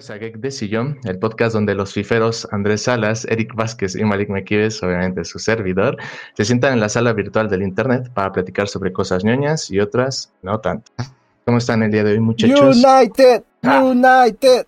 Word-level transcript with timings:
Bienvenidos 0.00 0.10
a 0.10 0.16
Geek 0.16 0.40
de 0.40 0.50
Sillón, 0.50 0.98
el 1.04 1.18
podcast 1.18 1.52
donde 1.52 1.74
los 1.74 1.92
fiferos 1.92 2.48
Andrés 2.52 2.84
Salas, 2.84 3.26
Eric 3.26 3.54
Vázquez 3.54 3.94
y 3.96 4.02
Malik 4.02 4.30
Mequives, 4.30 4.82
obviamente 4.82 5.26
su 5.26 5.38
servidor, 5.38 5.98
se 6.34 6.46
sientan 6.46 6.72
en 6.72 6.80
la 6.80 6.88
sala 6.88 7.12
virtual 7.12 7.50
del 7.50 7.62
internet 7.62 8.10
para 8.14 8.32
platicar 8.32 8.66
sobre 8.66 8.94
cosas 8.94 9.24
ñoñas 9.24 9.70
y 9.70 9.78
otras 9.78 10.32
no 10.40 10.58
tanto. 10.58 10.90
¿Cómo 11.44 11.58
están 11.58 11.82
el 11.82 11.90
día 11.90 12.02
de 12.02 12.12
hoy, 12.12 12.20
muchachos? 12.20 12.82
United, 12.82 13.42
ah. 13.62 13.82
United. 13.84 14.66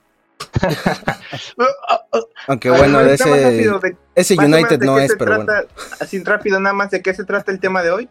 Aunque 2.46 2.68
bueno, 2.68 3.00
ese, 3.00 3.70
ese 4.14 4.34
United 4.38 4.80
no 4.80 4.98
es, 4.98 5.14
pero 5.18 5.36
bueno. 5.36 5.50
Así 5.98 6.22
rápido, 6.22 6.60
nada 6.60 6.74
más, 6.74 6.90
¿de 6.90 7.00
qué 7.00 7.14
se 7.14 7.24
trata 7.24 7.50
el 7.50 7.58
tema 7.58 7.82
de 7.82 7.90
hoy? 7.90 8.08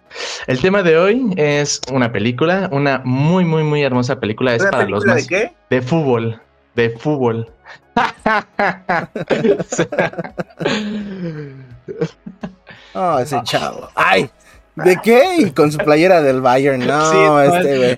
El 0.47 0.59
tema 0.59 0.81
de 0.81 0.97
hoy 0.97 1.33
es 1.37 1.81
una 1.93 2.11
película, 2.11 2.67
una 2.71 3.03
muy, 3.05 3.45
muy, 3.45 3.63
muy 3.63 3.83
hermosa 3.83 4.19
película. 4.19 4.55
Es 4.55 4.63
para 4.65 4.87
los 4.87 5.05
más. 5.05 5.27
¿De 5.27 5.27
qué? 5.27 5.53
De 5.69 5.83
fútbol 5.83 6.41
de 6.75 6.89
fútbol. 6.91 7.51
oh, 12.93 13.19
ese 13.19 13.41
chavo. 13.43 13.89
¡Ay! 13.95 14.29
¿De 14.75 14.97
qué? 15.03 15.35
Y 15.39 15.51
con 15.51 15.71
su 15.71 15.77
playera 15.77 16.21
del 16.21 16.41
Bayern. 16.41 16.85
No, 16.85 17.41
este 17.41 17.77
güey. 17.77 17.97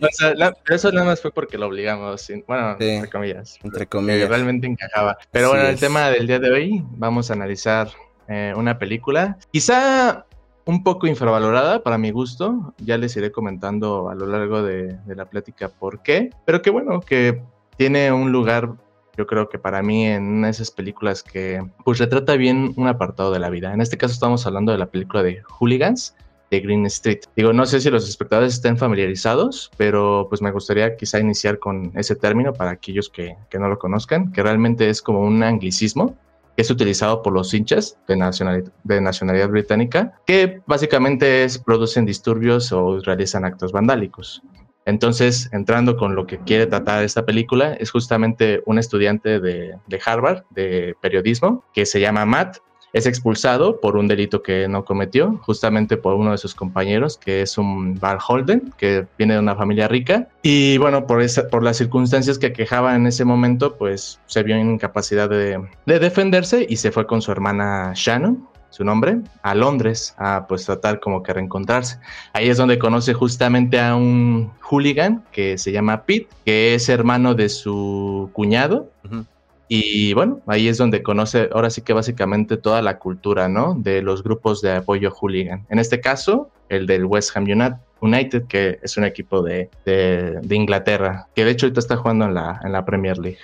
eso 0.70 0.92
nada 0.92 1.06
más 1.06 1.22
fue 1.22 1.31
porque 1.31 1.58
lo 1.58 1.67
obligamos. 1.67 2.31
Bueno, 2.48 2.75
entre 2.80 3.09
comillas. 3.09 3.59
Entre 3.64 3.88
comillas. 3.88 4.30
realmente 4.30 4.67
encajaba. 4.67 5.17
Pero 5.31 5.50
bueno, 5.50 5.67
el 5.67 5.80
tema 5.80 6.09
del 6.09 6.28
día 6.28 6.39
de 6.39 6.52
hoy, 6.52 6.83
vamos 6.92 7.30
a 7.30 7.33
analizar 7.33 7.89
eh, 8.28 8.53
una 8.55 8.80
película. 8.80 9.38
Quizá 9.52 10.26
un 10.66 10.83
poco 10.83 11.08
infravalorada 11.08 11.83
para 11.83 11.98
mi 11.98 12.11
gusto. 12.11 12.73
Ya 12.80 12.98
les 12.98 13.16
iré 13.17 13.31
comentando 13.31 14.09
a 14.09 14.16
lo 14.16 14.26
largo 14.26 14.64
de, 14.64 14.98
de 15.05 15.16
la 15.16 15.26
plática 15.26 15.70
por 15.70 16.02
qué. 16.02 16.31
Pero 16.45 16.61
qué 16.61 16.72
bueno, 16.72 17.02
que 17.02 17.42
tiene 17.78 18.12
un 18.12 18.32
lugar, 18.32 18.74
yo 19.18 19.28
creo 19.28 19.50
que 19.50 19.60
para 19.60 19.82
mí, 19.82 20.06
en 20.06 20.46
esas 20.46 20.72
películas 20.72 21.24
que 21.24 21.64
pues 21.84 22.00
retrata 22.00 22.36
bien 22.36 22.74
un 22.78 22.88
apartado 22.88 23.32
de 23.32 23.40
la 23.40 23.50
vida. 23.50 23.74
En 23.74 23.82
este 23.82 23.98
caso 23.98 24.14
estamos 24.14 24.46
hablando 24.46 24.72
de 24.72 24.78
la 24.78 24.88
película 24.88 25.24
de 25.24 25.42
Hooligans 25.60 26.16
de 26.52 26.60
Green 26.60 26.86
Street. 26.86 27.22
Digo, 27.36 27.52
no 27.52 27.66
sé 27.66 27.82
si 27.82 27.90
los 27.90 28.08
espectadores 28.08 28.54
estén 28.54 28.78
familiarizados, 28.78 29.72
pero 29.78 30.28
pues 30.30 30.42
me 30.42 30.52
gustaría 30.52 30.96
quizá 30.96 31.20
iniciar 31.20 31.58
con 31.58 31.92
ese 31.96 32.16
término 32.16 32.54
para 32.54 32.72
aquellos 32.72 33.10
que, 33.10 33.36
que 33.50 33.60
no 33.60 33.68
lo 33.68 33.80
conozcan, 33.80 34.32
que 34.32 34.44
realmente 34.44 34.90
es 34.90 35.02
como 35.02 35.22
un 35.22 35.42
anglicismo 35.42 36.16
que 36.56 36.62
es 36.62 36.70
utilizado 36.70 37.22
por 37.24 37.34
los 37.34 37.54
hinchas 37.54 37.98
de 38.08 38.16
nacionalidad, 38.16 38.72
de 38.84 39.02
nacionalidad 39.02 39.50
británica, 39.50 40.14
que 40.26 40.62
básicamente 40.68 41.48
producen 41.66 42.06
disturbios 42.06 42.72
o 42.72 43.00
realizan 43.00 43.46
actos 43.46 43.72
vandálicos. 43.72 44.44
Entonces, 44.86 45.50
entrando 45.52 45.98
con 45.98 46.16
lo 46.16 46.28
que 46.28 46.39
quiere 46.39 46.67
tratar 46.67 47.03
esta 47.03 47.26
película, 47.26 47.73
es 47.73 47.92
justamente 47.92 48.62
un 48.66 48.80
estudiante 48.80 49.39
de, 49.39 49.76
Harvard 50.06 50.44
de 50.50 50.95
periodismo 51.02 51.64
que 51.73 51.86
se 51.86 52.00
llama 52.00 52.26
Matt. 52.26 52.58
Es 52.92 53.08
expulsado 53.08 53.80
por 53.80 53.98
un 53.98 54.08
delito 54.08 54.44
que 54.44 54.67
no 54.67 54.86
cometió, 54.86 55.39
justamente 55.42 55.98
por 55.98 56.14
uno 56.14 56.31
de 56.31 56.38
sus 56.38 56.54
compañeros, 56.54 57.17
que 57.17 57.42
es 57.42 57.58
un 57.58 58.00
Bar 58.00 58.20
Holden, 58.28 58.72
que 58.78 59.08
viene 59.17 59.34
de 59.34 59.39
una 59.39 59.56
familia 59.56 59.88
rica. 59.88 60.28
Y 60.44 60.78
bueno, 60.78 61.08
por, 61.08 61.23
por 61.50 61.64
las 61.64 61.78
circunstancias 61.78 62.38
que 62.38 62.54
quejaba 62.54 62.95
en 62.95 63.08
ese 63.08 63.26
momento, 63.26 63.78
pues 63.78 64.20
se 64.28 64.44
vio 64.44 64.58
en 64.58 64.73
incapacidad 64.73 65.27
de, 65.27 65.60
de 65.88 66.00
defenderse 66.00 66.67
y 66.70 66.76
se 66.76 66.92
fue 66.92 67.08
con 67.08 67.23
su 67.23 67.32
hermana 67.32 67.94
Shannon, 67.95 68.48
su 68.73 68.84
nombre, 68.84 69.20
a 69.44 69.54
Londres, 69.54 70.16
a 70.17 70.48
pues 70.48 70.66
tratar 70.66 71.00
como 71.00 71.22
que 71.22 71.32
reencontrarse. 71.32 72.00
Ahí 72.34 72.50
es 72.50 72.58
donde 72.58 72.80
conoce 72.80 73.14
justamente 73.14 73.80
a 73.80 73.95
un 73.95 74.52
hooligan 74.67 75.23
que 75.32 75.60
se 75.60 75.72
llama 75.72 76.06
Pete, 76.06 76.28
que 76.44 76.73
es 76.73 76.89
hermano 76.89 77.36
de 77.36 77.50
su 77.50 78.32
cuñado. 78.33 78.89
Y 79.67 80.14
bueno, 80.16 80.42
ahí 80.48 80.67
es 80.67 80.80
donde 80.80 81.04
conoce 81.04 81.50
ahora 81.54 81.70
sí 81.70 81.83
que 81.83 81.94
básicamente 81.94 82.58
toda 82.58 82.82
la 82.82 82.98
cultura, 82.98 83.48
¿no? 83.48 83.76
De 83.76 84.02
los 84.02 84.23
grupos 84.23 84.60
de 84.64 84.78
apoyo 84.78 85.12
hooligan. 85.12 85.67
En 85.70 85.78
este 85.78 86.02
caso, 86.02 86.50
el 86.70 86.88
del 86.88 87.06
West 87.06 87.38
Ham 87.38 87.44
United, 87.44 87.78
que 88.47 88.80
es 88.81 88.97
un 88.97 89.05
equipo 89.05 89.41
de, 89.41 89.69
de, 89.86 90.55
Inglaterra, 90.55 91.27
que 91.36 91.45
de 91.45 91.52
hecho 91.52 91.65
ahorita 91.65 91.80
está 91.80 91.97
jugando 91.97 92.25
en 92.25 92.33
la, 92.33 92.59
en 92.64 92.71
la 92.71 92.86
Premier 92.86 93.17
League. 93.17 93.39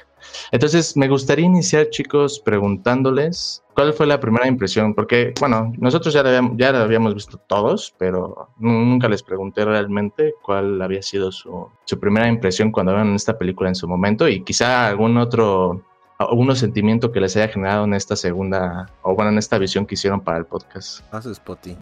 Entonces, 0.51 0.97
me 0.97 1.07
gustaría 1.07 1.45
iniciar, 1.45 1.89
chicos, 1.89 2.39
preguntándoles 2.39 3.63
cuál 3.73 3.93
fue 3.93 4.05
la 4.05 4.19
primera 4.19 4.47
impresión, 4.47 4.93
porque, 4.93 5.33
bueno, 5.39 5.71
nosotros 5.77 6.13
ya 6.13 6.23
la 6.23 6.29
habíamos, 6.29 6.57
ya 6.57 6.69
habíamos 6.69 7.15
visto 7.15 7.37
todos, 7.47 7.95
pero 7.97 8.49
nunca 8.57 9.07
les 9.07 9.23
pregunté 9.23 9.63
realmente 9.63 10.33
cuál 10.41 10.81
había 10.81 11.01
sido 11.01 11.31
su, 11.31 11.69
su 11.85 11.99
primera 11.99 12.27
impresión 12.27 12.71
cuando 12.71 12.91
vieron 12.91 13.15
esta 13.15 13.37
película 13.37 13.69
en 13.69 13.75
su 13.75 13.87
momento 13.87 14.27
y 14.27 14.43
quizá 14.43 14.87
algún 14.87 15.17
otro 15.17 15.85
algunos 16.19 16.59
sentimiento 16.59 17.13
que 17.13 17.22
les 17.22 17.35
haya 17.38 17.47
generado 17.47 17.85
en 17.85 17.94
esta 17.94 18.18
segunda, 18.18 18.90
o 19.03 19.16
bueno, 19.16 19.31
en 19.31 19.38
esta 19.38 19.57
visión 19.57 19.85
que 19.85 19.96
hicieron 19.96 20.19
para 20.19 20.38
el 20.38 20.46
podcast. 20.46 21.02
Spotty. 21.34 21.78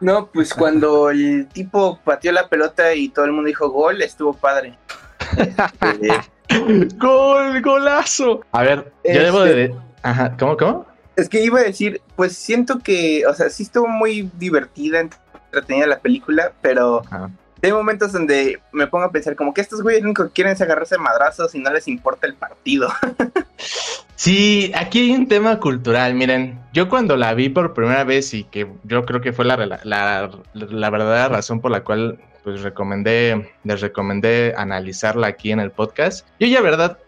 No, 0.00 0.26
pues 0.26 0.52
cuando 0.52 1.08
el 1.08 1.48
tipo 1.48 1.98
pateó 2.04 2.32
la 2.32 2.48
pelota 2.48 2.94
y 2.94 3.08
todo 3.08 3.24
el 3.24 3.32
mundo 3.32 3.48
dijo 3.48 3.70
gol, 3.70 4.02
estuvo 4.02 4.34
padre. 4.34 4.78
¡Gol! 6.96 7.62
¡Golazo! 7.62 8.42
A 8.52 8.62
ver, 8.62 8.92
yo 9.04 9.22
debo 9.22 9.40
de. 9.40 9.64
Este, 9.64 9.76
Ajá, 10.02 10.36
¿cómo, 10.38 10.56
cómo? 10.56 10.86
Es 11.16 11.28
que 11.28 11.42
iba 11.42 11.60
a 11.60 11.64
decir, 11.64 12.02
pues 12.14 12.36
siento 12.36 12.80
que, 12.80 13.26
o 13.26 13.32
sea, 13.34 13.48
sí 13.48 13.62
estuvo 13.62 13.88
muy 13.88 14.30
divertida, 14.38 15.00
entretenida 15.00 15.86
la 15.86 15.98
película, 15.98 16.52
pero 16.60 17.02
hay 17.62 17.72
momentos 17.72 18.12
donde 18.12 18.60
me 18.72 18.86
pongo 18.86 19.04
a 19.04 19.12
pensar 19.12 19.34
como 19.36 19.52
que 19.52 19.60
estos 19.60 19.82
güeyes 19.82 20.02
nunca 20.02 20.28
quieren 20.28 20.56
agarrarse 20.60 20.98
madrazos 20.98 21.54
y 21.54 21.58
no 21.58 21.72
les 21.72 21.88
importa 21.88 22.26
el 22.26 22.34
partido. 22.34 22.88
sí, 24.16 24.72
aquí 24.74 25.00
hay 25.00 25.10
un 25.16 25.28
tema 25.28 25.58
cultural, 25.58 26.14
miren, 26.14 26.60
yo 26.72 26.88
cuando 26.88 27.16
la 27.16 27.34
vi 27.34 27.48
por 27.48 27.74
primera 27.74 28.04
vez 28.04 28.32
y 28.34 28.44
que 28.44 28.68
yo 28.84 29.04
creo 29.04 29.20
que 29.20 29.32
fue 29.32 29.44
la, 29.44 29.56
la, 29.56 30.30
la 30.54 30.90
verdadera 30.90 31.28
razón 31.28 31.60
por 31.60 31.70
la 31.70 31.82
cual 31.82 32.18
pues 32.48 32.62
recomendé, 32.62 33.50
les 33.64 33.80
recomendé 33.80 34.54
analizarla 34.56 35.26
aquí 35.26 35.52
en 35.52 35.60
el 35.60 35.70
podcast. 35.70 36.26
Yo 36.40 36.46
ya, 36.46 36.62
verdad, 36.62 36.98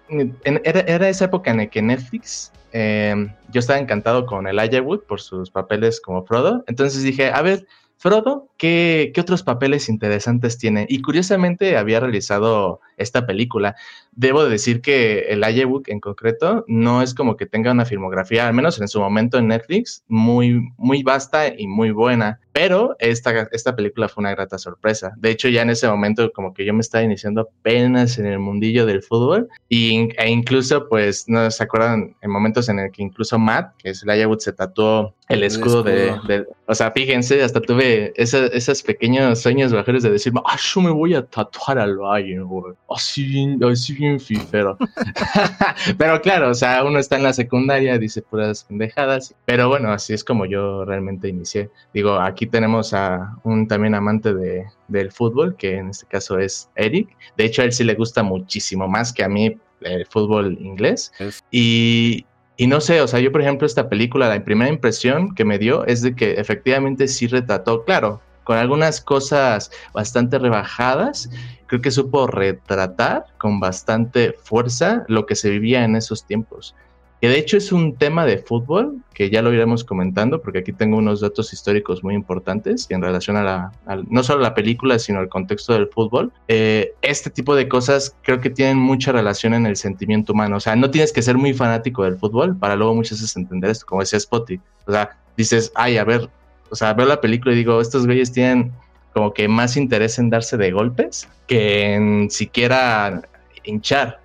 era, 0.45 1.09
esa 1.09 1.27
época 1.27 1.51
en 1.51 1.57
la 1.59 1.67
que 1.67 1.81
Netflix, 1.81 2.53
eh, 2.73 3.27
yo 3.49 3.59
estaba 3.59 3.79
encantado 3.79 4.27
con 4.27 4.47
el 4.47 4.83
Wood 4.83 5.05
por 5.05 5.21
sus 5.21 5.51
papeles 5.51 6.01
como 6.01 6.25
Frodo. 6.27 6.63
Entonces 6.67 7.03
dije, 7.03 7.31
a 7.31 7.41
ver, 7.41 7.67
Frodo, 8.01 8.49
¿qué, 8.57 9.13
¿qué, 9.15 9.21
otros 9.21 9.43
papeles 9.43 9.91
interesantes 9.91 10.57
tiene? 10.57 10.87
Y 10.89 11.03
curiosamente 11.03 11.77
había 11.77 12.01
realizado 12.01 12.81
esta 12.97 13.27
película. 13.27 13.77
Debo 14.13 14.47
decir 14.47 14.81
que 14.81 15.27
el 15.29 15.45
Ayebook 15.45 15.87
en 15.89 16.01
concreto 16.01 16.65
no 16.67 17.03
es 17.03 17.13
como 17.13 17.37
que 17.37 17.45
tenga 17.45 17.73
una 17.73 17.85
filmografía, 17.85 18.49
al 18.49 18.55
menos 18.55 18.81
en 18.81 18.89
su 18.89 19.01
momento 19.01 19.37
en 19.37 19.49
Netflix, 19.49 20.03
muy, 20.09 20.73
muy 20.79 21.03
vasta 21.03 21.49
y 21.49 21.67
muy 21.67 21.91
buena. 21.91 22.41
Pero 22.53 22.97
esta, 22.99 23.49
esta 23.53 23.77
película 23.77 24.09
fue 24.09 24.23
una 24.23 24.33
grata 24.33 24.59
sorpresa. 24.59 25.13
De 25.17 25.31
hecho, 25.31 25.49
ya 25.49 25.63
en 25.63 25.71
ese 25.71 25.89
momento 25.89 26.33
como 26.33 26.53
que 26.53 26.65
yo 26.65 26.75
me 26.75 26.81
estaba 26.81 27.05
iniciando 27.05 27.43
apenas 27.43 28.19
en 28.19 28.27
el 28.27 28.39
mundillo 28.39 28.87
del 28.87 29.03
fútbol 29.03 29.49
y, 29.69 30.09
e 30.19 30.31
incluso 30.31 30.89
pues 30.89 31.29
no 31.29 31.51
se 31.51 31.63
acuerdan 31.63 32.17
en 32.21 32.31
momentos 32.31 32.69
en 32.69 32.79
el 32.79 32.91
que 32.91 33.03
incluso 33.03 33.39
Matt, 33.39 33.75
que 33.79 33.91
es 33.91 34.03
el 34.03 34.11
Ayebook, 34.11 34.41
se 34.41 34.53
tatuó 34.53 35.15
el 35.29 35.45
escudo, 35.45 35.83
De, 35.85 36.47
O 36.67 36.75
sea, 36.75 36.91
fíjense, 36.91 37.43
hasta 37.43 37.61
tuve 37.61 38.13
esos 38.17 38.83
pequeños 38.83 39.41
sueños 39.41 39.73
bajeros 39.73 40.03
de 40.03 40.11
decirme, 40.11 40.41
ah, 40.45 40.57
yo 40.59 40.81
me 40.81 40.91
voy 40.91 41.15
a 41.15 41.25
tatuar 41.25 41.79
al 41.79 41.97
Bayern, 41.97 42.45
güey 42.45 42.75
así 42.91 43.25
bien, 43.25 43.63
así 43.65 43.95
bien 43.95 44.21
fifero. 44.21 44.77
pero 45.99 46.21
claro, 46.21 46.51
o 46.51 46.55
sea, 46.55 46.85
uno 46.85 46.99
está 46.99 47.17
en 47.17 47.23
la 47.23 47.33
secundaria, 47.33 47.99
dice 47.99 48.23
puras 48.23 48.65
pendejadas, 48.65 49.35
pero 49.45 49.69
bueno, 49.69 49.93
así 49.93 50.13
es 50.13 50.25
como 50.25 50.47
yo 50.47 50.85
realmente 50.85 51.29
inicié. 51.29 51.71
Digo, 51.95 52.15
aquí 52.15 52.40
tenemos 52.47 52.95
a 52.95 53.37
un 53.45 53.69
también 53.69 53.95
amante 53.95 54.35
de, 54.35 54.67
del 54.89 55.13
fútbol, 55.13 55.57
que 55.57 55.77
en 55.77 55.91
este 55.91 56.07
caso 56.07 56.39
es 56.39 56.71
Eric. 56.75 57.09
De 57.37 57.45
hecho, 57.45 57.63
a 57.63 57.65
él 57.65 57.73
sí 57.73 57.85
le 57.85 57.95
gusta 57.95 58.23
muchísimo 58.23 58.89
más 58.89 59.13
que 59.13 59.25
a 59.25 59.29
mí 59.29 59.57
el 59.81 60.07
fútbol 60.07 60.59
inglés. 60.61 61.13
Y, 61.51 62.27
y 62.57 62.67
no 62.67 62.81
sé, 62.81 63.01
o 63.01 63.09
sea, 63.09 63.21
yo 63.21 63.33
por 63.33 63.41
ejemplo 63.41 63.67
esta 63.67 63.89
película, 63.89 64.29
la 64.29 64.45
primera 64.45 64.71
impresión 64.71 65.35
que 65.35 65.45
me 65.45 65.59
dio 65.59 65.87
es 65.87 66.03
de 66.03 66.15
que 66.15 66.33
efectivamente 66.35 67.09
sí 67.09 67.27
retrató, 67.27 67.85
claro, 67.85 68.21
con 68.45 68.59
algunas 68.59 69.01
cosas 69.01 69.71
bastante 69.93 70.39
rebajadas, 70.39 71.31
creo 71.67 71.81
que 71.81 71.91
supo 71.91 72.27
retratar 72.27 73.27
con 73.39 73.61
bastante 73.61 74.35
fuerza 74.43 75.05
lo 75.09 75.25
que 75.25 75.37
se 75.37 75.51
vivía 75.51 75.85
en 75.85 75.97
esos 75.97 76.27
tiempos. 76.27 76.75
Que 77.21 77.29
de 77.29 77.39
hecho 77.39 77.59
es 77.59 77.71
un 77.71 77.97
tema 77.97 78.25
de 78.25 78.39
fútbol 78.39 79.03
que 79.13 79.29
ya 79.29 79.43
lo 79.43 79.53
iremos 79.53 79.85
comentando, 79.85 80.41
porque 80.41 80.61
aquí 80.61 80.73
tengo 80.73 80.97
unos 80.97 81.21
datos 81.21 81.53
históricos 81.53 82.03
muy 82.03 82.15
importantes 82.15 82.87
en 82.89 83.03
relación 83.03 83.37
a 83.37 83.43
la, 83.43 83.73
no 84.09 84.23
solo 84.23 84.41
la 84.41 84.55
película, 84.55 84.99
sino 84.99 85.19
al 85.19 85.29
contexto 85.29 85.75
del 85.75 85.89
fútbol. 85.89 86.33
Eh, 86.49 86.95
este 87.03 87.29
tipo 87.29 87.55
de 87.55 87.69
cosas 87.69 88.17
creo 88.23 88.41
que 88.41 88.49
tienen 88.49 88.79
mucha 88.79 89.13
relación 89.13 89.53
en 89.53 89.67
el 89.67 89.77
sentimiento 89.77 90.33
humano. 90.33 90.57
O 90.57 90.61
sea, 90.61 90.77
no 90.77 90.91
tienes 90.91 91.13
que 91.13 91.21
ser 91.21 91.37
muy 91.37 91.53
fanático 91.53 92.05
del 92.05 92.17
fútbol 92.17 92.57
para 92.57 92.75
luego 92.77 92.95
muchas 92.95 93.21
veces 93.21 93.37
entender 93.37 93.71
esto, 93.71 93.85
como 93.85 94.01
decía 94.01 94.19
Spotty. 94.19 94.59
O 94.87 94.93
sea, 94.93 95.19
dices, 95.37 95.71
ay, 95.75 95.99
a 95.99 96.05
ver, 96.05 96.31
o 96.71 96.75
sea, 96.75 96.95
veo 96.95 97.07
la 97.07 97.21
película 97.21 97.53
y 97.53 97.59
digo, 97.59 97.81
estos 97.81 98.07
güeyes 98.07 98.33
tienen 98.33 98.73
como 99.13 99.35
que 99.35 99.49
más 99.49 99.77
interés 99.77 100.19
en 100.19 100.31
darse 100.31 100.57
de 100.57 100.71
golpes 100.71 101.29
que 101.47 101.95
en 101.95 102.31
siquiera 102.31 103.23
hinchar. 103.65 104.21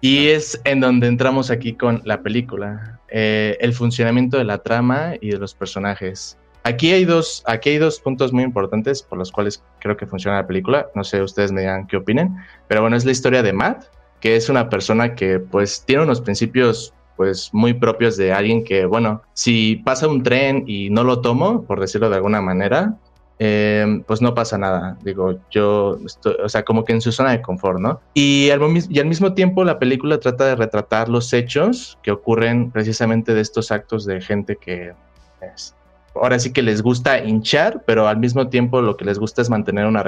Y 0.00 0.28
es 0.28 0.60
en 0.64 0.80
donde 0.80 1.06
entramos 1.06 1.50
aquí 1.50 1.74
con 1.74 2.00
la 2.04 2.22
película, 2.22 3.00
eh, 3.08 3.56
el 3.60 3.72
funcionamiento 3.72 4.38
de 4.38 4.44
la 4.44 4.58
trama 4.58 5.14
y 5.20 5.30
de 5.30 5.38
los 5.38 5.54
personajes. 5.54 6.38
Aquí 6.64 6.92
hay, 6.92 7.04
dos, 7.04 7.42
aquí 7.46 7.70
hay 7.70 7.78
dos 7.78 7.98
puntos 7.98 8.32
muy 8.32 8.44
importantes 8.44 9.02
por 9.02 9.18
los 9.18 9.32
cuales 9.32 9.64
creo 9.80 9.96
que 9.96 10.06
funciona 10.06 10.38
la 10.38 10.46
película. 10.46 10.86
No 10.94 11.02
sé, 11.02 11.20
ustedes 11.20 11.50
me 11.50 11.62
digan 11.62 11.86
qué 11.86 11.96
opinen. 11.96 12.36
Pero 12.68 12.82
bueno, 12.82 12.96
es 12.96 13.04
la 13.04 13.10
historia 13.10 13.42
de 13.42 13.52
Matt, 13.52 13.84
que 14.20 14.36
es 14.36 14.48
una 14.48 14.68
persona 14.68 15.14
que 15.16 15.40
pues 15.40 15.84
tiene 15.84 16.04
unos 16.04 16.20
principios 16.20 16.94
pues 17.16 17.50
muy 17.52 17.74
propios 17.74 18.16
de 18.16 18.32
alguien 18.32 18.64
que, 18.64 18.86
bueno, 18.86 19.22
si 19.34 19.76
pasa 19.84 20.08
un 20.08 20.22
tren 20.22 20.64
y 20.66 20.88
no 20.90 21.04
lo 21.04 21.20
tomo, 21.20 21.64
por 21.64 21.80
decirlo 21.80 22.08
de 22.08 22.16
alguna 22.16 22.40
manera, 22.40 22.96
eh, 23.44 24.04
pues 24.06 24.22
no 24.22 24.36
pasa 24.36 24.56
nada. 24.56 24.96
Digo, 25.02 25.40
yo, 25.50 25.98
estoy, 26.06 26.36
o 26.44 26.48
sea, 26.48 26.62
como 26.64 26.84
que 26.84 26.92
en 26.92 27.00
su 27.00 27.10
zona 27.10 27.32
de 27.32 27.42
confort, 27.42 27.80
¿no? 27.80 28.00
Y 28.14 28.50
al, 28.50 28.60
y 28.88 29.00
al 29.00 29.06
mismo 29.06 29.34
tiempo 29.34 29.64
la 29.64 29.80
película 29.80 30.20
trata 30.20 30.46
de 30.46 30.54
retratar 30.54 31.08
los 31.08 31.32
hechos 31.32 31.98
que 32.04 32.12
ocurren 32.12 32.70
precisamente 32.70 33.34
de 33.34 33.40
estos 33.40 33.72
actos 33.72 34.06
de 34.06 34.20
gente 34.20 34.54
que... 34.54 34.92
Es, 35.40 35.74
ahora 36.14 36.38
sí 36.38 36.52
que 36.52 36.62
les 36.62 36.82
gusta 36.82 37.18
hinchar, 37.18 37.82
pero 37.84 38.06
al 38.06 38.18
mismo 38.18 38.48
tiempo 38.48 38.80
lo 38.80 38.96
que 38.96 39.04
les 39.04 39.18
gusta 39.18 39.42
es 39.42 39.50
mantener 39.50 39.86
una, 39.86 40.04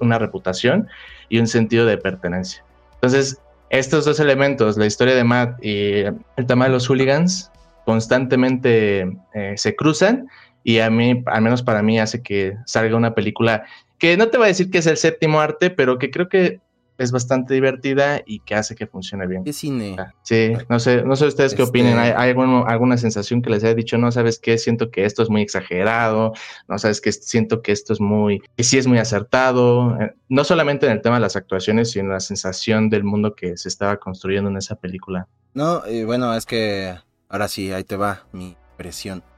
una 0.00 0.18
reputación 0.18 0.88
y 1.28 1.40
un 1.40 1.46
sentido 1.46 1.84
de 1.84 1.98
pertenencia. 1.98 2.64
Entonces, 2.94 3.38
estos 3.68 4.06
dos 4.06 4.18
elementos, 4.18 4.78
la 4.78 4.86
historia 4.86 5.14
de 5.14 5.24
Matt 5.24 5.62
y 5.62 6.04
el 6.04 6.46
tema 6.46 6.64
de 6.64 6.70
los 6.70 6.88
hooligans, 6.88 7.50
constantemente 7.84 9.18
eh, 9.34 9.54
se 9.56 9.76
cruzan 9.76 10.28
y 10.68 10.80
a 10.80 10.90
mí, 10.90 11.22
al 11.24 11.40
menos 11.40 11.62
para 11.62 11.82
mí, 11.82 11.98
hace 11.98 12.22
que 12.22 12.58
salga 12.66 12.94
una 12.94 13.14
película 13.14 13.64
que 13.96 14.18
no 14.18 14.28
te 14.28 14.36
voy 14.36 14.44
a 14.44 14.48
decir 14.48 14.70
que 14.70 14.76
es 14.76 14.86
el 14.86 14.98
séptimo 14.98 15.40
arte, 15.40 15.70
pero 15.70 15.98
que 15.98 16.10
creo 16.10 16.28
que 16.28 16.60
es 16.98 17.10
bastante 17.10 17.54
divertida 17.54 18.20
y 18.26 18.40
que 18.40 18.54
hace 18.54 18.74
que 18.74 18.86
funcione 18.86 19.26
bien. 19.26 19.44
¿Qué 19.44 19.54
cine? 19.54 19.96
Sí, 20.24 20.52
no 20.68 20.78
sé, 20.78 21.04
no 21.04 21.16
sé 21.16 21.24
ustedes 21.24 21.54
qué 21.54 21.62
opinen. 21.62 21.96
¿Hay, 21.96 22.10
hay 22.14 22.34
alguna 22.66 22.98
sensación 22.98 23.40
que 23.40 23.48
les 23.48 23.64
haya 23.64 23.74
dicho, 23.74 23.96
no 23.96 24.12
sabes 24.12 24.38
qué, 24.38 24.58
siento 24.58 24.90
que 24.90 25.06
esto 25.06 25.22
es 25.22 25.30
muy 25.30 25.40
exagerado, 25.40 26.34
no 26.68 26.78
sabes 26.78 27.00
que 27.00 27.12
siento 27.12 27.62
que 27.62 27.72
esto 27.72 27.94
es 27.94 28.00
muy, 28.02 28.42
que 28.54 28.62
sí 28.62 28.76
es 28.76 28.86
muy 28.86 28.98
acertado, 28.98 29.98
eh, 29.98 30.12
no 30.28 30.44
solamente 30.44 30.84
en 30.84 30.92
el 30.92 31.00
tema 31.00 31.14
de 31.14 31.22
las 31.22 31.36
actuaciones, 31.36 31.92
sino 31.92 32.08
en 32.08 32.12
la 32.12 32.20
sensación 32.20 32.90
del 32.90 33.04
mundo 33.04 33.34
que 33.34 33.56
se 33.56 33.70
estaba 33.70 33.96
construyendo 33.96 34.50
en 34.50 34.58
esa 34.58 34.74
película. 34.74 35.28
No, 35.54 35.82
bueno, 36.04 36.34
es 36.34 36.44
que 36.44 36.94
ahora 37.30 37.48
sí, 37.48 37.72
ahí 37.72 37.84
te 37.84 37.96
va 37.96 38.26
mi 38.32 38.54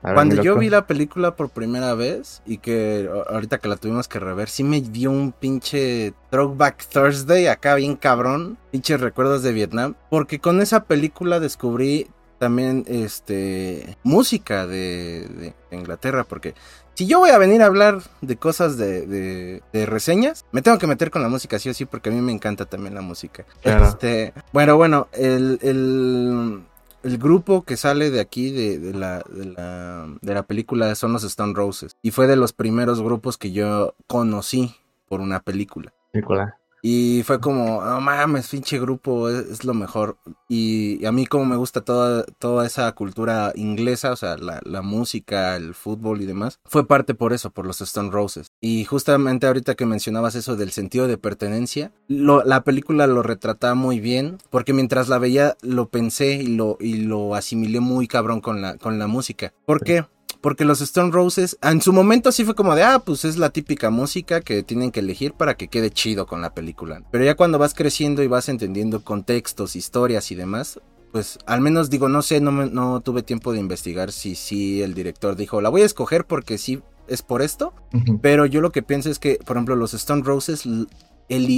cuando 0.01 0.43
yo 0.43 0.57
vi 0.57 0.69
la 0.69 0.87
película 0.87 1.35
por 1.35 1.49
primera 1.49 1.95
vez 1.95 2.43
y 2.47 2.59
que 2.59 3.09
ahorita 3.31 3.59
que 3.59 3.69
la 3.69 3.77
tuvimos 3.77 4.07
que 4.07 4.21
rever, 4.21 4.49
sí 4.49 4.63
me 4.63 4.81
dio 4.83 5.11
un 5.11 5.33
pinche 5.33 6.13
Throwback 6.31 6.87
Thursday 6.87 7.47
acá 7.47 7.75
bien 7.75 7.97
cabrón, 7.97 8.59
pinches 8.71 9.01
recuerdos 9.01 9.43
de 9.43 9.53
Vietnam, 9.53 9.95
porque 10.11 10.41
con 10.41 10.61
esa 10.61 10.85
película 10.85 11.41
descubrí 11.41 12.09
también 12.39 12.85
este 12.87 13.97
música 14.03 14.67
de, 14.67 15.55
Inglaterra, 15.71 16.25
porque 16.25 16.55
si 16.95 17.07
yo 17.07 17.19
voy 17.21 17.31
a 17.31 17.39
venir 17.39 17.63
a 17.63 17.67
hablar 17.67 18.03
de 18.21 18.37
cosas 18.37 18.77
de, 18.77 19.63
reseñas, 19.73 20.45
me 20.53 20.61
tengo 20.61 20.79
que 20.79 20.87
meter 20.87 21.11
con 21.11 21.23
la 21.23 21.29
música 21.29 21.59
sí 21.59 21.71
o 21.71 21.75
sí, 21.75 21.87
porque 21.87 22.11
a 22.11 22.13
mí 22.13 22.21
me 22.21 22.33
encanta 22.33 22.67
también 22.67 22.95
la 22.95 23.01
música. 23.01 23.47
Este, 23.63 24.35
bueno, 24.53 24.77
bueno, 24.77 25.09
el, 25.13 25.59
el 25.63 26.63
el 27.03 27.19
grupo 27.19 27.63
que 27.63 27.77
sale 27.77 28.11
de 28.11 28.21
aquí 28.21 28.51
de, 28.51 28.93
la, 28.93 29.23
de, 29.29 29.47
la, 29.47 30.07
de 30.21 30.35
la 30.35 30.43
película 30.43 30.95
son 30.95 31.13
los 31.13 31.25
Stone 31.25 31.55
Roses. 31.55 31.97
Y 32.03 32.11
fue 32.11 32.27
de 32.27 32.37
los 32.37 32.53
primeros 32.53 33.01
grupos 33.03 33.39
que 33.39 33.53
yo 33.53 33.95
conocí 34.07 34.75
por 35.09 35.21
una 35.21 35.41
película. 35.41 35.93
Película. 36.13 36.60
Y 36.83 37.23
fue 37.25 37.41
como, 37.41 37.85
no 37.85 38.01
mames, 38.01 38.49
pinche 38.49 38.79
grupo, 38.79 39.29
es, 39.29 39.65
lo 39.65 39.75
mejor. 39.75 40.17
Y, 40.49 41.05
a 41.05 41.13
mí 41.13 41.27
como 41.27 41.45
me 41.45 41.57
gusta 41.57 41.83
toda, 41.83 42.25
toda 42.39 42.67
esa 42.67 42.91
cultura 42.93 43.53
inglesa, 43.55 44.13
o 44.13 44.17
sea, 44.17 44.37
la, 44.37 44.61
la, 44.65 44.83
música, 44.83 45.57
el 45.57 45.75
fútbol 45.75 46.23
y 46.23 46.27
demás, 46.27 46.59
fue 46.65 46.87
parte 46.87 47.15
por 47.15 47.33
eso, 47.33 47.51
por 47.51 47.67
los 47.67 47.81
Stone 47.81 48.11
Roses. 48.11 48.49
Y 48.61 48.85
justamente 48.85 49.47
ahorita 49.47 49.75
que 49.75 49.87
mencionabas 49.87 50.35
eso 50.35 50.57
del 50.57 50.71
sentido 50.71 51.07
de 51.07 51.19
pertenencia, 51.19 51.93
la 52.09 52.65
película 52.65 53.07
lo 53.07 53.23
retrataba 53.23 53.75
muy 53.75 54.01
bien, 54.01 54.39
porque 54.51 54.73
mientras 54.73 55.09
la 55.09 55.19
veía 55.19 55.57
lo 55.63 55.89
pensé 55.89 56.35
y 56.35 56.57
lo, 56.57 56.77
y 56.81 56.99
lo 56.99 57.35
asimilé 57.35 57.81
muy 57.81 58.09
cabrón 58.09 58.41
con 58.41 58.63
la, 58.63 58.77
con 58.79 58.99
la 58.99 59.07
música. 59.07 59.53
¿Por 59.67 59.83
qué? 59.85 60.05
Porque 60.41 60.65
los 60.65 60.81
Stone 60.81 61.11
Roses, 61.11 61.59
en 61.63 61.83
su 61.83 61.93
momento 61.93 62.33
sí 62.33 62.45
fue 62.45 62.55
como 62.55 62.75
de, 62.75 62.83
ah, 62.83 63.03
pues 63.05 63.25
es 63.25 63.37
la 63.37 63.51
típica 63.51 63.91
música 63.91 64.41
que 64.41 64.63
tienen 64.63 64.91
que 64.91 65.01
elegir 65.01 65.35
para 65.35 65.55
que 65.55 65.69
quede 65.69 65.91
chido 65.91 66.27
con 66.27 66.41
la 66.41 66.55
película. 66.55 67.03
Pero 67.11 67.25
ya 67.25 67.35
cuando 67.35 67.59
vas 67.59 67.75
creciendo 67.75 68.23
y 68.23 68.27
vas 68.27 68.49
entendiendo 68.49 69.05
contextos, 69.05 69.77
historias 69.77 70.31
y 70.31 70.35
demás, 70.35 70.81
pues 71.13 71.39
al 71.47 71.61
menos 71.61 71.91
digo, 71.91 72.09
no 72.09 72.23
sé, 72.23 72.41
no, 72.41 72.53
no 72.53 73.01
tuve 73.01 73.23
tiempo 73.23 73.53
de 73.53 73.61
investigar 73.61 74.13
si 74.13 74.35
sí 74.35 74.83
el 74.83 74.95
director 74.95 75.37
dijo, 75.37 75.61
la 75.61 75.69
voy 75.69 75.83
a 75.83 75.87
escoger 75.87 76.25
porque 76.25 76.57
sí 76.57 76.81
es 77.09 77.23
por 77.23 77.43
esto. 77.43 77.75
Pero 78.23 78.47
yo 78.47 78.61
lo 78.61 78.71
que 78.71 78.83
pienso 78.83 79.11
es 79.11 79.19
que, 79.19 79.39
por 79.45 79.57
ejemplo, 79.57 79.77
los 79.77 79.95
Stone 79.95 80.23
Roses 80.23 80.65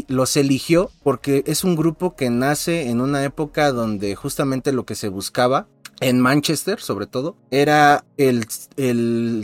los 0.09 0.37
eligió 0.37 0.91
porque 1.03 1.45
es 1.47 1.63
un 1.65 1.77
grupo 1.77 2.17
que 2.17 2.31
nace 2.31 2.89
en 2.89 3.01
una 3.01 3.23
época 3.25 3.71
donde 3.71 4.15
justamente 4.17 4.73
lo 4.73 4.85
que 4.85 4.95
se 4.95 5.09
buscaba 5.09 5.69
en 6.03 6.21
Manchester 6.21 6.81
sobre 6.81 7.07
todo, 7.07 7.37
era 7.51 8.05
el, 8.17 8.45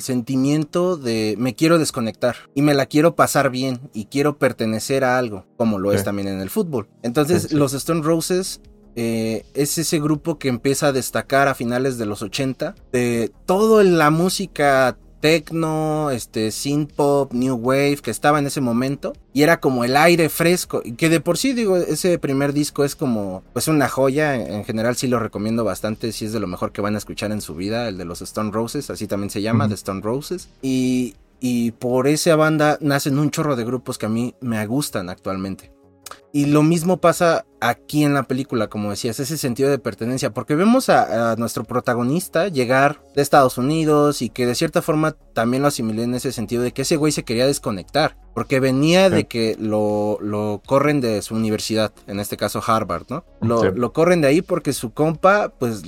sentimiento 0.01 0.97
de 0.97 1.35
me 1.39 1.55
quiero 1.55 1.79
desconectar 1.79 2.37
y 2.55 2.63
me 2.63 2.75
la 2.75 2.87
quiero 2.87 3.15
pasar 3.15 3.51
bien 3.51 3.81
y 3.93 4.07
quiero 4.07 4.39
pertenecer 4.39 5.05
a 5.05 5.19
algo, 5.19 5.47
como 5.57 5.79
lo 5.79 5.93
es 5.93 6.05
también 6.05 6.29
en 6.29 6.41
el 6.41 6.51
fútbol. 6.51 6.89
Entonces 7.03 7.53
los 7.53 7.73
Stone 7.73 8.03
Roses 8.03 8.61
eh, 8.97 9.45
es 9.55 9.79
ese 9.79 10.01
grupo 10.01 10.39
que 10.39 10.49
empieza 10.49 10.89
a 10.89 10.93
destacar 10.93 11.49
a 11.49 11.55
finales 11.55 11.99
de 11.99 12.07
los 12.07 12.23
80 12.23 12.75
de 12.93 13.31
toda 13.47 13.85
la 13.85 14.11
música 14.11 14.99
techno, 15.21 16.11
este, 16.11 16.51
synth 16.51 16.93
pop, 16.93 17.33
new 17.33 17.55
wave 17.55 17.99
que 18.03 18.11
estaba 18.11 18.39
en 18.39 18.47
ese 18.47 18.61
momento 18.61 19.15
y 19.33 19.43
era 19.43 19.61
como 19.61 19.85
el 19.85 19.97
aire 19.97 20.29
fresco 20.29 20.83
y 20.85 20.93
que 20.93 21.09
de 21.09 21.21
por 21.21 21.39
sí 21.39 21.53
digo 21.53 21.77
ese 21.77 22.19
primer 22.19 22.53
disco 22.53 22.85
es 22.85 22.97
como 22.97 23.43
pues 23.53 23.69
una 23.69 23.89
joya 23.89 24.35
en 24.35 24.65
general 24.65 24.97
sí 24.97 25.07
lo 25.07 25.19
recomiendo 25.19 25.65
bastante 25.65 26.13
si 26.13 26.25
es 26.25 26.33
de 26.33 26.41
lo 26.41 26.47
mejor 26.47 26.73
que 26.73 26.81
van 26.81 26.95
a 26.95 26.99
escuchar 26.99 27.33
en 27.33 27.41
su 27.41 27.55
vida 27.55 27.89
el 27.89 27.99
de 27.99 28.05
los 28.05 28.23
Stone 28.23 28.51
Roses 28.51 28.91
así 28.91 29.07
también 29.07 29.31
se 29.31 29.43
llama 29.43 29.69
The 29.69 29.75
Stone 29.75 30.01
Roses 30.01 30.49
y 30.63 31.15
y 31.41 31.71
por 31.73 32.09
esa 32.09 32.35
banda 32.37 32.79
nacen 32.81 33.19
un 33.19 33.31
chorro 33.31 33.55
de 33.55 33.65
grupos 33.65 33.97
que 33.97 34.07
a 34.07 34.09
mí 34.09 34.35
me 34.41 34.65
gustan 34.67 35.09
actualmente 35.09 35.78
y 36.33 36.47
lo 36.47 36.63
mismo 36.63 36.99
pasa 36.99 37.47
aquí 37.61 38.05
en 38.05 38.15
la 38.15 38.25
película, 38.25 38.69
como 38.69 38.91
decías, 38.91 39.19
ese 39.19 39.39
sentido 39.39 39.71
de 39.71 39.79
pertenencia, 39.79 40.33
porque 40.33 40.55
vemos 40.55 40.89
a, 40.89 41.37
nuestro 41.37 41.65
protagonista 41.65 42.49
llegar 42.49 43.03
de 43.15 43.23
Estados 43.23 43.59
Unidos 43.59 44.23
y 44.23 44.29
que 44.29 44.47
de 44.47 44.55
cierta 44.55 44.83
forma 44.83 45.13
también 45.33 45.63
lo 45.63 45.69
asimilé 45.69 46.03
en 46.03 46.15
ese 46.15 46.33
sentido 46.33 46.63
de 46.63 46.73
que 46.73 46.83
ese 46.83 46.97
güey 46.97 47.13
se 47.13 47.25
quería 47.25 47.47
desconectar, 47.47 48.17
porque 48.35 48.61
venía 48.61 49.11
de 49.11 49.27
que 49.27 49.57
lo, 49.59 50.19
lo, 50.21 50.63
corren 50.65 51.01
de 51.01 51.23
su 51.23 51.35
universidad, 51.35 51.93
en 52.07 52.21
este 52.21 52.37
caso 52.37 52.63
Harvard, 52.65 53.07
¿no? 53.09 53.25
Lo, 53.41 53.73
lo 53.73 53.93
corren 53.93 54.21
de 54.21 54.29
ahí 54.29 54.43
porque 54.43 54.73
su 54.73 54.93
compa, 54.93 55.49
pues 55.59 55.83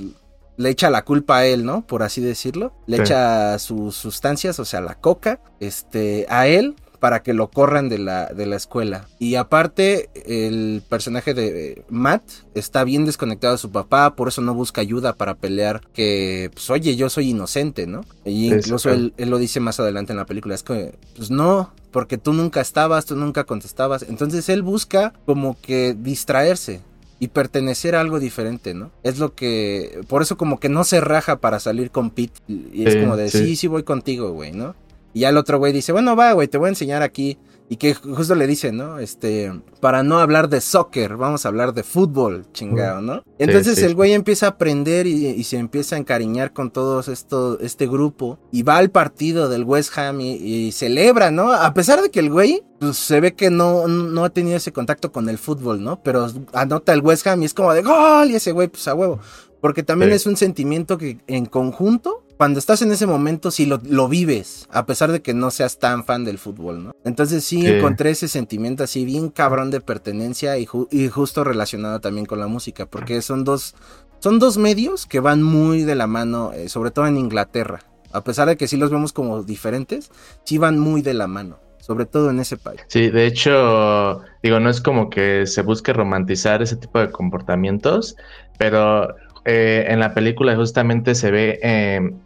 le 0.57 0.69
echa 0.69 0.89
la 0.89 1.03
culpa 1.03 1.37
a 1.37 1.45
él, 1.45 1.65
¿no? 1.65 1.85
Por 1.85 2.03
así 2.03 2.21
decirlo. 2.21 2.73
Le 2.85 2.97
echa 2.97 3.57
sus 3.59 3.95
sustancias, 3.95 4.59
o 4.59 4.65
sea, 4.65 4.81
la 4.81 4.95
coca, 4.95 5.39
este, 5.59 6.25
a 6.29 6.47
él 6.47 6.75
para 7.01 7.23
que 7.23 7.33
lo 7.33 7.49
corran 7.49 7.89
de 7.89 7.97
la, 7.97 8.27
de 8.27 8.45
la 8.45 8.55
escuela. 8.55 9.07
Y 9.17 9.33
aparte, 9.33 10.11
el 10.13 10.83
personaje 10.87 11.33
de 11.33 11.83
Matt 11.89 12.21
está 12.53 12.83
bien 12.83 13.05
desconectado 13.05 13.53
de 13.53 13.57
su 13.57 13.71
papá, 13.71 14.15
por 14.15 14.27
eso 14.27 14.43
no 14.43 14.53
busca 14.53 14.81
ayuda 14.81 15.13
para 15.13 15.33
pelear, 15.33 15.81
que, 15.93 16.51
pues, 16.53 16.69
oye, 16.69 16.95
yo 16.95 17.09
soy 17.09 17.31
inocente, 17.31 17.87
¿no? 17.87 18.01
Y 18.23 18.53
incluso 18.53 18.91
él, 18.91 19.13
lo 19.17 19.39
dice 19.39 19.59
más 19.59 19.79
adelante 19.79 20.13
en 20.13 20.17
la 20.17 20.27
película, 20.27 20.53
es 20.53 20.61
que, 20.61 20.93
pues 21.15 21.31
no, 21.31 21.73
porque 21.89 22.19
tú 22.19 22.33
nunca 22.33 22.61
estabas, 22.61 23.07
tú 23.07 23.15
nunca 23.15 23.45
contestabas. 23.45 24.03
Entonces 24.03 24.47
él 24.47 24.61
busca 24.61 25.11
como 25.25 25.59
que 25.59 25.95
distraerse, 25.97 26.81
y 27.19 27.27
pertenecer 27.27 27.95
a 27.95 28.01
algo 28.01 28.19
diferente, 28.19 28.73
¿no? 28.73 28.91
Es 29.03 29.19
lo 29.19 29.35
que, 29.35 30.01
por 30.07 30.23
eso 30.23 30.37
como 30.37 30.59
que 30.59 30.69
no 30.69 30.83
se 30.83 31.01
raja 31.01 31.39
para 31.39 31.59
salir 31.59 31.91
con 31.91 32.09
Pete 32.09 32.39
y 32.47 32.87
es 32.87 32.95
como 32.95 33.15
de, 33.15 33.29
sí, 33.29 33.45
sí, 33.45 33.55
sí 33.55 33.67
voy 33.67 33.83
contigo, 33.83 34.31
güey, 34.31 34.51
¿no? 34.51 34.75
Y 35.13 35.21
ya 35.21 35.29
el 35.29 35.37
otro 35.37 35.57
güey 35.57 35.73
dice, 35.73 35.91
bueno, 35.91 36.15
va, 36.15 36.33
güey, 36.33 36.47
te 36.47 36.57
voy 36.57 36.67
a 36.67 36.69
enseñar 36.69 37.01
aquí. 37.01 37.37
Y 37.71 37.77
que 37.77 37.93
justo 37.93 38.35
le 38.35 38.47
dice, 38.47 38.73
¿no? 38.73 38.99
Este, 38.99 39.49
para 39.79 40.03
no 40.03 40.19
hablar 40.19 40.49
de 40.49 40.59
soccer, 40.59 41.15
vamos 41.15 41.45
a 41.45 41.47
hablar 41.47 41.73
de 41.73 41.83
fútbol, 41.83 42.45
chingado, 42.51 42.99
¿no? 42.99 43.23
Entonces 43.39 43.77
el 43.77 43.95
güey 43.95 44.11
empieza 44.11 44.47
a 44.47 44.49
aprender 44.49 45.07
y, 45.07 45.41
se 45.45 45.55
empieza 45.55 45.95
a 45.95 45.99
encariñar 45.99 46.51
con 46.51 46.71
todo 46.71 46.99
esto, 46.99 47.57
este 47.61 47.87
grupo. 47.87 48.39
Y 48.51 48.63
va 48.63 48.75
al 48.75 48.91
partido 48.91 49.47
del 49.47 49.63
West 49.63 49.97
Ham 49.97 50.19
y, 50.19 50.73
celebra, 50.73 51.31
¿no? 51.31 51.53
A 51.53 51.73
pesar 51.73 52.01
de 52.01 52.11
que 52.11 52.19
el 52.19 52.29
güey, 52.29 52.61
pues 52.77 52.97
se 52.97 53.21
ve 53.21 53.35
que 53.35 53.49
no, 53.49 53.87
no 53.87 54.25
ha 54.25 54.31
tenido 54.31 54.57
ese 54.57 54.73
contacto 54.73 55.13
con 55.13 55.29
el 55.29 55.37
fútbol, 55.37 55.81
¿no? 55.81 56.03
Pero 56.03 56.27
anota 56.51 56.91
el 56.91 56.99
West 56.99 57.25
Ham 57.27 57.41
y 57.41 57.45
es 57.45 57.53
como 57.53 57.73
de 57.73 57.83
gol 57.83 58.31
y 58.31 58.35
ese 58.35 58.51
güey, 58.51 58.67
pues 58.67 58.85
a 58.89 58.95
huevo. 58.95 59.21
Porque 59.61 59.83
también 59.83 60.11
es 60.11 60.25
un 60.25 60.35
sentimiento 60.35 60.97
que 60.97 61.19
en 61.27 61.45
conjunto, 61.45 62.25
cuando 62.41 62.57
estás 62.57 62.81
en 62.81 62.91
ese 62.91 63.05
momento, 63.05 63.51
sí 63.51 63.67
lo, 63.67 63.79
lo, 63.87 64.07
vives, 64.07 64.67
a 64.71 64.87
pesar 64.87 65.11
de 65.11 65.21
que 65.21 65.31
no 65.31 65.51
seas 65.51 65.77
tan 65.77 66.05
fan 66.05 66.25
del 66.25 66.39
fútbol, 66.39 66.83
¿no? 66.83 66.95
Entonces 67.05 67.43
sí, 67.43 67.67
encontré 67.67 68.09
ese 68.09 68.27
sentimiento 68.27 68.83
así 68.83 69.05
bien 69.05 69.29
cabrón 69.29 69.69
de 69.69 69.79
pertenencia 69.79 70.57
y, 70.57 70.67
y, 70.89 71.07
justo 71.09 71.43
relacionado 71.43 71.99
también 72.01 72.25
con 72.25 72.39
la 72.39 72.47
música, 72.47 72.87
porque 72.87 73.21
son 73.21 73.43
dos, 73.43 73.75
son 74.17 74.39
dos 74.39 74.57
medios 74.57 75.05
que 75.05 75.19
van 75.19 75.43
muy 75.43 75.83
de 75.83 75.93
la 75.93 76.07
mano, 76.07 76.51
eh, 76.51 76.67
sobre 76.67 76.89
todo 76.89 77.05
en 77.05 77.17
Inglaterra. 77.17 77.81
A 78.11 78.23
pesar 78.23 78.47
de 78.47 78.57
que 78.57 78.67
sí 78.67 78.75
los 78.75 78.89
vemos 78.89 79.13
como 79.13 79.43
diferentes, 79.43 80.09
sí 80.43 80.57
van 80.57 80.79
muy 80.79 81.03
de 81.03 81.13
la 81.13 81.27
mano 81.27 81.59
sobre 81.79 82.05
todo 82.05 82.29
en 82.29 82.39
ese 82.39 82.57
país. 82.57 82.81
Sí, 82.87 83.09
de 83.09 83.25
hecho, 83.25 84.21
digo, 84.43 84.59
no 84.59 84.69
es 84.69 84.81
como 84.81 85.09
que 85.09 85.47
se 85.47 85.63
busque 85.63 85.93
romantizar 85.93 86.61
ese 86.61 86.75
tipo 86.75 86.99
de 86.99 87.09
comportamientos, 87.09 88.15
pero 88.59 89.15
eh, 89.45 89.85
en 89.87 89.99
la 89.99 90.13
película 90.13 90.55
justamente 90.55 91.15
se 91.15 91.31
ve 91.31 91.59
em, 91.63 92.19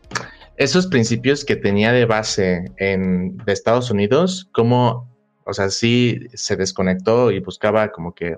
esos 0.57 0.87
principios 0.87 1.45
que 1.45 1.55
tenía 1.55 1.91
de 1.91 2.05
base 2.05 2.71
en, 2.77 3.37
de 3.37 3.53
Estados 3.53 3.89
Unidos, 3.91 4.49
como, 4.51 5.09
o 5.45 5.53
sea, 5.53 5.69
sí 5.69 6.19
se 6.33 6.55
desconectó 6.55 7.31
y 7.31 7.39
buscaba 7.39 7.91
como 7.91 8.13
que 8.13 8.35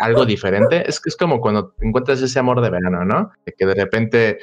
algo 0.00 0.26
diferente. 0.26 0.88
Es 0.88 1.00
que 1.00 1.10
es 1.10 1.16
como 1.16 1.40
cuando 1.40 1.74
encuentras 1.80 2.20
ese 2.22 2.38
amor 2.38 2.60
de 2.60 2.70
verano, 2.70 3.04
¿no? 3.04 3.32
De 3.44 3.52
que 3.52 3.66
de 3.66 3.74
repente 3.74 4.38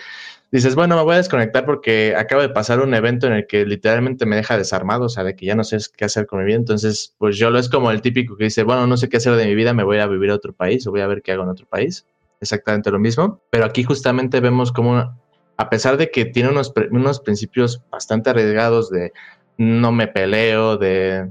dices, 0.51 0.75
bueno, 0.75 0.96
me 0.96 1.03
voy 1.03 1.15
a 1.15 1.17
desconectar 1.17 1.65
porque 1.65 2.15
acabo 2.15 2.41
de 2.41 2.50
pasar 2.50 2.79
un 2.79 2.94
evento 2.94 3.27
en 3.27 3.34
el 3.34 3.48
que 3.48 3.65
literalmente 3.65 4.25
me 4.25 4.38
deja 4.38 4.58
desarmado, 4.58 5.05
o 5.05 5.10
sea, 5.10 5.24
de 5.24 5.36
que 5.36 5.46
ya 5.46 5.55
no 5.55 5.63
sé 5.65 5.77
qué 5.98 6.05
hacer 6.05 6.27
con 6.27 6.39
mi 6.39 6.46
vida. 6.46 6.58
Entonces, 6.58 7.13
pues 7.17 7.38
yo 7.38 7.50
lo 7.50 7.60
es 7.60 7.70
como 7.70 7.91
el 7.91 8.01
típico 8.01 8.38
que 8.38 8.46
dice, 8.46 8.63
bueno, 8.63 8.88
no 8.88 8.98
sé 8.98 9.10
qué 9.10 9.17
hacer 9.17 9.36
de 9.36 9.46
mi 9.46 9.55
vida, 9.55 9.74
me 9.74 9.84
voy 9.84 10.00
a 10.00 10.08
vivir 10.08 10.32
a 10.32 10.36
otro 10.36 10.53
país 10.53 10.86
o 10.88 10.91
voy 10.91 11.01
a 11.01 11.08
ver 11.08 11.22
qué 11.22 11.34
hago 11.34 11.44
en 11.44 11.50
otro 11.50 11.65
país 11.65 12.05
exactamente 12.42 12.92
lo 12.92 13.00
mismo, 13.00 13.42
pero 13.50 13.65
aquí 13.65 13.84
justamente 13.84 14.39
vemos 14.39 14.72
como, 14.72 15.18
a 15.58 15.70
pesar 15.70 15.98
de 15.98 16.12
que 16.12 16.25
tiene 16.25 16.50
unos, 16.50 16.74
unos 16.92 17.20
principios 17.20 17.82
bastante 17.92 18.30
arriesgados 18.30 18.89
de 18.89 19.12
no 19.58 19.92
me 19.92 20.08
peleo, 20.08 20.77
de, 20.77 21.30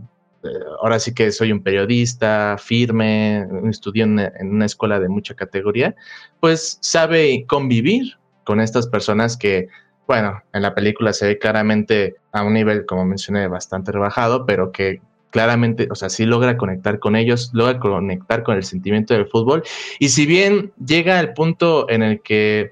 ahora 0.80 0.98
sí 0.98 1.14
que 1.14 1.30
soy 1.30 1.52
un 1.52 1.62
periodista 1.62 2.56
firme, 2.58 3.46
estudié 3.68 4.04
en 4.04 4.30
una 4.42 4.66
escuela 4.66 4.98
de 5.00 5.08
mucha 5.08 5.34
categoría, 5.34 5.94
pues 6.40 6.78
sabe 6.80 7.44
convivir 7.46 8.18
con 8.44 8.60
estas 8.60 8.86
personas 8.86 9.36
que 9.36 9.68
bueno, 10.06 10.42
en 10.52 10.62
la 10.62 10.74
película 10.74 11.12
se 11.12 11.26
ve 11.26 11.38
claramente 11.38 12.16
a 12.32 12.42
un 12.42 12.54
nivel, 12.54 12.84
como 12.86 13.04
mencioné, 13.04 13.48
bastante 13.48 13.92
rebajado, 13.92 14.44
pero 14.44 14.70
que 14.70 15.00
claramente, 15.34 15.88
o 15.90 15.96
sea, 15.96 16.10
sí 16.10 16.26
logra 16.26 16.56
conectar 16.56 17.00
con 17.00 17.16
ellos, 17.16 17.50
logra 17.52 17.80
conectar 17.80 18.44
con 18.44 18.54
el 18.54 18.62
sentimiento 18.62 19.14
del 19.14 19.26
fútbol. 19.26 19.64
Y 19.98 20.10
si 20.10 20.26
bien 20.26 20.72
llega 20.86 21.18
al 21.18 21.34
punto 21.34 21.90
en 21.90 22.04
el 22.04 22.20
que 22.22 22.70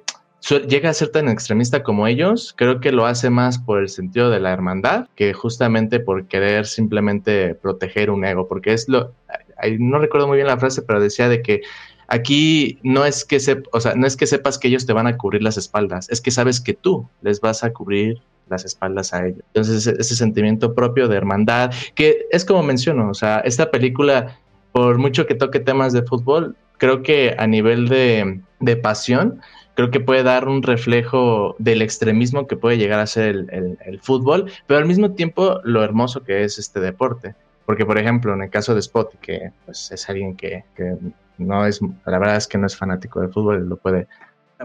llega 0.69 0.90
a 0.90 0.95
ser 0.95 1.09
tan 1.09 1.28
extremista 1.28 1.83
como 1.83 2.07
ellos, 2.07 2.54
creo 2.57 2.78
que 2.78 2.92
lo 2.92 3.04
hace 3.04 3.31
más 3.31 3.59
por 3.59 3.81
el 3.81 3.88
sentido 3.88 4.31
de 4.31 4.38
la 4.38 4.52
hermandad 4.52 5.09
que 5.16 5.33
justamente 5.33 5.99
por 5.99 6.28
querer 6.28 6.66
simplemente 6.66 7.57
proteger 7.57 8.11
un 8.11 8.25
ego, 8.25 8.47
porque 8.47 8.75
es 8.75 8.88
lo, 8.88 9.12
no 9.81 9.99
recuerdo 9.99 10.28
muy 10.28 10.37
bien 10.37 10.47
la 10.47 10.57
frase, 10.57 10.83
pero 10.83 11.00
decía 11.00 11.28
de 11.28 11.42
que 11.42 11.62
aquí 12.07 12.78
no 12.85 13.04
es 13.04 13.25
que 13.25 13.40
se, 13.40 13.61
o 13.73 13.81
sea, 13.81 13.97
no 13.97 14.07
es 14.07 14.16
que 14.16 14.28
sepas 14.28 14.57
que 14.57 14.69
ellos 14.69 14.87
te 14.87 14.92
van 14.92 15.09
a 15.09 15.16
cubrir 15.16 15.42
las 15.42 15.57
espaldas, 15.57 16.09
es 16.11 16.21
que 16.21 16.31
sabes 16.31 16.61
que 16.61 16.75
tú 16.75 17.09
les 17.23 17.40
vas 17.40 17.64
a 17.64 17.73
cubrir 17.73 18.23
las 18.49 18.64
espaldas 18.64 19.12
a 19.14 19.26
ellos. 19.26 19.42
Entonces, 19.54 19.87
ese 19.87 20.16
sentimiento 20.16 20.75
propio 20.75 21.08
de 21.08 21.16
hermandad, 21.16 21.72
que 21.94 22.26
es 22.30 22.44
como 22.44 22.62
menciono, 22.62 23.11
o 23.11 23.14
sea, 23.14 23.40
esta 23.40 23.70
película, 23.70 24.38
por 24.72 24.99
mucho 24.99 25.26
que 25.26 25.34
toque 25.34 25.61
temas 25.61 25.92
de 25.92 26.02
fútbol, 26.02 26.56
creo 26.78 27.02
que 27.02 27.34
a 27.38 27.46
nivel 27.46 27.88
de, 27.88 28.40
de 28.61 28.76
pasión, 28.76 29.40
creo 29.75 29.90
que 29.90 30.00
puede 30.00 30.22
dar 30.22 30.49
un 30.49 30.62
reflejo 30.62 31.56
del 31.58 31.82
extremismo 31.82 32.46
que 32.46 32.56
puede 32.56 32.78
llegar 32.78 33.00
a 33.00 33.06
ser 33.06 33.46
el, 33.50 33.78
el, 33.84 34.00
fútbol, 34.00 34.50
pero 34.66 34.78
al 34.78 34.87
mismo 34.87 35.12
tiempo 35.12 35.61
lo 35.64 35.82
hermoso 35.82 36.22
que 36.25 36.44
es 36.44 36.58
este 36.58 36.80
deporte. 36.80 37.34
Porque, 37.64 37.87
por 37.87 37.99
ejemplo, 37.99 38.34
en 38.34 38.42
el 38.42 38.50
caso 38.50 38.75
de 38.75 38.80
Spot, 38.80 39.18
que 39.20 39.52
pues, 39.64 39.92
es 39.92 40.08
alguien 40.08 40.37
que, 40.37 40.64
que, 40.75 40.96
no 41.38 41.64
es, 41.64 41.80
la 42.04 42.18
verdad 42.18 42.37
es 42.37 42.46
que 42.46 42.58
no 42.58 42.66
es 42.66 42.76
fanático 42.76 43.20
del 43.20 43.32
fútbol, 43.32 43.68
lo 43.68 43.76
puede 43.76 44.08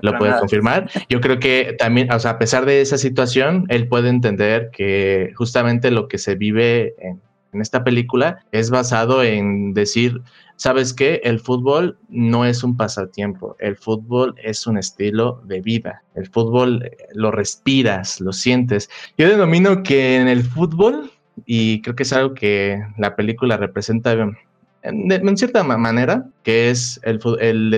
lo 0.02 0.18
puede 0.18 0.38
confirmar. 0.40 0.90
Yo 1.10 1.22
creo 1.22 1.40
que 1.40 1.76
también, 1.78 2.12
o 2.12 2.20
sea, 2.20 2.32
a 2.32 2.40
pesar 2.40 2.66
de 2.66 2.82
esa 2.82 2.98
situación, 2.98 3.66
él 3.70 3.88
puede 3.88 4.10
entender 4.10 4.70
que 4.72 5.32
justamente 5.36 5.92
lo 5.92 6.08
que 6.08 6.18
se 6.18 6.36
vive 6.36 6.96
en, 7.00 7.22
esta 7.54 7.84
película 7.84 8.46
es 8.52 8.70
basado 8.70 9.24
en 9.24 9.74
decir, 9.74 10.22
¿sabes 10.58 10.94
qué? 10.94 11.22
El 11.24 11.40
fútbol 11.40 11.98
no 12.08 12.46
es 12.46 12.64
un 12.64 12.78
pasatiempo, 12.78 13.56
el 13.58 13.78
fútbol 13.78 14.36
es 14.44 14.68
un 14.68 14.78
estilo 14.78 15.42
de 15.44 15.62
vida, 15.62 16.04
el 16.14 16.28
fútbol 16.28 16.84
eh, 16.84 16.98
lo 17.16 17.32
respiras, 17.32 18.22
lo 18.22 18.32
sientes. 18.32 18.92
Yo 19.18 19.28
denomino 19.28 19.82
que 19.82 20.18
en 20.18 20.28
el 20.28 20.44
fútbol, 20.44 21.10
y 21.48 21.82
creo 21.82 21.96
que 21.96 22.04
es 22.04 22.14
algo 22.14 22.36
que 22.36 22.80
la 22.96 23.16
película 23.16 23.58
representa 23.58 24.16
en, 24.88 25.38
cierta 25.38 25.64
manera, 25.64 26.26
que 26.44 26.70
es 26.70 27.00
el, 27.04 27.20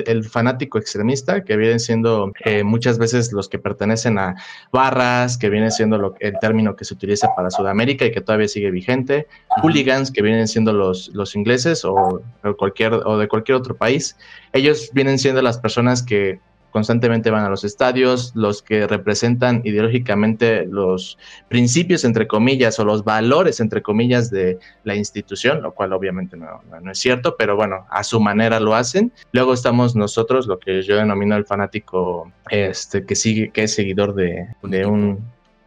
el, 0.06 0.24
fanático 0.26 0.78
extremista, 0.78 1.44
que 1.44 1.58
vienen 1.58 1.80
siendo 1.80 2.32
eh, 2.46 2.64
muchas 2.64 2.98
veces 2.98 3.34
los 3.34 3.50
que 3.50 3.60
pertenecen 3.60 4.20
a 4.20 4.36
barras, 4.72 5.38
que 5.38 5.50
viene 5.50 5.72
siendo 5.72 5.98
lo, 5.98 6.16
el 6.20 6.38
término 6.40 6.76
que 6.76 6.86
se 6.86 6.94
utiliza 6.94 7.34
para 7.36 7.50
Sudamérica 7.50 8.06
y 8.06 8.12
que 8.12 8.22
todavía 8.22 8.48
sigue 8.48 8.72
vigente, 8.72 9.28
hooligans, 9.62 10.12
que 10.12 10.22
vienen 10.22 10.48
siendo 10.48 10.74
los, 10.74 11.10
los 11.10 11.36
ingleses 11.36 11.84
o, 11.84 12.22
cualquier, 12.58 12.94
o 12.94 13.18
de 13.18 13.28
cualquier 13.28 13.58
otro 13.58 13.76
país. 13.76 14.16
Ellos 14.54 14.90
vienen 14.94 15.20
siendo 15.20 15.42
las 15.42 15.58
personas 15.58 16.04
que 16.04 16.40
constantemente 16.72 17.32
van 17.32 17.46
a 17.46 17.50
los 17.50 17.64
estadios, 17.64 18.32
los 18.36 18.62
que 18.62 18.88
representan 18.88 19.62
ideológicamente 19.64 20.66
los 20.66 21.18
principios, 21.48 22.04
entre 22.04 22.28
comillas, 22.28 22.80
o 22.80 22.86
los 22.86 23.04
valores, 23.04 23.60
entre 23.60 23.82
comillas, 23.82 24.30
de 24.30 24.60
la 24.84 24.96
institución, 24.96 25.62
lo 25.62 25.74
cual 25.74 25.94
obviamente 25.94 26.38
no, 26.38 26.62
no, 26.82 26.92
es 26.92 27.00
cierto, 27.00 27.36
pero 27.38 27.56
bueno, 27.56 27.86
a 27.90 28.04
su 28.04 28.20
manera 28.20 28.60
lo 28.60 28.76
hacen. 28.76 29.12
Luego 29.32 29.54
estamos 29.54 29.96
nosotros, 29.96 30.48
lo 30.48 30.60
que 30.60 30.82
yo 30.82 30.98
denomino 30.98 31.36
el 31.36 31.46
fanático 31.46 32.32
este, 32.50 33.06
que 33.06 33.16
sigue, 33.16 33.52
que 33.52 33.64
es 33.64 33.74
seguidor 33.74 34.14
de, 34.16 34.48
de 34.64 34.86
un, 34.86 35.20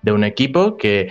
de 0.02 0.12
un 0.12 0.24
equipo 0.24 0.76
que 0.76 1.10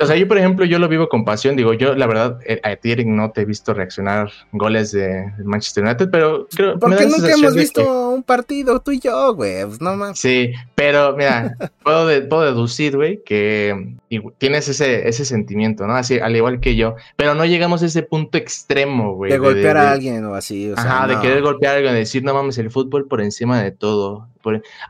o 0.00 0.06
sea, 0.06 0.16
yo 0.16 0.28
por 0.28 0.38
ejemplo, 0.38 0.64
yo 0.64 0.78
lo 0.78 0.88
vivo 0.88 1.08
con 1.08 1.24
pasión. 1.24 1.56
Digo, 1.56 1.72
yo 1.72 1.94
la 1.94 2.06
verdad, 2.06 2.38
eh, 2.46 2.60
a 2.62 2.76
ti 2.76 2.94
no 3.04 3.30
te 3.30 3.42
he 3.42 3.44
visto 3.44 3.74
reaccionar 3.74 4.30
goles 4.52 4.92
de 4.92 5.32
Manchester 5.44 5.84
United, 5.84 6.10
pero 6.10 6.46
creo 6.54 6.78
Porque 6.78 7.06
nunca 7.06 7.32
hemos 7.32 7.54
visto 7.54 8.10
un 8.10 8.22
partido 8.22 8.80
tú 8.80 8.92
y 8.92 9.00
yo, 9.00 9.34
güey. 9.34 9.64
Pues 9.64 9.80
no 9.80 9.96
más. 9.96 10.18
Sí, 10.18 10.52
pero 10.74 11.16
mira, 11.16 11.56
puedo, 11.82 12.28
puedo 12.28 12.42
deducir, 12.42 12.96
güey, 12.96 13.22
que 13.24 13.96
tienes 14.38 14.68
ese, 14.68 15.08
ese 15.08 15.24
sentimiento, 15.24 15.86
¿no? 15.86 15.94
Así, 15.94 16.18
al 16.18 16.36
igual 16.36 16.60
que 16.60 16.76
yo. 16.76 16.96
Pero 17.16 17.34
no 17.34 17.44
llegamos 17.44 17.82
a 17.82 17.86
ese 17.86 18.02
punto 18.02 18.38
extremo, 18.38 19.14
güey. 19.14 19.32
De, 19.32 19.38
golpear 19.38 19.76
a 19.76 19.92
alguien 19.92 20.24
o 20.24 20.34
así. 20.34 20.70
O 20.70 20.78
ajá, 20.78 21.06
de 21.06 21.20
querer 21.20 21.42
golpear 21.42 21.74
a 21.74 21.76
alguien, 21.76 21.94
de 21.94 22.00
decir, 22.00 22.22
no 22.22 22.34
mames, 22.34 22.58
el 22.58 22.70
fútbol 22.70 23.06
por 23.06 23.20
encima 23.20 23.62
de 23.62 23.72
todo. 23.72 24.28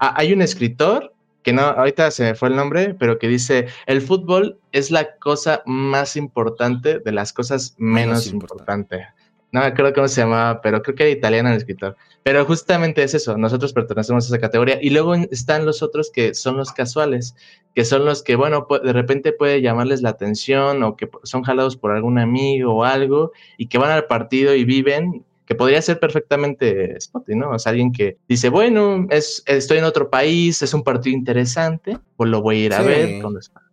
Ah, 0.00 0.14
hay 0.16 0.33
un 0.33 0.42
escritor 0.42 1.14
que 1.47 1.53
no, 1.53 1.62
ahorita 1.62 2.11
se 2.11 2.25
me 2.25 2.35
fue 2.35 2.49
el 2.49 2.57
nombre, 2.57 2.97
pero 2.99 3.21
que 3.21 3.29
dice, 3.29 3.69
el 3.87 4.03
fútbol 4.03 4.59
es 4.73 4.91
la 4.91 5.15
cosa 5.15 5.62
más 5.65 6.17
importante 6.17 6.99
de 6.99 7.12
las 7.12 7.33
cosas 7.33 7.76
menos 7.79 8.26
importantes. 8.26 9.07
No 9.53 9.61
me 9.61 9.67
acuerdo 9.67 9.93
cómo 9.95 10.09
se 10.09 10.23
llamaba, 10.23 10.61
pero 10.61 10.83
creo 10.83 10.97
que 10.97 11.05
era 11.05 11.12
italiano 11.12 11.49
el 11.50 11.57
escritor. 11.57 11.97
Pero 12.25 12.45
justamente 12.45 13.05
es 13.05 13.15
eso, 13.15 13.38
nosotros 13.38 13.73
pertenecemos 13.73 14.25
a 14.25 14.26
esa 14.26 14.41
categoría. 14.41 14.81
Y 14.83 14.91
luego 14.91 15.15
están 15.15 15.65
los 15.65 15.85
otros 15.85 16.11
que 16.11 16.35
son 16.35 16.57
los 16.57 16.73
casuales, 16.73 17.37
que 17.76 17.85
son 17.85 18.05
los 18.05 18.25
que, 18.25 18.35
bueno, 18.35 18.67
de 18.83 18.93
repente 18.93 19.33
puede 19.33 19.62
llamarles 19.62 20.03
la 20.03 20.09
atención 20.09 20.83
o 20.83 20.97
que 20.97 21.09
son 21.23 21.45
jalados 21.45 21.76
por 21.76 21.93
algún 21.93 22.19
amigo 22.19 22.75
o 22.75 22.83
algo 22.83 23.31
y 23.57 23.69
que 23.69 23.79
van 23.79 23.93
al 23.93 24.07
partido 24.07 24.53
y 24.57 24.65
viven 24.65 25.25
que 25.47 25.55
podría 25.55 25.81
ser 25.81 26.00
perfectamente 26.00 27.00
Spotty, 27.00 27.37
¿no? 27.37 27.50
O 27.50 27.59
sea, 27.59 27.71
alguien 27.71 27.93
que 27.93 28.19
dice, 28.29 28.49
bueno, 28.49 29.07
es, 29.11 29.43
estoy 29.47 29.79
en 29.79 29.85
otro 29.85 30.11
país, 30.11 30.61
es 30.61 30.75
un 30.75 30.83
partido 30.83 31.17
interesante, 31.17 31.99
pues 32.17 32.29
lo 32.29 32.43
voy 32.43 32.62
a 32.62 32.67
ir 32.67 32.75
a 32.75 32.83
ver. 32.83 33.23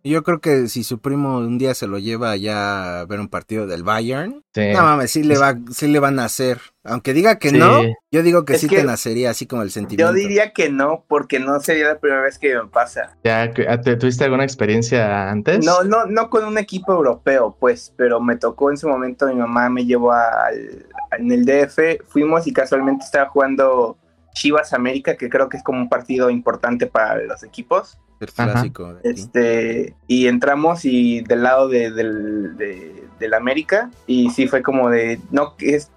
Yo 0.06 0.22
creo 0.22 0.38
que 0.38 0.68
si 0.68 0.84
su 0.84 0.98
primo 0.98 1.38
un 1.38 1.56
día 1.56 1.72
se 1.72 1.86
lo 1.86 1.98
lleva 1.98 2.30
allá 2.30 3.00
a 3.00 3.06
ver 3.06 3.20
un 3.20 3.28
partido 3.28 3.66
del 3.66 3.84
Bayern, 3.84 4.44
no 4.54 4.82
mames, 4.82 5.10
sí 5.10 5.22
le, 5.22 5.38
va, 5.38 5.54
sí 5.72 5.88
le 5.88 5.98
van 5.98 6.18
a 6.18 6.26
hacer. 6.26 6.60
Aunque 6.82 7.14
diga 7.14 7.38
que 7.38 7.52
no, 7.52 7.80
yo 8.10 8.22
digo 8.22 8.44
que 8.44 8.58
sí 8.58 8.68
te 8.68 8.84
nacería 8.84 9.30
así 9.30 9.46
como 9.46 9.62
el 9.62 9.70
sentimiento. 9.70 10.12
Yo 10.12 10.14
diría 10.14 10.52
que 10.52 10.68
no, 10.68 11.06
porque 11.08 11.40
no 11.40 11.58
sería 11.60 11.88
la 11.88 11.98
primera 11.98 12.20
vez 12.20 12.38
que 12.38 12.54
me 12.54 12.66
pasa. 12.66 13.16
¿Ya 13.24 13.50
tuviste 13.50 14.24
alguna 14.24 14.44
experiencia 14.44 15.30
antes? 15.30 15.64
No, 15.64 15.82
no, 15.84 16.04
no 16.04 16.28
con 16.28 16.44
un 16.44 16.58
equipo 16.58 16.92
europeo, 16.92 17.56
pues, 17.58 17.94
pero 17.96 18.20
me 18.20 18.36
tocó 18.36 18.70
en 18.70 18.76
su 18.76 18.86
momento, 18.86 19.26
mi 19.26 19.36
mamá 19.36 19.70
me 19.70 19.86
llevó 19.86 20.12
al, 20.12 20.84
en 21.18 21.32
el 21.32 21.46
DF, 21.46 22.06
fuimos 22.06 22.46
y 22.46 22.52
casualmente 22.52 23.06
estaba 23.06 23.30
jugando 23.30 23.96
Chivas 24.34 24.74
América, 24.74 25.16
que 25.16 25.30
creo 25.30 25.48
que 25.48 25.56
es 25.56 25.62
como 25.62 25.80
un 25.80 25.88
partido 25.88 26.28
importante 26.28 26.86
para 26.86 27.22
los 27.22 27.42
equipos. 27.42 27.98
El 28.24 28.32
clásico. 28.32 28.96
Este, 29.02 29.94
y 30.06 30.26
entramos 30.26 30.84
y 30.84 31.20
del 31.22 31.42
lado 31.42 31.68
de, 31.68 31.90
del, 31.90 32.56
de, 32.56 33.36
América, 33.36 33.90
y 34.06 34.30
sí 34.30 34.46
fue 34.46 34.62
como 34.62 34.90
de, 34.90 35.18
no, 35.30 35.54
es, 35.58 35.90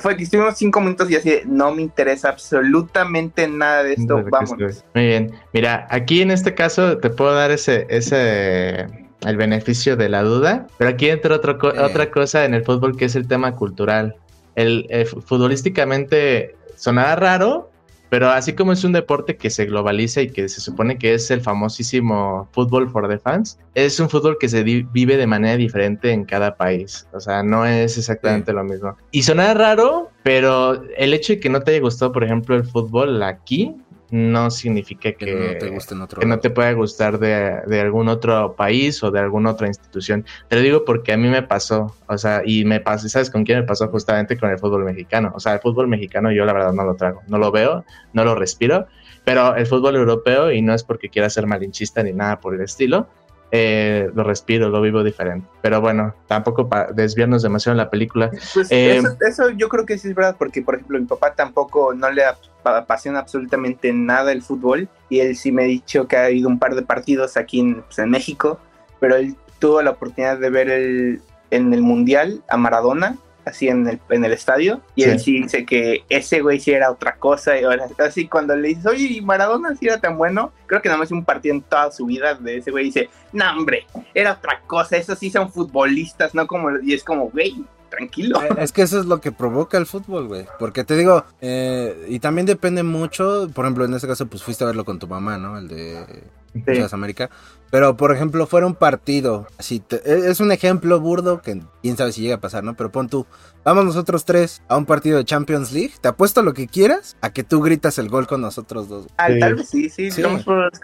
fue 0.00 0.16
que 0.16 0.24
estuvimos 0.24 0.56
cinco 0.56 0.80
minutos 0.80 1.10
y 1.10 1.16
así, 1.16 1.40
no 1.46 1.74
me 1.74 1.82
interesa 1.82 2.30
absolutamente 2.30 3.46
nada 3.46 3.82
de 3.84 3.92
esto, 3.92 4.24
vamos. 4.30 4.56
Muy 4.94 5.06
bien, 5.06 5.32
mira, 5.52 5.86
aquí 5.90 6.22
en 6.22 6.30
este 6.30 6.54
caso 6.54 6.98
te 6.98 7.10
puedo 7.10 7.34
dar 7.34 7.50
ese, 7.50 7.86
ese, 7.90 8.86
el 9.26 9.36
beneficio 9.36 9.96
de 9.96 10.08
la 10.08 10.22
duda, 10.22 10.66
pero 10.78 10.90
aquí 10.90 11.10
entra 11.10 11.36
otra 11.36 11.58
otra 11.84 12.10
cosa 12.10 12.44
en 12.44 12.54
el 12.54 12.64
fútbol 12.64 12.96
que 12.96 13.04
es 13.04 13.14
el 13.14 13.28
tema 13.28 13.54
cultural. 13.54 14.16
El, 14.56 14.86
el 14.90 15.06
futbolísticamente 15.06 16.56
sonaba 16.74 17.14
raro, 17.16 17.69
pero 18.10 18.28
así 18.28 18.52
como 18.52 18.72
es 18.72 18.84
un 18.84 18.92
deporte 18.92 19.36
que 19.36 19.48
se 19.48 19.64
globaliza 19.64 20.20
y 20.20 20.30
que 20.30 20.48
se 20.48 20.60
supone 20.60 20.98
que 20.98 21.14
es 21.14 21.30
el 21.30 21.40
famosísimo 21.40 22.48
fútbol 22.52 22.90
for 22.90 23.08
the 23.08 23.18
fans, 23.18 23.58
es 23.74 23.98
un 24.00 24.10
fútbol 24.10 24.36
que 24.38 24.48
se 24.48 24.62
vive 24.64 25.16
de 25.16 25.26
manera 25.26 25.56
diferente 25.56 26.10
en 26.10 26.24
cada 26.24 26.56
país. 26.56 27.06
O 27.12 27.20
sea, 27.20 27.42
no 27.42 27.64
es 27.64 27.96
exactamente 27.96 28.52
lo 28.52 28.64
mismo. 28.64 28.96
Y 29.12 29.22
suena 29.22 29.54
raro, 29.54 30.10
pero 30.24 30.82
el 30.96 31.14
hecho 31.14 31.34
de 31.34 31.40
que 31.40 31.48
no 31.48 31.62
te 31.62 31.70
haya 31.70 31.80
gustado, 31.80 32.12
por 32.12 32.24
ejemplo, 32.24 32.56
el 32.56 32.64
fútbol 32.64 33.22
aquí, 33.22 33.76
no 34.10 34.50
significa 34.50 35.12
que, 35.12 35.34
no 35.34 35.58
te, 35.58 35.68
guste 35.70 35.94
que 36.18 36.26
no 36.26 36.38
te 36.40 36.50
pueda 36.50 36.72
gustar 36.72 37.18
de, 37.18 37.80
algún 37.80 38.08
otro 38.08 38.54
país 38.56 39.02
o 39.02 39.10
de 39.10 39.20
alguna 39.20 39.50
otra 39.50 39.68
institución. 39.68 40.24
Te 40.48 40.56
lo 40.56 40.62
digo 40.62 40.84
porque 40.84 41.12
a 41.12 41.16
mí 41.16 41.28
me 41.28 41.42
pasó, 41.42 41.94
o 42.06 42.18
sea, 42.18 42.42
y 42.44 42.64
me 42.64 42.80
pasó, 42.80 43.08
¿sabes 43.08 43.30
con 43.30 43.44
quién 43.44 43.60
me 43.60 43.66
pasó? 43.66 43.88
Justamente 43.88 44.36
con 44.36 44.50
el 44.50 44.58
fútbol 44.58 44.84
mexicano. 44.84 45.32
O 45.34 45.40
sea, 45.40 45.54
el 45.54 45.60
fútbol 45.60 45.88
mexicano 45.88 46.32
yo 46.32 46.44
la 46.44 46.52
verdad 46.52 46.72
no 46.72 46.84
lo 46.84 46.96
trago, 46.96 47.22
no 47.28 47.38
lo 47.38 47.52
veo, 47.52 47.84
no 48.12 48.24
lo 48.24 48.34
respiro, 48.34 48.86
pero 49.24 49.54
el 49.54 49.66
fútbol 49.66 49.96
europeo, 49.96 50.50
y 50.50 50.62
no 50.62 50.74
es 50.74 50.82
porque 50.82 51.08
quiera 51.08 51.30
ser 51.30 51.46
malinchista 51.46 52.02
ni 52.02 52.12
nada 52.12 52.40
por 52.40 52.54
el 52.54 52.62
estilo, 52.62 53.08
eh, 53.52 54.10
lo 54.14 54.22
respiro, 54.22 54.68
lo 54.68 54.80
vivo 54.80 55.02
diferente. 55.02 55.46
Pero 55.62 55.80
bueno, 55.80 56.14
tampoco 56.26 56.68
para 56.68 56.92
desviarnos 56.92 57.42
demasiado 57.42 57.74
en 57.74 57.78
la 57.78 57.90
película. 57.90 58.30
Pues 58.54 58.70
eh, 58.70 59.02
eso, 59.26 59.50
yo 59.50 59.68
creo 59.68 59.86
que 59.86 59.98
sí 59.98 60.08
es 60.08 60.14
verdad, 60.14 60.36
porque 60.38 60.62
por 60.62 60.76
ejemplo 60.76 60.98
mi 60.98 61.06
papá 61.06 61.34
tampoco 61.34 61.94
no 61.94 62.10
le 62.10 62.24
apasiona 62.62 63.18
absolutamente 63.18 63.92
nada 63.92 64.32
el 64.32 64.42
fútbol 64.42 64.88
y 65.08 65.20
él 65.20 65.36
sí 65.36 65.50
me 65.50 65.64
ha 65.64 65.66
dicho 65.66 66.06
que 66.06 66.16
ha 66.16 66.26
habido 66.26 66.48
un 66.48 66.58
par 66.58 66.74
de 66.74 66.82
partidos 66.82 67.36
aquí 67.36 67.60
en, 67.60 67.82
pues, 67.82 67.98
en 67.98 68.10
México, 68.10 68.60
pero 69.00 69.16
él 69.16 69.36
tuvo 69.58 69.82
la 69.82 69.90
oportunidad 69.90 70.38
de 70.38 70.50
ver 70.50 70.70
el, 70.70 71.22
en 71.50 71.74
el 71.74 71.82
Mundial 71.82 72.42
a 72.48 72.56
Maradona 72.56 73.16
así 73.50 73.68
en 73.68 73.86
el, 73.86 74.00
en 74.08 74.24
el 74.24 74.32
estadio 74.32 74.80
y 74.94 75.04
él 75.04 75.18
sí 75.20 75.42
dice 75.42 75.64
que 75.64 76.04
ese 76.08 76.40
güey 76.40 76.60
sí 76.60 76.72
era 76.72 76.90
otra 76.90 77.16
cosa 77.16 77.58
y 77.58 77.64
ahora 77.64 77.86
así 77.98 78.26
cuando 78.26 78.56
le 78.56 78.68
dices 78.68 78.86
oye 78.86 79.04
y 79.04 79.20
Maradona 79.20 79.76
sí 79.76 79.86
era 79.86 80.00
tan 80.00 80.16
bueno 80.16 80.52
creo 80.66 80.80
que 80.80 80.88
nada 80.88 80.98
más 80.98 81.10
un 81.10 81.24
partido 81.24 81.54
en 81.54 81.62
toda 81.62 81.90
su 81.90 82.06
vida 82.06 82.34
de 82.34 82.58
ese 82.58 82.70
güey 82.70 82.86
dice 82.86 83.08
no 83.32 83.50
hombre 83.50 83.86
era 84.14 84.32
otra 84.32 84.60
cosa 84.66 84.96
esos 84.96 85.18
sí 85.18 85.30
son 85.30 85.52
futbolistas 85.52 86.34
no 86.34 86.46
como 86.46 86.78
y 86.80 86.94
es 86.94 87.04
como 87.04 87.30
güey 87.30 87.64
tranquilo. 87.90 88.40
Eh, 88.42 88.48
es 88.58 88.72
que 88.72 88.82
eso 88.82 89.00
es 89.00 89.06
lo 89.06 89.20
que 89.20 89.32
provoca 89.32 89.76
el 89.76 89.84
fútbol, 89.84 90.28
güey. 90.28 90.46
Porque 90.60 90.84
te 90.84 90.96
digo, 90.96 91.24
eh, 91.40 92.06
y 92.08 92.20
también 92.20 92.46
depende 92.46 92.84
mucho, 92.84 93.50
por 93.52 93.64
ejemplo, 93.64 93.84
en 93.84 93.94
este 93.94 94.06
caso, 94.06 94.26
pues 94.26 94.44
fuiste 94.44 94.62
a 94.62 94.68
verlo 94.68 94.84
con 94.84 95.00
tu 95.00 95.08
mamá, 95.08 95.36
¿no? 95.36 95.58
El 95.58 95.66
de 95.66 96.22
sí. 96.54 96.82
América. 96.92 97.30
Pero, 97.70 97.96
por 97.96 98.12
ejemplo, 98.12 98.46
fuera 98.46 98.66
un 98.66 98.74
partido, 98.74 99.46
así 99.56 99.80
e, 99.90 100.30
es 100.30 100.40
un 100.40 100.50
ejemplo 100.50 100.98
burdo 100.98 101.40
que 101.40 101.62
quién 101.82 101.96
sabe 101.96 102.12
si 102.12 102.22
llega 102.22 102.34
a 102.34 102.40
pasar, 102.40 102.64
¿no? 102.64 102.74
Pero 102.74 102.90
pon 102.90 103.08
tú, 103.08 103.26
vamos 103.64 103.84
nosotros 103.84 104.24
tres 104.24 104.60
a 104.66 104.76
un 104.76 104.86
partido 104.86 105.18
de 105.18 105.24
Champions 105.24 105.70
League, 105.70 105.92
te 106.00 106.08
apuesto 106.08 106.42
lo 106.42 106.52
que 106.52 106.66
quieras 106.66 107.16
a 107.20 107.32
que 107.32 107.44
tú 107.44 107.60
gritas 107.60 107.98
el 107.98 108.08
gol 108.08 108.26
con 108.26 108.40
nosotros 108.40 108.88
dos. 108.88 109.06
Ah, 109.18 109.28
tal 109.38 109.54
vez 109.54 109.68
sí, 109.68 109.88
sí, 109.88 110.10
sí. 110.10 110.22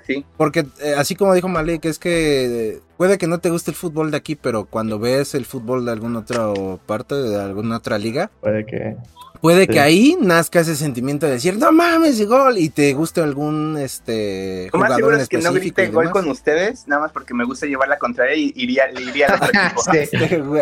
sí. 0.07 0.25
Porque, 0.37 0.67
eh, 0.81 0.95
así 0.97 1.17
como 1.17 1.35
dijo 1.35 1.49
Malik, 1.49 1.85
es 1.87 1.99
que 1.99 2.81
puede 2.97 3.19
que 3.19 3.27
no 3.27 3.41
te 3.41 3.51
guste 3.51 3.73
el 3.73 3.77
fútbol 3.77 4.13
de 4.13 4.19
aquí, 4.19 4.37
pero 4.37 4.67
cuando 4.67 5.01
ves 5.01 5.35
el 5.35 5.45
fútbol 5.45 5.85
de 5.85 5.91
alguna 5.91 6.21
otra 6.21 6.53
parte, 6.87 7.17
de 7.17 7.43
alguna 7.43 7.79
otra 7.79 7.99
liga, 7.99 8.31
puede 8.41 8.65
que 8.65 8.97
Puede 9.41 9.67
que 9.67 9.81
ahí 9.81 10.17
nazca 10.21 10.61
ese 10.61 10.77
sentimiento 10.77 11.27
de 11.27 11.33
decir, 11.33 11.57
no 11.59 11.73
mames, 11.73 12.27
gol, 12.27 12.59
y 12.59 12.69
te 12.69 12.93
guste 12.95 13.21
algún 13.21 13.77
este 13.79 14.69
jugador 14.71 14.89
más 14.89 14.97
seguro 14.97 15.17
es 15.17 15.29
que 15.29 15.39
no 15.39 15.53
grite 15.53 15.89
gol 15.89 16.11
con 16.11 16.29
ustedes, 16.29 16.87
nada 16.87 17.03
más 17.03 17.13
porque 17.13 17.35
me 17.35 17.45
gusta 17.45 17.67
llevar 17.67 17.89
la 17.89 17.99
contraria 17.99 18.35
y 18.35 18.53
iría, 18.57 18.87
le 18.89 19.03
iría 19.03 19.27
al 19.29 19.43
otro 19.43 19.95
equipo. 19.95 20.57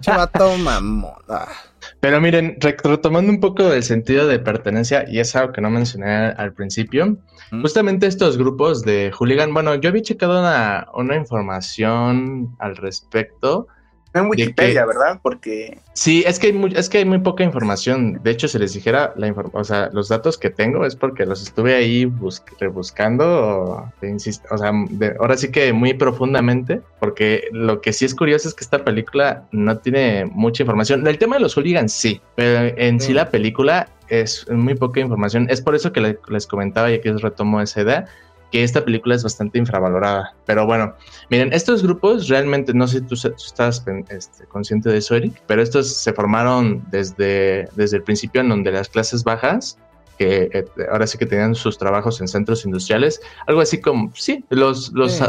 Chavato 0.00 0.56
mamón. 0.58 1.12
Ah. 1.28 1.48
Pero 2.00 2.20
miren, 2.20 2.58
retomando 2.60 3.30
un 3.30 3.40
poco 3.40 3.72
el 3.72 3.82
sentido 3.82 4.26
de 4.26 4.38
pertenencia, 4.38 5.04
y 5.08 5.20
es 5.20 5.34
algo 5.36 5.52
que 5.52 5.60
no 5.60 5.70
mencioné 5.70 6.28
al 6.36 6.52
principio, 6.52 7.18
justamente 7.62 8.06
estos 8.06 8.36
grupos 8.36 8.82
de 8.82 9.10
hooligan, 9.12 9.54
bueno, 9.54 9.74
yo 9.76 9.88
había 9.90 10.02
checado 10.02 10.40
una, 10.40 10.86
una 10.94 11.16
información 11.16 12.56
al 12.58 12.76
respecto 12.76 13.68
en 14.20 14.30
Wikipedia, 14.30 14.84
¿verdad? 14.86 15.18
Porque... 15.22 15.78
Sí, 15.92 16.22
es 16.26 16.38
que, 16.38 16.48
hay 16.48 16.52
muy, 16.52 16.72
es 16.74 16.88
que 16.88 16.98
hay 16.98 17.04
muy 17.04 17.18
poca 17.18 17.42
información. 17.42 18.20
De 18.22 18.30
hecho, 18.30 18.46
si 18.46 18.58
les 18.58 18.72
dijera 18.72 19.12
la 19.16 19.28
o 19.52 19.64
sea, 19.64 19.90
los 19.92 20.08
datos 20.08 20.38
que 20.38 20.50
tengo 20.50 20.86
es 20.86 20.94
porque 20.94 21.26
los 21.26 21.42
estuve 21.42 21.74
ahí 21.74 22.04
buscando, 22.04 23.24
o, 23.26 23.92
o 24.02 24.58
sea, 24.58 24.72
ahora 25.18 25.36
sí 25.36 25.50
que 25.50 25.72
muy 25.72 25.94
profundamente, 25.94 26.80
porque 27.00 27.48
lo 27.52 27.80
que 27.80 27.92
sí 27.92 28.04
es 28.04 28.14
curioso 28.14 28.48
es 28.48 28.54
que 28.54 28.64
esta 28.64 28.84
película 28.84 29.44
no 29.52 29.78
tiene 29.78 30.24
mucha 30.26 30.62
información. 30.62 31.06
El 31.06 31.18
tema 31.18 31.36
de 31.36 31.42
los 31.42 31.54
hooligans 31.54 31.92
sí, 31.92 32.20
pero 32.36 32.72
en 32.76 33.00
sí, 33.00 33.12
la 33.12 33.30
película 33.30 33.88
es 34.08 34.48
muy 34.50 34.74
poca 34.74 35.00
información. 35.00 35.46
Es 35.50 35.60
por 35.60 35.74
eso 35.74 35.92
que 35.92 36.16
les 36.28 36.46
comentaba 36.46 36.90
y 36.90 36.94
aquí 36.94 37.10
retomo 37.10 37.60
esa 37.60 37.82
idea 37.82 38.06
que 38.50 38.62
esta 38.62 38.84
película 38.84 39.14
es 39.14 39.22
bastante 39.22 39.58
infravalorada. 39.58 40.34
Pero 40.46 40.66
bueno, 40.66 40.94
miren, 41.30 41.52
estos 41.52 41.82
grupos 41.82 42.28
realmente, 42.28 42.72
no 42.74 42.86
sé 42.86 42.98
si 42.98 43.04
tú, 43.04 43.14
estás 43.14 43.84
este, 44.08 44.46
consciente 44.46 44.90
de 44.90 44.98
eso, 44.98 45.14
Eric, 45.14 45.42
pero 45.46 45.62
estos 45.62 45.94
se 45.94 46.12
formaron 46.12 46.84
desde, 46.90 47.68
desde 47.76 47.98
el 47.98 48.02
principio 48.02 48.40
en 48.40 48.48
donde 48.48 48.72
las 48.72 48.88
clases 48.88 49.24
bajas 49.24 49.78
que 50.18 50.50
eh, 50.52 50.64
ahora 50.90 51.06
sí 51.06 51.16
que 51.16 51.26
tenían 51.26 51.54
sus 51.54 51.78
trabajos 51.78 52.20
en 52.20 52.28
centros 52.28 52.64
industriales, 52.64 53.20
algo 53.46 53.60
así 53.60 53.80
como, 53.80 54.12
sí, 54.14 54.44
los... 54.50 54.92
los, 54.92 55.22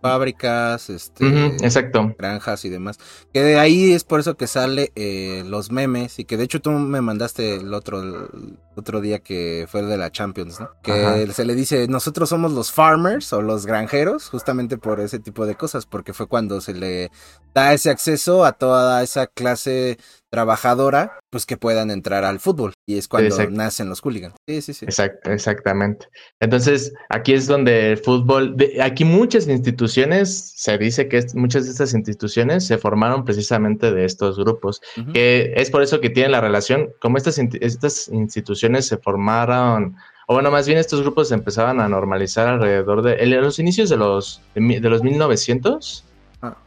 Fábricas, 0.00 0.90
este, 0.90 1.46
exacto. 1.64 2.14
granjas 2.18 2.64
y 2.64 2.68
demás. 2.68 2.98
Que 3.32 3.42
de 3.42 3.58
ahí 3.58 3.92
es 3.92 4.04
por 4.04 4.20
eso 4.20 4.36
que 4.36 4.46
sale 4.46 4.92
eh, 4.96 5.44
los 5.46 5.70
memes 5.70 6.18
y 6.18 6.24
que 6.24 6.36
de 6.36 6.44
hecho 6.44 6.60
tú 6.60 6.70
me 6.70 7.00
mandaste 7.00 7.56
el 7.56 7.72
otro, 7.72 8.28
otro 8.74 9.00
día 9.00 9.20
que 9.20 9.66
fue 9.68 9.80
el 9.80 9.88
de 9.88 9.96
la 9.96 10.10
Champions, 10.10 10.60
¿no? 10.60 10.70
Que 10.82 11.30
se 11.32 11.44
le 11.44 11.54
dice, 11.54 11.86
nosotros 11.86 12.28
somos 12.28 12.52
los 12.52 12.72
farmers 12.72 13.32
o 13.32 13.42
los 13.42 13.64
granjeros, 13.64 14.28
justamente 14.28 14.76
por 14.76 15.00
ese 15.00 15.20
tipo 15.20 15.46
de 15.46 15.54
cosas, 15.54 15.86
porque 15.86 16.12
fue 16.12 16.26
cuando 16.26 16.60
se 16.60 16.74
le 16.74 17.10
da 17.54 17.72
ese 17.72 17.90
acceso 17.90 18.44
a 18.44 18.52
toda 18.52 19.02
esa 19.02 19.26
clase 19.28 19.98
trabajadora, 20.32 21.18
pues 21.30 21.44
que 21.44 21.58
puedan 21.58 21.90
entrar 21.90 22.24
al 22.24 22.40
fútbol. 22.40 22.72
Y 22.88 22.96
es 22.96 23.06
cuando 23.06 23.36
nacen 23.50 23.90
los 23.90 24.00
hooligans. 24.00 24.34
Sí, 24.48 24.62
sí, 24.62 24.72
sí. 24.72 24.86
exactamente. 25.24 26.06
Entonces, 26.40 26.94
aquí 27.10 27.34
es 27.34 27.46
donde 27.46 27.92
el 27.92 27.98
fútbol, 27.98 28.56
aquí 28.80 29.04
muchas 29.04 29.46
instituciones, 29.46 30.54
se 30.56 30.78
dice 30.78 31.06
que 31.08 31.24
muchas 31.34 31.66
de 31.66 31.72
estas 31.72 31.92
instituciones 31.92 32.66
se 32.66 32.78
formaron 32.78 33.26
precisamente 33.26 33.92
de 33.92 34.06
estos 34.06 34.38
grupos, 34.38 34.80
que 35.12 35.52
es 35.54 35.70
por 35.70 35.82
eso 35.82 36.00
que 36.00 36.08
tienen 36.08 36.32
la 36.32 36.40
relación, 36.40 36.88
como 37.00 37.18
estas, 37.18 37.38
estas 37.38 38.08
instituciones 38.08 38.86
se 38.86 38.96
formaron 38.96 39.96
o 40.28 40.34
bueno, 40.34 40.52
más 40.52 40.66
bien 40.66 40.78
estos 40.78 41.02
grupos 41.02 41.32
empezaban 41.32 41.80
a 41.80 41.88
normalizar 41.88 42.46
alrededor 42.46 43.02
de 43.02 43.14
en 43.14 43.40
los 43.40 43.58
inicios 43.58 43.90
de 43.90 43.96
los 43.96 44.40
de 44.54 44.88
los 44.88 45.02
1900 45.02 46.04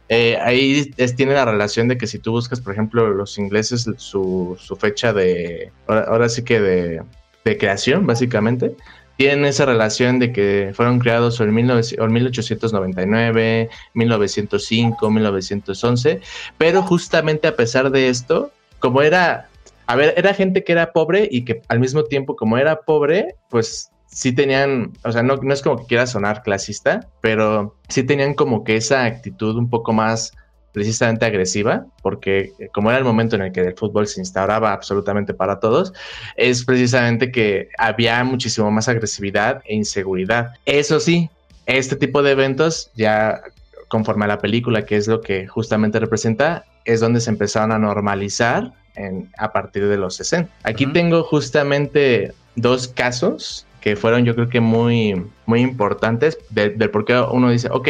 Eh, 0.08 0.38
ahí 0.40 0.90
tiene 1.16 1.34
la 1.34 1.44
relación 1.44 1.88
de 1.88 1.98
que 1.98 2.06
si 2.06 2.18
tú 2.18 2.32
buscas, 2.32 2.60
por 2.60 2.72
ejemplo, 2.72 3.10
los 3.10 3.36
ingleses, 3.38 3.88
su, 3.96 4.56
fecha 4.78 5.12
de, 5.12 5.72
ahora, 5.86 6.28
sí 6.28 6.42
que 6.42 6.60
de, 6.60 7.02
creación, 7.42 8.06
básicamente, 8.06 8.74
tienen 9.16 9.44
esa 9.44 9.66
relación 9.66 10.18
de 10.18 10.32
que 10.32 10.72
fueron 10.74 10.98
creados 10.98 11.40
en, 11.40 11.54
1899, 11.54 13.70
1905, 13.94 15.10
1911, 15.10 16.20
pero 16.58 16.82
justamente 16.82 17.48
a 17.48 17.56
pesar 17.56 17.90
de 17.90 18.08
esto, 18.08 18.52
como 18.78 19.02
era, 19.02 19.48
a 19.86 19.96
ver, 19.96 20.14
era 20.16 20.34
gente 20.34 20.64
que 20.64 20.72
era 20.72 20.92
pobre 20.92 21.28
y 21.30 21.44
que 21.44 21.62
al 21.68 21.80
mismo 21.80 22.04
tiempo 22.04 22.36
como 22.36 22.58
era 22.58 22.80
pobre, 22.80 23.36
pues 23.48 23.90
sí 24.06 24.32
tenían, 24.32 24.92
o 25.04 25.12
sea, 25.12 25.22
no, 25.22 25.36
no 25.36 25.52
es 25.52 25.62
como 25.62 25.78
que 25.78 25.86
quiera 25.86 26.06
sonar 26.06 26.42
clasista, 26.42 27.08
pero 27.20 27.76
sí 27.88 28.02
tenían 28.02 28.34
como 28.34 28.64
que 28.64 28.76
esa 28.76 29.04
actitud 29.04 29.56
un 29.56 29.68
poco 29.68 29.92
más 29.92 30.32
precisamente 30.72 31.24
agresiva, 31.24 31.86
porque 32.02 32.52
como 32.74 32.90
era 32.90 32.98
el 32.98 33.04
momento 33.04 33.34
en 33.36 33.42
el 33.42 33.52
que 33.52 33.62
el 33.62 33.74
fútbol 33.74 34.06
se 34.06 34.20
instauraba 34.20 34.72
absolutamente 34.72 35.32
para 35.32 35.58
todos, 35.58 35.94
es 36.36 36.66
precisamente 36.66 37.32
que 37.32 37.70
había 37.78 38.22
muchísimo 38.24 38.70
más 38.70 38.86
agresividad 38.86 39.62
e 39.64 39.74
inseguridad. 39.74 40.50
Eso 40.66 41.00
sí, 41.00 41.30
este 41.64 41.96
tipo 41.96 42.22
de 42.22 42.32
eventos 42.32 42.90
ya 42.94 43.40
conforme 43.88 44.24
a 44.24 44.28
la 44.28 44.38
película, 44.38 44.84
que 44.84 44.96
es 44.96 45.06
lo 45.06 45.20
que 45.20 45.46
justamente 45.46 45.98
representa, 45.98 46.64
es 46.84 47.00
donde 47.00 47.20
se 47.20 47.30
empezaron 47.30 47.72
a 47.72 47.78
normalizar 47.78 48.72
en, 48.96 49.30
a 49.38 49.52
partir 49.52 49.88
de 49.88 49.96
los 49.96 50.16
60. 50.16 50.52
Aquí 50.64 50.86
tengo 50.86 51.22
justamente 51.22 52.32
dos 52.56 52.88
casos 52.88 53.65
que 53.86 53.94
fueron 53.94 54.24
yo 54.24 54.34
creo 54.34 54.48
que 54.48 54.58
muy, 54.58 55.24
muy 55.46 55.60
importantes 55.60 56.36
del, 56.50 56.90
por 56.90 57.04
qué 57.04 57.20
uno 57.20 57.50
dice, 57.50 57.68
ok, 57.70 57.88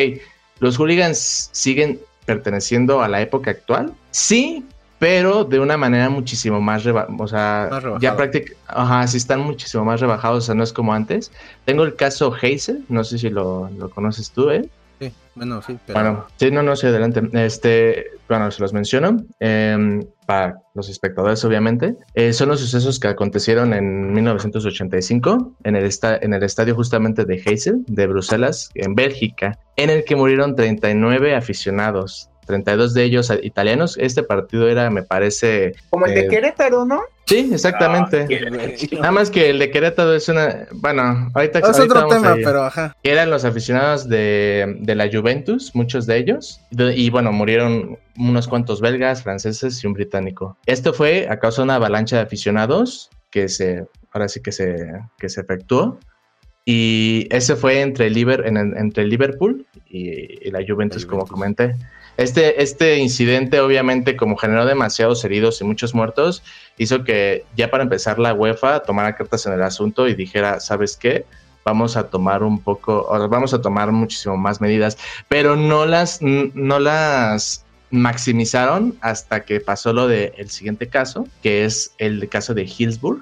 los 0.59 0.77
hooligans 0.77 1.49
siguen 1.53 1.99
perteneciendo 2.27 3.01
a 3.01 3.09
la 3.09 3.23
época 3.23 3.53
actual. 3.53 3.95
Sí, 4.11 4.63
pero 4.99 5.45
de 5.45 5.59
una 5.59 5.79
manera 5.79 6.11
muchísimo 6.11 6.61
más, 6.61 6.85
reba 6.85 7.09
o 7.19 7.27
sea, 7.27 7.71
ya 7.99 8.15
prácticamente, 8.15 8.59
ajá, 8.67 9.07
sí 9.07 9.17
están 9.17 9.41
muchísimo 9.41 9.87
más 9.87 9.99
rebajados, 9.99 10.45
o 10.45 10.47
sea, 10.49 10.55
no 10.55 10.65
es 10.65 10.75
como 10.75 10.93
antes. 10.93 11.33
Tengo 11.65 11.83
el 11.83 11.97
caso 11.97 12.31
Hazel, 12.31 12.85
no 12.91 13.03
sé 13.03 13.17
si 13.17 13.31
lo, 13.31 13.71
lo 13.79 13.89
conoces 13.89 14.31
tú, 14.31 14.51
¿eh? 14.51 14.69
Sí, 15.01 15.11
bueno, 15.35 15.63
sí, 15.63 15.79
pero... 15.87 15.99
Bueno, 15.99 16.27
sí, 16.37 16.51
no, 16.51 16.63
no, 16.63 16.77
sí, 16.77 16.89
adelante. 16.89 17.23
Este, 17.33 18.09
bueno, 18.29 18.51
se 18.51 18.61
los 18.61 18.73
menciono, 18.73 19.17
eh, 19.41 20.01
para 20.27 20.57
los 20.75 20.89
espectadores, 20.89 21.45
obviamente. 21.45 21.97
Eh, 22.15 22.33
son 22.33 22.49
los 22.49 22.61
sucesos 22.61 22.99
que 22.99 23.09
acontecieron 23.09 23.73
en 23.73 24.13
1985 24.13 25.57
en 25.65 25.77
el, 25.77 25.91
en 26.03 26.35
el 26.35 26.43
estadio 26.43 26.75
justamente 26.75 27.25
de 27.25 27.43
Hazel, 27.47 27.85
de 27.87 28.07
Bruselas, 28.07 28.71
en 28.75 28.95
Bélgica, 28.95 29.59
en 29.77 29.91
el 29.91 30.05
que 30.05 30.17
murieron 30.17 30.57
39 30.57 31.35
aficionados 31.35 32.31
32 32.47 32.95
de 32.95 33.03
ellos 33.05 33.33
italianos. 33.43 33.97
Este 33.99 34.23
partido 34.23 34.69
era, 34.69 34.89
me 34.91 35.03
parece... 35.03 35.75
Como 35.91 36.07
el 36.07 36.15
de 36.15 36.21
eh, 36.21 36.29
Querétaro, 36.29 36.85
¿no? 36.85 37.03
Sí, 37.27 37.51
exactamente. 37.53 38.27
Ah, 38.47 38.87
Nada 39.01 39.11
más 39.13 39.31
que 39.31 39.51
el 39.51 39.59
de 39.59 39.71
Querétaro 39.71 40.15
es 40.15 40.29
una... 40.29 40.67
Bueno, 40.73 41.31
ahorita... 41.35 41.59
Es 41.59 41.81
otro 41.81 42.07
tema, 42.09 42.37
pero 42.37 42.65
ajá. 42.65 42.97
Eran 43.03 43.31
los 43.31 43.45
aficionados 43.45 44.09
de, 44.09 44.77
de, 44.81 44.95
la 44.95 45.11
Juventus, 45.13 45.75
muchos 45.75 46.07
de 46.07 46.17
ellos. 46.17 46.61
Y 46.71 47.11
bueno, 47.11 47.33
murieron 47.33 47.99
unos 48.17 48.49
cuantos 48.49 48.81
belgas, 48.81 49.23
franceses 49.23 49.83
y 49.83 49.87
un 49.87 49.93
británico. 49.93 50.57
Esto 50.67 50.95
fue 50.95 51.27
a 51.29 51.39
causa 51.39 51.63
de 51.63 51.65
una 51.65 51.75
avalancha 51.75 52.17
de 52.17 52.23
aficionados 52.23 53.11
que 53.31 53.49
se... 53.49 53.87
Ahora 54.13 54.29
sí 54.29 54.41
que 54.41 54.51
se, 54.51 54.93
que 55.19 55.29
se 55.29 55.43
efectuó. 55.43 55.99
Y 56.69 57.29
ese 57.31 57.55
fue 57.55 57.81
entre, 57.81 58.09
entre 58.09 59.07
Liverpool 59.07 59.65
y, 59.89 60.51
la 60.51 60.65
Juventus, 60.67 61.07
como 61.07 61.25
comenté. 61.25 61.77
Este, 62.17 62.63
este 62.63 62.97
incidente 62.97 63.61
obviamente 63.61 64.17
como 64.17 64.37
generó 64.37 64.65
demasiados 64.65 65.25
heridos 65.25 65.61
y 65.61 65.65
muchos 65.65 65.95
muertos, 65.95 66.43
hizo 66.79 67.05
que 67.05 67.45
ya 67.57 67.71
para 67.71 67.83
empezar 67.83 68.19
la 68.19 68.33
UEFA 68.33 68.81
tomara 68.81 69.15
cartas 69.15 69.45
en 69.47 69.53
el 69.53 69.63
asunto 69.63 70.09
y 70.09 70.15
dijera, 70.15 70.61
¿sabes 70.61 70.97
qué? 70.97 71.27
Vamos 71.65 71.97
a 71.97 72.09
tomar 72.09 72.43
un 72.43 72.61
poco, 72.61 73.07
vamos 73.29 73.53
a 73.53 73.61
tomar 73.61 73.93
muchísimo 73.93 74.37
más 74.37 74.61
medidas, 74.61 74.97
pero 75.29 75.57
no 75.57 75.85
las, 75.85 76.23
no 76.23 76.79
las 76.79 77.65
maximizaron 77.91 78.97
hasta 79.01 79.45
que 79.45 79.61
pasó 79.61 79.93
lo 79.93 80.09
del 80.09 80.49
siguiente 80.51 80.89
caso, 80.89 81.27
que 81.43 81.65
es 81.65 81.93
el 81.99 82.29
caso 82.29 82.55
de 82.55 82.65
Hillsburg, 82.65 83.21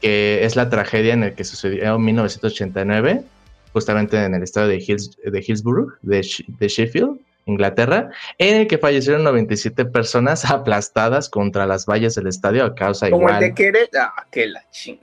que 0.00 0.44
es 0.44 0.56
la 0.56 0.70
tragedia 0.70 1.14
en 1.14 1.24
el 1.24 1.34
que 1.34 1.44
sucedió 1.44 1.96
en 1.96 2.04
1989, 2.04 3.24
justamente 3.72 4.22
en 4.24 4.34
el 4.34 4.42
estado 4.42 4.68
de, 4.68 4.78
de 4.78 5.44
Hillsborough, 5.46 5.92
de 6.02 6.22
Sheffield, 6.22 7.18
Inglaterra, 7.46 8.10
en 8.38 8.56
el 8.56 8.66
que 8.66 8.76
fallecieron 8.76 9.22
97 9.22 9.86
personas 9.86 10.44
aplastadas 10.50 11.30
contra 11.30 11.66
las 11.66 11.86
vallas 11.86 12.16
del 12.16 12.26
estadio 12.26 12.64
a 12.64 12.74
causa 12.74 13.08
Como 13.08 13.22
igual. 13.22 13.42
el 13.42 13.48
de 13.48 13.54
Querétaro, 13.54 14.12
ah, 14.16 14.26
que 14.30 14.48
la 14.48 14.68
ching. 14.70 14.98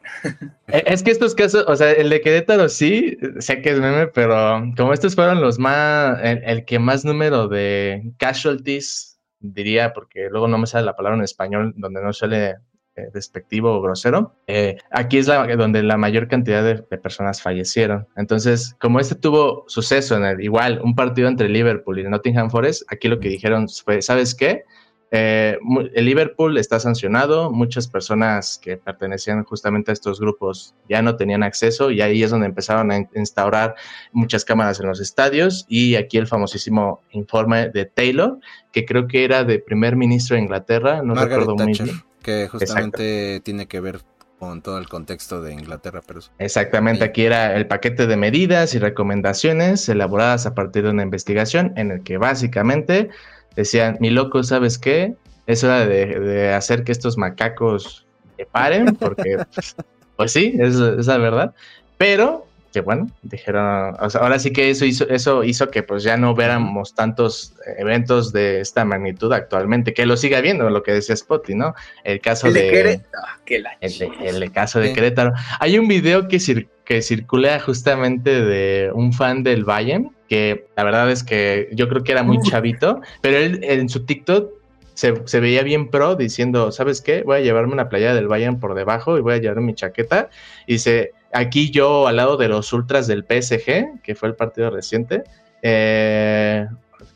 E, 0.67 0.83
es 0.85 1.03
que 1.03 1.11
estos 1.11 1.33
casos, 1.35 1.65
o 1.67 1.75
sea, 1.75 1.91
el 1.91 2.09
de 2.09 2.21
Querétaro 2.21 2.67
sí, 2.69 3.17
sé 3.39 3.61
que 3.61 3.71
es 3.71 3.79
meme, 3.79 4.07
pero 4.07 4.61
como 4.75 4.93
estos 4.93 5.15
fueron 5.15 5.41
los 5.41 5.57
más, 5.57 6.19
el 6.21 6.65
que 6.65 6.79
más 6.79 7.05
número 7.05 7.47
de 7.47 8.11
casualties, 8.17 9.19
diría, 9.39 9.93
porque 9.93 10.27
luego 10.29 10.47
no 10.47 10.57
me 10.57 10.67
sale 10.67 10.85
la 10.85 10.95
palabra 10.95 11.17
en 11.17 11.23
español, 11.23 11.73
donde 11.77 12.01
no 12.01 12.11
suele 12.11 12.57
eh, 12.95 13.09
despectivo 13.11 13.73
o 13.73 13.81
grosero. 13.81 14.35
Eh, 14.45 14.77
aquí 14.91 15.17
es 15.17 15.27
la, 15.27 15.55
donde 15.55 15.81
la 15.81 15.97
mayor 15.97 16.27
cantidad 16.27 16.63
de, 16.63 16.75
personas 16.99 17.41
fallecieron. 17.41 18.07
Entonces, 18.15 18.75
como 18.79 18.99
este 18.99 19.15
tuvo 19.15 19.65
suceso 19.67 20.15
en 20.15 20.25
el 20.25 20.41
igual 20.41 20.79
un 20.83 20.93
partido 20.93 21.27
entre 21.27 21.49
Liverpool 21.49 21.97
y 21.97 22.03
Nottingham 22.03 22.51
Forest, 22.51 22.83
aquí 22.93 23.07
lo 23.07 23.19
que 23.19 23.29
dijeron 23.29 23.67
fue, 23.67 24.03
¿sabes 24.03 24.35
qué? 24.35 24.65
Eh, 25.09 25.57
el 25.95 26.05
Liverpool 26.05 26.55
está 26.57 26.79
sancionado, 26.79 27.51
muchas 27.51 27.87
personas 27.87 28.59
que 28.61 28.77
pertenecían 28.77 29.43
justamente 29.43 29.89
a 29.89 29.93
estos 29.93 30.19
grupos 30.19 30.75
ya 30.87 31.01
no 31.01 31.15
tenían 31.15 31.41
acceso 31.41 31.89
y 31.89 32.01
ahí 32.01 32.21
es 32.21 32.29
donde 32.29 32.45
empezaron 32.45 32.91
a 32.91 33.07
instaurar 33.15 33.73
muchas 34.11 34.45
cámaras 34.45 34.79
en 34.79 34.87
los 34.87 34.99
estadios 34.99 35.65
y 35.67 35.95
aquí 35.95 36.17
el 36.19 36.27
famosísimo 36.27 37.01
informe 37.11 37.69
de 37.69 37.85
Taylor, 37.85 38.39
que 38.71 38.85
creo 38.85 39.07
que 39.07 39.23
era 39.23 39.43
de 39.43 39.57
primer 39.57 39.95
ministro 39.95 40.35
de 40.35 40.43
Inglaterra, 40.43 41.01
no 41.03 41.15
recuerdo 41.15 41.55
muy 41.55 41.73
bien 41.73 42.12
que 42.23 42.47
justamente 42.47 43.39
tiene 43.41 43.67
que 43.67 43.79
ver 43.79 44.01
con 44.39 44.61
todo 44.61 44.79
el 44.79 44.89
contexto 44.89 45.41
de 45.41 45.53
Inglaterra. 45.53 46.01
Pero... 46.05 46.21
Exactamente, 46.39 47.03
aquí 47.03 47.23
era 47.23 47.55
el 47.55 47.67
paquete 47.67 48.07
de 48.07 48.17
medidas 48.17 48.73
y 48.73 48.79
recomendaciones 48.79 49.87
elaboradas 49.87 50.45
a 50.45 50.55
partir 50.55 50.83
de 50.83 50.89
una 50.89 51.03
investigación 51.03 51.73
en 51.77 51.91
el 51.91 52.03
que 52.03 52.17
básicamente 52.17 53.09
decían, 53.55 53.97
mi 53.99 54.09
loco, 54.09 54.43
¿sabes 54.43 54.79
qué? 54.79 55.15
Es 55.45 55.63
hora 55.63 55.85
de, 55.85 56.53
hacer 56.53 56.83
que 56.83 56.91
estos 56.91 57.17
macacos 57.17 58.05
paren, 58.51 58.95
porque 58.95 59.37
pues 60.17 60.31
sí, 60.31 60.55
es, 60.59 60.75
es 60.75 61.07
la 61.07 61.17
verdad. 61.17 61.53
Pero 61.97 62.47
que 62.73 62.81
bueno, 62.81 63.07
dijeron, 63.21 63.95
ahora 63.99 64.39
sí 64.39 64.51
que 64.51 64.71
eso 64.71 64.83
hizo, 64.83 65.07
eso 65.07 65.43
hizo 65.43 65.69
que 65.69 65.83
pues 65.83 66.01
ya 66.03 66.17
no 66.17 66.33
viéramos 66.33 66.95
tantos 66.95 67.53
eventos 67.77 68.33
de 68.33 68.61
esta 68.61 68.83
magnitud 68.83 69.31
actualmente, 69.31 69.93
que 69.93 70.07
lo 70.07 70.17
siga 70.17 70.41
viendo, 70.41 70.69
lo 70.71 70.81
que 70.81 70.91
decía 70.91 71.15
Spotty, 71.15 71.53
¿no? 71.53 71.75
El 72.03 72.19
caso 72.19 72.51
de, 72.51 72.71
Querétaro, 72.71 73.27
el, 73.79 74.51
caso 74.51 74.79
de 74.79 74.91
Querétaro. 74.91 75.33
Hay 75.59 75.77
un 75.77 75.87
video 75.87 76.27
que, 76.27 76.39
que 76.83 77.01
circula 77.03 77.59
justamente 77.59 78.41
de 78.41 78.91
un 78.91 79.13
fan 79.13 79.43
del 79.43 79.63
Bayern, 79.65 80.11
que 80.27 80.65
la 80.75 80.83
verdad 80.83 81.11
es 81.11 81.23
que 81.23 81.69
yo 81.73 81.87
creo 81.87 82.03
que 82.03 82.11
era 82.11 82.23
muy 82.23 82.39
chavito, 82.39 83.01
pero 83.21 83.37
él 83.37 83.59
en 83.61 83.87
su 83.87 84.03
TikTok 84.03 84.51
se, 84.93 85.21
se, 85.25 85.39
veía 85.39 85.63
bien 85.63 85.89
pro 85.89 86.15
diciendo, 86.15 86.71
¿sabes 86.71 87.01
qué? 87.01 87.23
Voy 87.23 87.37
a 87.37 87.41
llevarme 87.41 87.73
una 87.73 87.89
playa 87.89 88.13
del 88.13 88.27
Bayern 88.27 88.59
por 88.59 88.75
debajo 88.75 89.17
y 89.17 89.21
voy 89.21 89.33
a 89.33 89.37
llevar 89.37 89.61
mi 89.61 89.73
chaqueta. 89.73 90.29
Y 90.67 90.79
se 90.79 91.11
Aquí 91.33 91.71
yo 91.71 92.07
al 92.07 92.17
lado 92.17 92.37
de 92.37 92.47
los 92.47 92.71
ultras 92.73 93.07
del 93.07 93.23
PSG, 93.23 94.01
que 94.03 94.13
fue 94.13 94.29
el 94.29 94.35
partido 94.35 94.69
reciente, 94.69 95.23
eh, 95.63 96.67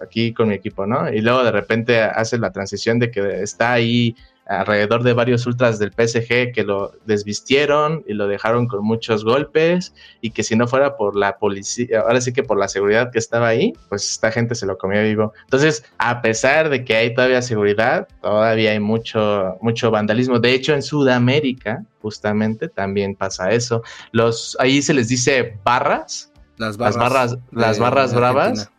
aquí 0.01 0.33
con 0.33 0.49
mi 0.49 0.55
equipo, 0.55 0.87
¿no? 0.87 1.07
Y 1.13 1.21
luego 1.21 1.43
de 1.43 1.51
repente 1.51 2.01
hace 2.01 2.39
la 2.39 2.51
transición 2.51 2.97
de 2.97 3.11
que 3.11 3.43
está 3.43 3.73
ahí 3.73 4.15
alrededor 4.47 5.03
de 5.03 5.13
varios 5.13 5.45
ultras 5.45 5.79
del 5.79 5.91
PSG 5.91 6.53
que 6.53 6.63
lo 6.65 6.93
desvistieron 7.05 8.03
y 8.07 8.13
lo 8.13 8.27
dejaron 8.27 8.67
con 8.67 8.83
muchos 8.83 9.25
golpes 9.25 9.93
y 10.21 10.31
que 10.31 10.43
si 10.43 10.55
no 10.55 10.67
fuera 10.67 10.95
por 10.95 11.15
la 11.15 11.37
policía, 11.37 12.01
ahora 12.01 12.21
sí 12.21 12.33
que 12.33 12.43
por 12.43 12.57
la 12.57 12.67
seguridad 12.67 13.11
que 13.11 13.19
estaba 13.19 13.47
ahí, 13.47 13.73
pues 13.89 14.09
esta 14.09 14.31
gente 14.31 14.55
se 14.55 14.65
lo 14.65 14.77
comió 14.77 15.01
vivo. 15.03 15.33
Entonces, 15.43 15.83
a 15.97 16.21
pesar 16.21 16.69
de 16.69 16.85
que 16.85 16.95
hay 16.95 17.13
todavía 17.13 17.41
seguridad, 17.41 18.07
todavía 18.21 18.71
hay 18.71 18.79
mucho, 18.79 19.57
mucho 19.61 19.91
vandalismo. 19.91 20.39
De 20.39 20.53
hecho, 20.53 20.73
en 20.73 20.81
Sudamérica, 20.81 21.83
justamente, 22.01 22.69
también 22.69 23.15
pasa 23.15 23.51
eso. 23.51 23.83
Los, 24.11 24.55
ahí 24.59 24.81
se 24.81 24.93
les 24.93 25.09
dice 25.09 25.57
barras. 25.63 26.31
Las 26.57 26.77
barras, 26.77 27.37
las 27.51 27.77
barras, 27.77 28.15
bravas. 28.15 28.71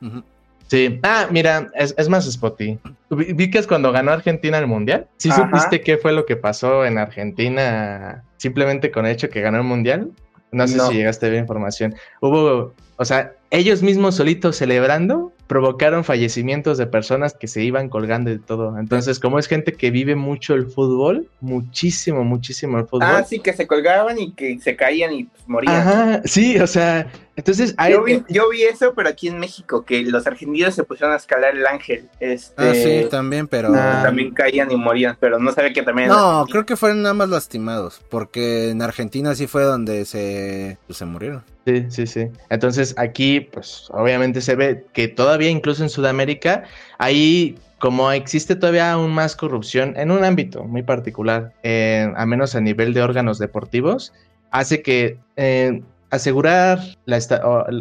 Sí. 0.68 1.00
Ah, 1.02 1.26
mira, 1.30 1.70
es, 1.74 2.08
más 2.08 2.30
spotty. 2.30 2.78
¿Vi 3.10 3.50
que 3.50 3.58
es 3.58 3.66
cuando 3.66 3.90
ganó 3.90 4.12
Argentina 4.12 4.58
el 4.58 4.66
Mundial? 4.66 5.08
¿Sí 5.16 5.30
supiste 5.30 5.80
qué 5.80 5.96
fue 5.96 6.12
lo 6.12 6.26
que 6.26 6.36
pasó 6.36 6.84
en 6.84 6.98
Argentina 6.98 8.22
simplemente 8.36 8.90
con 8.90 9.06
el 9.06 9.12
hecho 9.12 9.30
que 9.30 9.40
ganó 9.40 9.58
el 9.58 9.64
Mundial? 9.64 10.10
No 10.52 10.66
sé 10.68 10.78
si 10.78 10.94
llegaste 10.94 11.26
a 11.26 11.30
ver 11.30 11.38
información. 11.38 11.94
Hubo, 12.20 12.72
o 12.96 13.04
sea, 13.04 13.32
ellos 13.50 13.82
mismos 13.82 14.16
solitos 14.16 14.56
celebrando 14.56 15.32
provocaron 15.48 16.04
fallecimientos 16.04 16.76
de 16.76 16.86
personas 16.86 17.34
que 17.34 17.48
se 17.48 17.62
iban 17.62 17.88
colgando 17.88 18.30
de 18.30 18.38
todo. 18.38 18.78
Entonces, 18.78 19.18
como 19.18 19.38
es 19.38 19.48
gente 19.48 19.72
que 19.72 19.90
vive 19.90 20.14
mucho 20.14 20.54
el 20.54 20.66
fútbol, 20.66 21.26
muchísimo, 21.40 22.22
muchísimo 22.22 22.78
el 22.78 22.86
fútbol. 22.86 23.08
Ah, 23.10 23.24
sí, 23.24 23.40
que 23.40 23.54
se 23.54 23.66
colgaban 23.66 24.18
y 24.18 24.32
que 24.32 24.60
se 24.60 24.76
caían 24.76 25.12
y 25.12 25.24
pues, 25.24 25.48
morían. 25.48 25.74
Ajá, 25.74 26.22
sí, 26.26 26.58
o 26.58 26.66
sea, 26.66 27.10
entonces... 27.34 27.74
Yo, 27.90 28.04
vi, 28.04 28.22
yo 28.28 28.50
vi 28.50 28.64
eso, 28.64 28.92
pero 28.94 29.08
aquí 29.08 29.28
en 29.28 29.38
México, 29.38 29.86
que 29.86 30.02
los 30.02 30.26
argentinos 30.26 30.74
se 30.74 30.84
pusieron 30.84 31.14
a 31.14 31.16
escalar 31.16 31.56
el 31.56 31.66
ángel. 31.66 32.04
Este... 32.20 32.62
Ah, 32.62 32.74
sí, 32.74 33.08
también, 33.10 33.48
pero... 33.48 33.72
También 33.72 34.34
caían 34.34 34.70
y 34.70 34.76
morían, 34.76 35.16
pero 35.18 35.38
no 35.38 35.50
sabía 35.52 35.72
que 35.72 35.82
también... 35.82 36.08
No, 36.08 36.44
creo 36.50 36.66
que 36.66 36.76
fueron 36.76 37.00
nada 37.00 37.14
más 37.14 37.30
lastimados, 37.30 38.02
porque 38.10 38.68
en 38.68 38.82
Argentina 38.82 39.34
sí 39.34 39.46
fue 39.46 39.62
donde 39.62 40.04
se, 40.04 40.76
pues, 40.86 40.98
se 40.98 41.06
murieron. 41.06 41.42
Sí, 41.64 41.84
sí, 41.90 42.06
sí. 42.06 42.28
Entonces 42.48 42.94
aquí, 42.96 43.40
pues 43.40 43.88
obviamente 43.90 44.40
se 44.40 44.56
ve 44.56 44.86
que 44.94 45.06
todavía 45.06 45.37
incluso 45.46 45.82
en 45.82 45.88
Sudamérica, 45.88 46.64
ahí 46.98 47.56
como 47.78 48.10
existe 48.10 48.56
todavía 48.56 48.92
aún 48.92 49.12
más 49.12 49.36
corrupción 49.36 49.94
en 49.96 50.10
un 50.10 50.24
ámbito 50.24 50.64
muy 50.64 50.82
particular, 50.82 51.52
eh, 51.62 52.12
a 52.16 52.26
menos 52.26 52.54
a 52.54 52.60
nivel 52.60 52.92
de 52.92 53.02
órganos 53.02 53.38
deportivos, 53.38 54.12
hace 54.50 54.82
que 54.82 55.18
eh, 55.36 55.80
asegurar 56.10 56.80
la 57.04 57.18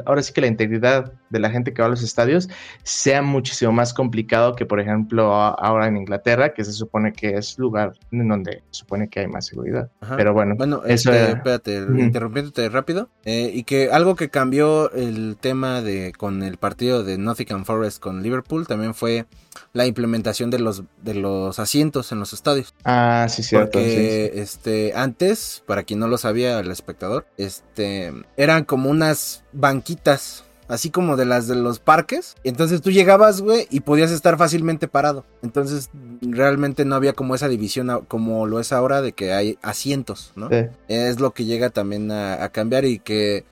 ahora 0.05 0.21
sí 0.21 0.33
que 0.33 0.41
la 0.41 0.47
integridad 0.47 1.13
de 1.29 1.39
la 1.39 1.49
gente 1.49 1.73
que 1.73 1.81
va 1.81 1.87
a 1.87 1.91
los 1.91 2.03
estadios 2.03 2.49
sea 2.83 3.21
muchísimo 3.21 3.71
más 3.71 3.93
complicado 3.93 4.55
que, 4.55 4.65
por 4.65 4.79
ejemplo, 4.79 5.33
ahora 5.33 5.87
en 5.87 5.97
Inglaterra, 5.97 6.53
que 6.53 6.63
se 6.63 6.71
supone 6.71 7.13
que 7.13 7.37
es 7.37 7.57
lugar 7.57 7.93
en 8.11 8.27
donde 8.27 8.63
se 8.71 8.79
supone 8.79 9.09
que 9.09 9.21
hay 9.21 9.27
más 9.27 9.45
seguridad. 9.45 9.89
Pero 10.15 10.33
bueno, 10.33 10.55
bueno, 10.55 10.81
eso 10.85 11.11
este, 11.11 11.31
espérate, 11.31 11.77
interrumpiéndote 11.77 12.69
rápido, 12.69 13.09
eh, 13.25 13.51
y 13.53 13.63
que 13.63 13.89
algo 13.91 14.15
que 14.15 14.29
cambió 14.29 14.91
el 14.91 15.37
tema 15.39 15.81
de 15.81 16.13
con 16.17 16.43
el 16.43 16.57
partido 16.57 17.03
de 17.03 17.17
Nottingham 17.17 17.65
Forest 17.65 17.99
con 17.99 18.23
Liverpool 18.23 18.67
también 18.67 18.93
fue 18.93 19.25
la 19.73 19.85
implementación 19.85 20.49
de 20.49 20.59
los 20.59 20.83
de 21.01 21.13
los 21.13 21.59
asientos 21.59 22.11
en 22.11 22.19
los 22.19 22.33
estadios. 22.33 22.73
Ah, 22.85 23.27
sí, 23.29 23.43
cierto. 23.43 23.79
Porque 23.79 24.31
este 24.35 24.93
antes, 24.95 25.63
para 25.65 25.83
quien 25.83 25.99
no 25.99 26.07
lo 26.07 26.17
sabía, 26.17 26.59
el 26.59 26.71
espectador, 26.71 27.27
este 27.37 28.13
eran 28.37 28.63
como 28.63 28.89
unas 28.89 29.43
banquitas 29.53 30.43
así 30.67 30.89
como 30.89 31.17
de 31.17 31.25
las 31.25 31.47
de 31.47 31.55
los 31.55 31.79
parques. 31.79 32.35
Entonces 32.43 32.81
tú 32.81 32.91
llegabas, 32.91 33.41
güey, 33.41 33.67
y 33.69 33.81
podías 33.81 34.11
estar 34.11 34.37
fácilmente 34.37 34.87
parado. 34.87 35.25
Entonces 35.41 35.89
realmente 36.21 36.85
no 36.85 36.95
había 36.95 37.13
como 37.13 37.35
esa 37.35 37.47
división 37.47 38.05
como 38.07 38.45
lo 38.45 38.59
es 38.59 38.71
ahora 38.73 39.01
de 39.01 39.13
que 39.13 39.33
hay 39.33 39.57
asientos, 39.61 40.31
¿no? 40.35 40.49
Es 40.87 41.19
lo 41.19 41.31
que 41.31 41.45
llega 41.45 41.69
también 41.69 42.11
a, 42.11 42.49
cambiar 42.49 42.85
y 42.85 42.99
que... 42.99 43.45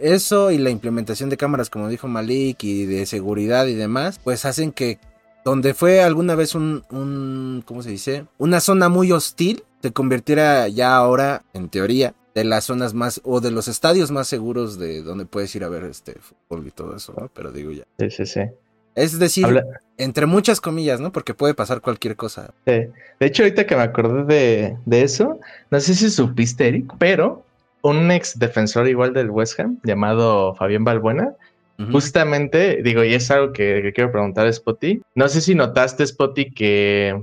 eso 0.00 0.50
y 0.50 0.58
la 0.58 0.70
implementación 0.70 1.30
de 1.30 1.36
cámaras, 1.36 1.70
como 1.70 1.88
dijo 1.88 2.08
Malik, 2.08 2.64
y 2.64 2.86
de 2.86 3.06
seguridad 3.06 3.66
y 3.66 3.74
demás, 3.74 4.20
pues 4.22 4.44
hacen 4.44 4.72
que 4.72 4.98
donde 5.44 5.74
fue 5.74 6.02
alguna 6.02 6.34
vez 6.34 6.54
un, 6.54 6.84
un 6.90 7.62
¿cómo 7.66 7.82
se 7.82 7.90
dice? 7.90 8.26
Una 8.38 8.60
zona 8.60 8.88
muy 8.88 9.12
hostil, 9.12 9.62
se 9.82 9.92
convirtiera 9.92 10.66
ya 10.68 10.96
ahora, 10.96 11.42
en 11.52 11.68
teoría, 11.68 12.14
de 12.34 12.44
las 12.44 12.64
zonas 12.64 12.94
más 12.94 13.20
o 13.24 13.40
de 13.40 13.50
los 13.50 13.68
estadios 13.68 14.10
más 14.10 14.26
seguros 14.26 14.78
de 14.78 15.02
donde 15.02 15.24
puedes 15.24 15.54
ir 15.54 15.64
a 15.64 15.68
ver 15.68 15.84
este 15.84 16.14
fútbol 16.14 16.66
y 16.66 16.70
todo 16.70 16.96
eso, 16.96 17.14
¿no? 17.18 17.30
Pero 17.32 17.52
digo 17.52 17.70
ya. 17.70 17.84
Sí, 17.98 18.10
sí, 18.10 18.26
sí. 18.26 18.40
Es 18.96 19.18
decir, 19.18 19.62
entre 19.98 20.26
muchas 20.26 20.60
comillas, 20.60 21.00
¿no? 21.00 21.10
Porque 21.10 21.34
puede 21.34 21.54
pasar 21.54 21.80
cualquier 21.80 22.16
cosa. 22.16 22.54
Sí. 22.66 22.72
De 23.18 23.26
hecho, 23.26 23.42
ahorita 23.42 23.66
que 23.66 23.76
me 23.76 23.82
acordé 23.82 24.24
de, 24.24 24.76
de 24.86 25.02
eso, 25.02 25.40
no 25.70 25.80
sé 25.80 25.94
si 25.94 26.10
supiste, 26.10 26.68
Eric, 26.68 26.92
pero 26.98 27.44
un 27.82 28.10
ex 28.10 28.38
defensor 28.38 28.88
igual 28.88 29.12
del 29.12 29.30
West 29.30 29.58
Ham, 29.58 29.78
llamado 29.82 30.54
Fabián 30.54 30.84
Balbuena, 30.84 31.34
justamente, 31.90 32.82
digo, 32.84 33.02
y 33.02 33.14
es 33.14 33.30
algo 33.32 33.52
que, 33.52 33.80
que 33.82 33.92
quiero 33.92 34.12
preguntar 34.12 34.46
a 34.46 34.52
Spotty. 34.52 35.02
No 35.16 35.28
sé 35.28 35.40
si 35.40 35.56
notaste, 35.56 36.06
Spotty, 36.06 36.52
que 36.52 37.20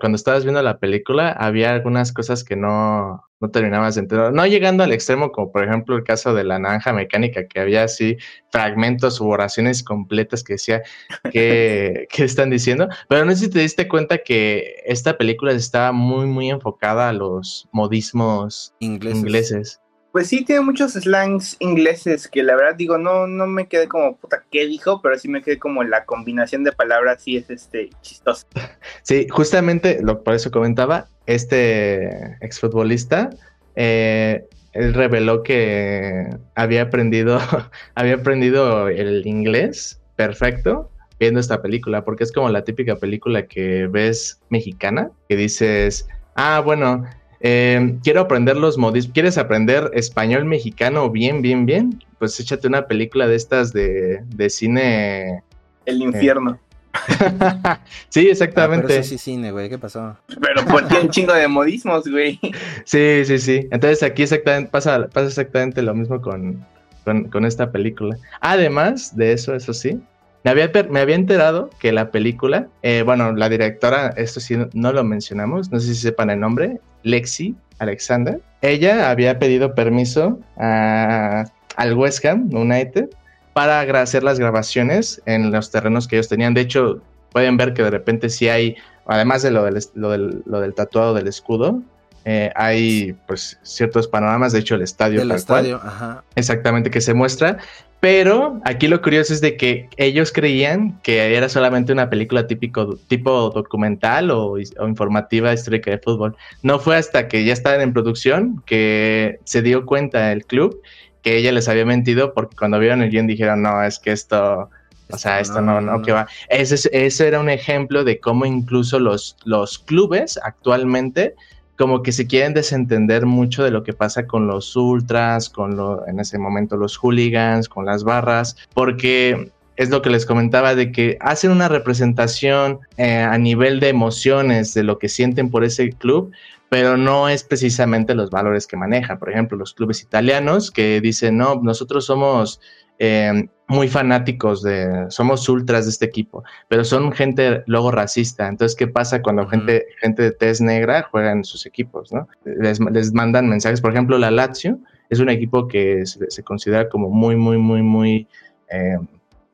cuando 0.00 0.16
estabas 0.16 0.44
viendo 0.44 0.62
la 0.62 0.78
película, 0.78 1.30
había 1.30 1.72
algunas 1.72 2.12
cosas 2.12 2.42
que 2.42 2.56
no, 2.56 3.22
no 3.40 3.50
terminabas 3.50 3.94
de 3.94 4.02
entender. 4.02 4.32
No 4.32 4.46
llegando 4.46 4.82
al 4.82 4.92
extremo, 4.92 5.30
como 5.30 5.52
por 5.52 5.64
ejemplo 5.64 5.96
el 5.96 6.04
caso 6.04 6.34
de 6.34 6.44
la 6.44 6.58
naranja 6.58 6.92
mecánica, 6.92 7.46
que 7.46 7.60
había 7.60 7.84
así 7.84 8.16
fragmentos 8.50 9.20
u 9.20 9.28
oraciones 9.28 9.82
completas 9.82 10.42
que 10.42 10.54
decía 10.54 10.82
que, 11.32 12.08
están 12.18 12.50
diciendo. 12.50 12.88
Pero 13.08 13.24
no 13.24 13.30
sé 13.32 13.44
si 13.44 13.50
te 13.50 13.60
diste 13.60 13.88
cuenta 13.88 14.18
que 14.18 14.82
esta 14.84 15.16
película 15.16 15.52
estaba 15.52 15.92
muy, 15.92 16.26
muy 16.26 16.50
enfocada 16.50 17.08
a 17.08 17.12
los 17.12 17.68
modismos 17.72 18.74
ingleses. 18.80 19.80
Pues 20.12 20.26
sí, 20.26 20.44
tiene 20.44 20.62
muchos 20.62 20.94
slangs 20.94 21.56
ingleses 21.60 22.26
que 22.26 22.42
la 22.42 22.56
verdad 22.56 22.74
digo, 22.74 22.98
no, 22.98 23.28
no 23.28 23.46
me 23.46 23.68
quedé 23.68 23.86
como 23.86 24.16
puta 24.16 24.44
qué 24.50 24.66
dijo, 24.66 25.00
pero 25.00 25.16
sí 25.16 25.28
me 25.28 25.40
quedé 25.40 25.58
como 25.58 25.84
la 25.84 26.04
combinación 26.04 26.64
de 26.64 26.72
palabras 26.72 27.22
sí 27.22 27.36
es 27.36 27.48
este 27.50 27.90
chistoso. 28.02 28.46
Sí, 29.02 29.26
justamente 29.30 30.00
lo 30.02 30.22
por 30.22 30.34
eso 30.34 30.50
comentaba, 30.50 31.08
este 31.26 32.36
exfutbolista, 32.40 33.30
eh, 33.76 34.44
él 34.72 34.94
reveló 34.94 35.42
que 35.42 36.28
había 36.54 36.82
aprendido, 36.82 37.38
había 37.94 38.14
aprendido 38.14 38.88
el 38.88 39.26
inglés 39.26 40.00
perfecto 40.16 40.90
viendo 41.18 41.38
esta 41.38 41.62
película, 41.62 42.04
porque 42.04 42.24
es 42.24 42.32
como 42.32 42.48
la 42.48 42.64
típica 42.64 42.96
película 42.96 43.46
que 43.46 43.86
ves 43.86 44.40
mexicana, 44.48 45.10
que 45.28 45.36
dices, 45.36 46.08
ah, 46.34 46.60
bueno, 46.64 47.04
Em, 47.40 47.98
quiero 48.00 48.20
aprender 48.20 48.56
los 48.56 48.76
modismos. 48.78 49.14
¿Quieres 49.14 49.38
aprender 49.38 49.90
español 49.94 50.44
mexicano 50.44 51.10
bien, 51.10 51.42
bien, 51.42 51.66
bien? 51.66 52.02
Pues 52.18 52.38
échate 52.38 52.68
una 52.68 52.86
película 52.86 53.26
de 53.26 53.36
estas 53.36 53.72
de, 53.72 54.50
cine. 54.50 55.42
El 55.86 56.02
infierno. 56.02 56.58
sí, 58.08 58.28
exactamente. 58.28 58.86
Ah, 58.86 58.88
pero 58.88 59.04
sí 59.04 59.16
cine, 59.16 59.52
güey. 59.52 59.68
¿Qué 59.68 59.78
pasó? 59.78 60.16
Pero 60.40 60.64
porque 60.66 60.96
un 60.96 61.08
chingo 61.08 61.32
de 61.32 61.48
modismos, 61.48 62.06
güey. 62.06 62.38
Sí, 62.84 63.22
sí, 63.24 63.38
sí. 63.38 63.68
Entonces 63.70 64.02
aquí 64.02 64.22
exactamente 64.22 64.70
pasa, 64.70 65.08
pasa 65.08 65.28
exactamente 65.28 65.82
lo 65.82 65.94
mismo 65.94 66.20
con, 66.20 66.64
con 67.04 67.44
esta 67.44 67.72
película. 67.72 68.16
Además 68.40 69.16
de 69.16 69.32
eso, 69.32 69.54
eso 69.54 69.72
sí, 69.72 70.00
me 70.42 70.50
había, 70.50 70.70
me 70.88 71.00
había 71.00 71.16
enterado 71.16 71.70
que 71.78 71.92
la 71.92 72.10
película, 72.10 72.68
eh, 72.82 73.02
bueno, 73.04 73.32
la 73.32 73.48
directora, 73.48 74.08
esto 74.16 74.40
sí 74.40 74.56
no 74.72 74.92
lo 74.92 75.04
mencionamos, 75.04 75.70
no 75.70 75.80
sé 75.80 75.94
si 75.94 76.00
sepan 76.00 76.30
el 76.30 76.40
nombre, 76.40 76.80
Lexi 77.02 77.54
Alexander. 77.78 78.40
Ella 78.62 79.10
había 79.10 79.38
pedido 79.38 79.74
permiso 79.74 80.38
al 80.56 81.94
West 81.94 82.24
Ham 82.24 82.48
United 82.52 83.08
para 83.52 83.80
hacer 84.00 84.22
las 84.22 84.38
grabaciones 84.38 85.22
en 85.26 85.50
los 85.50 85.70
terrenos 85.70 86.06
que 86.06 86.16
ellos 86.16 86.28
tenían. 86.28 86.54
De 86.54 86.60
hecho, 86.60 87.00
pueden 87.32 87.56
ver 87.56 87.74
que 87.74 87.82
de 87.82 87.90
repente 87.90 88.28
sí 88.28 88.48
hay, 88.48 88.76
además 89.06 89.42
de 89.42 89.50
lo 89.50 89.64
del 89.64 90.74
tatuado 90.74 91.14
del 91.14 91.26
escudo, 91.26 91.82
eh, 92.24 92.50
hay 92.54 93.14
pues 93.26 93.58
ciertos 93.62 94.06
panoramas, 94.06 94.52
de 94.52 94.60
hecho 94.60 94.74
el 94.74 94.82
estadio. 94.82 95.22
El 95.22 95.30
estadio, 95.32 95.80
ajá. 95.82 96.22
Exactamente, 96.34 96.90
que 96.90 97.00
se 97.00 97.14
muestra. 97.14 97.58
Pero 98.00 98.62
aquí 98.64 98.88
lo 98.88 99.02
curioso 99.02 99.34
es 99.34 99.42
de 99.42 99.58
que 99.58 99.88
ellos 99.98 100.32
creían 100.32 100.98
que 101.02 101.36
era 101.36 101.50
solamente 101.50 101.92
una 101.92 102.08
película 102.08 102.46
típico, 102.46 102.96
tipo 103.08 103.50
documental 103.50 104.30
o, 104.30 104.58
informativa 104.58 105.52
histórica 105.52 105.90
de 105.90 105.98
fútbol. 105.98 106.34
No 106.62 106.78
fue 106.78 106.96
hasta 106.96 107.28
que 107.28 107.44
ya 107.44 107.52
estaban 107.52 107.82
en 107.82 107.92
producción 107.92 108.62
que 108.64 109.38
se 109.44 109.60
dio 109.60 109.84
cuenta 109.84 110.32
el 110.32 110.46
club 110.46 110.80
que 111.22 111.36
ella 111.36 111.52
les 111.52 111.68
había 111.68 111.84
mentido 111.84 112.32
porque 112.32 112.56
cuando 112.56 112.78
vieron 112.78 113.02
el 113.02 113.10
guion 113.10 113.26
dijeron, 113.26 113.60
no, 113.60 113.82
es 113.82 113.98
que 113.98 114.12
esto, 114.12 114.70
o 115.10 115.18
sea, 115.18 115.38
esto 115.40 115.60
no, 115.60 115.82
no, 115.82 116.00
que 116.00 116.12
va. 116.12 116.26
Ese, 116.48 116.88
ese 116.92 117.28
era 117.28 117.38
un 117.38 117.50
ejemplo 117.50 118.02
de 118.04 118.18
cómo 118.18 118.46
incluso 118.46 118.98
los, 118.98 119.36
los 119.44 119.78
clubes 119.78 120.40
actualmente 120.42 121.34
como 121.80 122.02
que 122.02 122.12
se 122.12 122.26
quieren 122.26 122.52
desentender 122.52 123.24
mucho 123.24 123.64
de 123.64 123.70
lo 123.70 123.82
que 123.82 123.94
pasa 123.94 124.26
con 124.26 124.46
los 124.46 124.76
ultras, 124.76 125.48
con 125.48 125.78
lo, 125.78 126.06
en 126.06 126.20
ese 126.20 126.36
momento 126.36 126.76
los 126.76 126.98
hooligans, 126.98 127.70
con 127.70 127.86
las 127.86 128.04
barras, 128.04 128.54
porque 128.74 129.50
es 129.76 129.88
lo 129.88 130.02
que 130.02 130.10
les 130.10 130.26
comentaba 130.26 130.74
de 130.74 130.92
que 130.92 131.16
hacen 131.20 131.50
una 131.50 131.68
representación 131.68 132.80
eh, 132.98 133.20
a 133.20 133.38
nivel 133.38 133.80
de 133.80 133.88
emociones 133.88 134.74
de 134.74 134.82
lo 134.82 134.98
que 134.98 135.08
sienten 135.08 135.50
por 135.50 135.64
ese 135.64 135.88
club, 135.88 136.32
pero 136.68 136.98
no 136.98 137.30
es 137.30 137.44
precisamente 137.44 138.14
los 138.14 138.28
valores 138.28 138.66
que 138.66 138.76
manejan. 138.76 139.18
Por 139.18 139.30
ejemplo, 139.30 139.56
los 139.56 139.72
clubes 139.72 140.02
italianos 140.02 140.70
que 140.70 141.00
dicen, 141.00 141.38
no, 141.38 141.62
nosotros 141.62 142.04
somos 142.04 142.60
eh, 143.00 143.48
muy 143.66 143.88
fanáticos 143.88 144.62
de, 144.62 145.06
somos 145.08 145.48
ultras 145.48 145.86
de 145.86 145.90
este 145.90 146.04
equipo, 146.04 146.44
pero 146.68 146.84
son 146.84 147.12
gente 147.12 147.62
luego 147.66 147.90
racista. 147.90 148.46
Entonces, 148.46 148.76
¿qué 148.76 148.88
pasa 148.88 149.22
cuando 149.22 149.46
gente, 149.48 149.86
gente 150.00 150.22
de 150.22 150.32
tez 150.32 150.60
negra 150.60 151.08
juega 151.10 151.32
en 151.32 151.44
sus 151.44 151.64
equipos? 151.64 152.12
¿no? 152.12 152.28
Les, 152.44 152.78
les, 152.78 153.12
mandan 153.14 153.48
mensajes, 153.48 153.80
por 153.80 153.92
ejemplo, 153.92 154.18
la 154.18 154.30
Lazio 154.30 154.78
es 155.08 155.18
un 155.18 155.30
equipo 155.30 155.66
que 155.66 156.04
se, 156.04 156.42
considera 156.42 156.88
como 156.88 157.08
muy, 157.08 157.36
muy, 157.36 157.56
muy, 157.56 157.80
muy, 157.80 158.28
eh, 158.70 158.98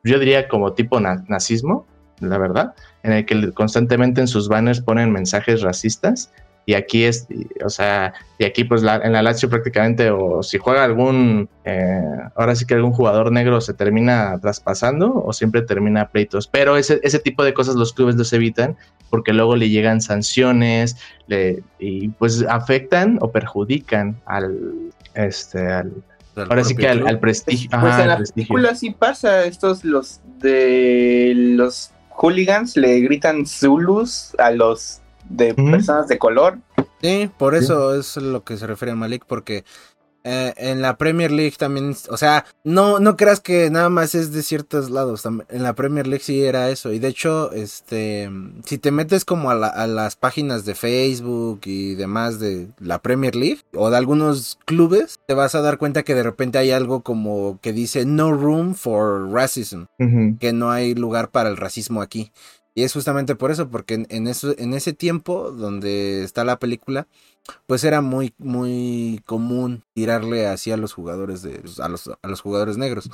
yo 0.03 0.19
diría 0.19 0.49
como 0.49 0.73
tipo 0.73 0.99
nazismo, 0.99 1.87
la 2.19 2.39
verdad, 2.39 2.75
en 3.05 3.13
el 3.13 3.27
que 3.27 3.53
constantemente 3.53 4.21
en 4.21 4.27
sus 4.27 4.49
banners 4.49 4.81
ponen 4.81 5.13
mensajes 5.13 5.63
racistas 5.63 6.33
y 6.69 6.75
aquí 6.75 7.05
es, 7.05 7.29
o 7.65 7.71
sea, 7.71 8.13
y 8.39 8.45
aquí 8.45 8.65
pues 8.65 8.83
en 8.83 9.13
la 9.13 9.23
Lazio 9.23 9.49
prácticamente, 9.49 10.11
o 10.11 10.43
si 10.43 10.59
juega 10.59 10.83
algún, 10.83 11.49
eh, 11.65 12.03
ahora 12.35 12.57
sí 12.57 12.67
que 12.67 12.75
algún 12.75 12.91
jugador 12.91 13.31
negro 13.31 13.61
se 13.61 13.73
termina 13.73 14.37
traspasando 14.41 15.15
o 15.15 15.33
siempre 15.33 15.63
termina 15.63 16.09
pleitos, 16.09 16.49
pero 16.49 16.77
ese, 16.77 16.99
ese 17.05 17.21
tipo 17.21 17.45
de 17.45 17.55
cosas 17.55 17.77
los 17.77 17.93
clubes 17.93 18.17
los 18.17 18.33
evitan 18.33 18.77
porque 19.11 19.33
luego 19.33 19.55
le 19.55 19.69
llegan 19.69 20.01
sanciones 20.01 20.97
le, 21.29 21.63
y 21.79 22.09
pues 22.09 22.45
afectan 22.49 23.19
o 23.21 23.31
perjudican 23.31 24.21
al, 24.27 24.91
este, 25.15 25.71
al, 25.71 25.93
ahora 26.35 26.65
sí 26.65 26.75
que 26.75 26.89
al, 26.89 27.21
prestigio. 27.21 27.71
Pues 27.81 27.97
en 27.97 28.09
la 28.09 28.19
película 28.19 28.75
sí 28.75 28.91
pasa, 28.91 29.45
estos 29.45 29.85
los 29.85 30.21
de 30.41 31.33
los 31.37 31.93
hooligans 32.09 32.77
le 32.77 32.99
gritan 33.03 33.47
Zulus 33.47 34.35
a 34.39 34.51
los 34.51 35.01
de 35.29 35.55
personas 35.55 36.09
de 36.09 36.19
color. 36.19 36.59
Sí, 37.03 37.31
por 37.39 37.55
eso 37.55 37.95
es 37.95 38.17
lo 38.17 38.43
que 38.43 38.57
se 38.57 38.67
refiere 38.67 38.93
a 38.93 38.97
Malik, 38.97 39.25
porque 39.27 39.65
Eh, 40.29 40.53
en 40.57 40.83
la 40.83 40.97
Premier 40.97 41.31
League 41.31 41.55
también, 41.57 41.95
o 42.11 42.17
sea, 42.17 42.47
no, 42.65 42.99
no 42.99 43.17
creas 43.17 43.39
que 43.39 43.71
nada 43.71 43.89
más 43.91 44.17
es 44.17 44.33
de 44.33 44.43
ciertos 44.43 44.91
lados. 44.91 45.25
En 45.25 45.63
la 45.63 45.73
Premier 45.75 46.09
League 46.09 46.25
sí 46.25 46.43
era 46.43 46.69
eso. 46.69 46.91
Y 46.93 46.99
de 46.99 47.07
hecho, 47.07 47.53
este, 47.53 48.29
si 48.65 48.79
te 48.79 48.91
metes 48.91 49.25
como 49.25 49.53
a, 49.53 49.55
a 49.69 49.87
las 49.87 50.17
páginas 50.17 50.65
de 50.65 50.75
Facebook 50.75 51.61
y 51.67 51.95
demás 51.95 52.41
de 52.41 52.67
la 52.81 52.99
Premier 53.01 53.37
League 53.37 53.61
o 53.73 53.89
de 53.89 53.99
algunos 53.99 54.59
clubes, 54.65 55.21
te 55.29 55.35
vas 55.35 55.55
a 55.55 55.61
dar 55.61 55.79
cuenta 55.79 56.03
que 56.03 56.17
de 56.17 56.25
repente 56.25 56.59
hay 56.59 56.73
algo 56.73 57.03
como 57.03 57.61
que 57.63 57.73
dice 57.73 58.05
no 58.05 58.33
room 58.33 58.75
for 58.75 59.31
racism, 59.31 59.85
que 60.41 60.53
no 60.53 60.73
hay 60.73 60.97
lugar 60.97 61.31
para 61.31 61.49
el 61.51 61.57
racismo 61.57 62.03
aquí. 62.03 62.33
Y 62.77 62.83
es 62.83 62.93
justamente 62.93 63.35
por 63.37 63.51
eso, 63.51 63.71
porque 63.71 64.05
en, 64.07 64.29
eso, 64.29 64.55
en 64.59 64.75
ese 64.75 64.93
tiempo 64.93 65.51
donde 65.51 66.23
está 66.23 66.45
la 66.45 66.59
película, 66.59 67.09
pues 67.67 67.85
era 67.85 68.03
muy, 68.03 68.35
muy 68.37 69.23
común 69.25 69.83
tirarle 69.95 70.47
así 70.47 70.73
a 70.73 70.77
los 70.77 70.93
jugadores 70.93 71.41
de, 71.41 71.63
a 71.81 71.89
los, 71.89 72.09
a 72.09 72.29
los 72.29 72.43
jugadores 72.43 72.77
negros. 72.77 73.09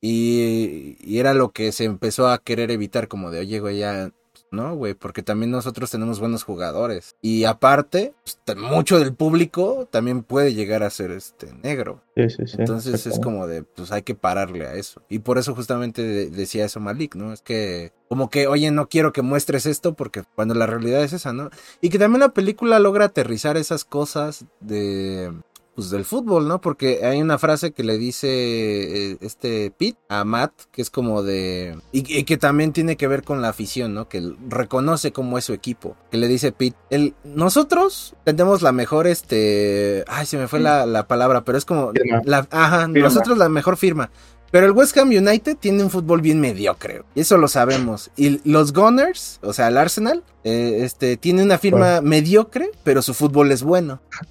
Y, 0.00 0.96
y, 1.00 1.18
era 1.18 1.34
lo 1.34 1.50
que 1.50 1.72
se 1.72 1.82
empezó 1.82 2.28
a 2.28 2.38
querer 2.38 2.70
evitar, 2.70 3.08
como 3.08 3.32
de, 3.32 3.40
oye, 3.40 3.58
güey, 3.58 3.78
ya 3.78 4.12
¿no, 4.54 4.74
güey? 4.74 4.94
Porque 4.94 5.22
también 5.22 5.50
nosotros 5.50 5.90
tenemos 5.90 6.20
buenos 6.20 6.44
jugadores. 6.44 7.16
Y 7.20 7.44
aparte, 7.44 8.14
pues, 8.24 8.56
mucho 8.56 8.98
del 8.98 9.14
público 9.14 9.88
también 9.90 10.22
puede 10.22 10.54
llegar 10.54 10.82
a 10.82 10.90
ser 10.90 11.10
este 11.10 11.52
negro. 11.62 12.02
Sí, 12.16 12.30
sí, 12.30 12.46
sí. 12.46 12.56
Entonces 12.58 13.06
es 13.06 13.18
como 13.18 13.46
de, 13.46 13.62
pues 13.62 13.92
hay 13.92 14.02
que 14.02 14.14
pararle 14.14 14.66
a 14.66 14.74
eso. 14.74 15.02
Y 15.08 15.18
por 15.18 15.38
eso 15.38 15.54
justamente 15.54 16.30
decía 16.30 16.64
eso 16.64 16.80
Malik, 16.80 17.14
¿no? 17.16 17.32
Es 17.32 17.42
que 17.42 17.92
como 18.08 18.30
que, 18.30 18.46
oye, 18.46 18.70
no 18.70 18.88
quiero 18.88 19.12
que 19.12 19.22
muestres 19.22 19.66
esto 19.66 19.94
porque 19.94 20.22
cuando 20.34 20.54
la 20.54 20.66
realidad 20.66 21.02
es 21.02 21.12
esa, 21.12 21.32
¿no? 21.32 21.50
Y 21.80 21.88
que 21.88 21.98
también 21.98 22.20
la 22.20 22.28
película 22.28 22.78
logra 22.78 23.06
aterrizar 23.06 23.56
esas 23.56 23.84
cosas 23.84 24.44
de 24.60 25.32
pues 25.74 25.90
del 25.90 26.04
fútbol, 26.04 26.46
¿no? 26.48 26.60
Porque 26.60 27.04
hay 27.04 27.20
una 27.20 27.38
frase 27.38 27.72
que 27.72 27.82
le 27.82 27.98
dice 27.98 28.28
eh, 28.28 29.18
este 29.20 29.72
Pete 29.76 29.98
a 30.08 30.24
Matt, 30.24 30.52
que 30.70 30.82
es 30.82 30.90
como 30.90 31.22
de... 31.22 31.76
Y, 31.92 32.24
que 32.24 32.36
también 32.36 32.72
tiene 32.72 32.96
que 32.96 33.08
ver 33.08 33.22
con 33.24 33.42
la 33.42 33.48
afición, 33.48 33.94
¿no? 33.94 34.08
Que 34.08 34.22
reconoce 34.48 35.12
cómo 35.12 35.38
es 35.38 35.44
su 35.44 35.52
equipo. 35.52 35.96
Que 36.10 36.18
le 36.18 36.28
dice 36.28 36.52
Pete, 36.52 36.76
el, 36.90 37.14
nosotros 37.24 38.14
tenemos 38.24 38.62
la 38.62 38.72
mejor, 38.72 39.06
este... 39.06 40.04
Ay, 40.06 40.26
se 40.26 40.38
me 40.38 40.48
fue 40.48 40.60
la, 40.60 40.86
la 40.86 41.08
palabra, 41.08 41.44
pero 41.44 41.58
es 41.58 41.64
como... 41.64 41.92
La, 42.24 42.46
ajá, 42.50 42.86
nosotros 42.88 43.36
la 43.38 43.48
mejor 43.48 43.76
firma. 43.76 44.10
Pero 44.54 44.66
el 44.66 44.72
West 44.72 44.96
Ham 44.98 45.08
United 45.08 45.56
tiene 45.56 45.82
un 45.82 45.90
fútbol 45.90 46.20
bien 46.20 46.40
mediocre. 46.40 47.02
Y 47.16 47.22
eso 47.22 47.38
lo 47.38 47.48
sabemos. 47.48 48.12
Y 48.14 48.40
los 48.48 48.72
Gunners, 48.72 49.40
o 49.42 49.52
sea, 49.52 49.66
el 49.66 49.76
Arsenal, 49.76 50.22
eh, 50.44 50.82
este, 50.82 51.16
tiene 51.16 51.42
una 51.42 51.58
firma 51.58 52.00
mediocre, 52.00 52.70
pero 52.84 53.02
su 53.02 53.14
fútbol 53.14 53.50
es 53.50 53.64
bueno. 53.64 54.00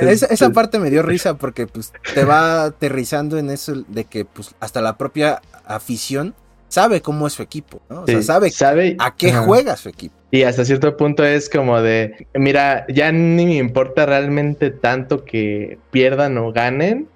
esa, 0.00 0.50
parte 0.50 0.78
me 0.78 0.90
dio 0.90 1.02
risa 1.02 1.38
porque 1.38 1.66
pues, 1.66 1.92
te 2.14 2.24
va 2.24 2.66
aterrizando 2.66 3.36
en 3.36 3.50
eso 3.50 3.82
de 3.88 4.04
que 4.04 4.24
pues, 4.24 4.54
hasta 4.60 4.80
la 4.80 4.96
propia 4.96 5.42
afición 5.66 6.36
sabe 6.68 7.02
cómo 7.02 7.26
es 7.26 7.32
su 7.32 7.42
equipo, 7.42 7.82
¿no? 7.90 8.02
O 8.02 8.06
sea, 8.06 8.22
sabe, 8.22 8.52
sabe, 8.52 8.94
a 9.00 9.16
qué 9.16 9.32
juega 9.32 9.76
su 9.76 9.88
equipo. 9.88 10.14
Y 10.30 10.44
hasta 10.44 10.64
cierto 10.64 10.96
punto 10.96 11.24
es 11.24 11.48
como 11.48 11.80
de, 11.82 12.28
mira, 12.34 12.86
ya 12.88 13.10
ni 13.10 13.44
me 13.44 13.56
importa 13.56 14.06
realmente 14.06 14.70
tanto 14.70 15.24
que 15.24 15.78
pierdan 15.90 16.38
o 16.38 16.52
ganen, 16.52 17.08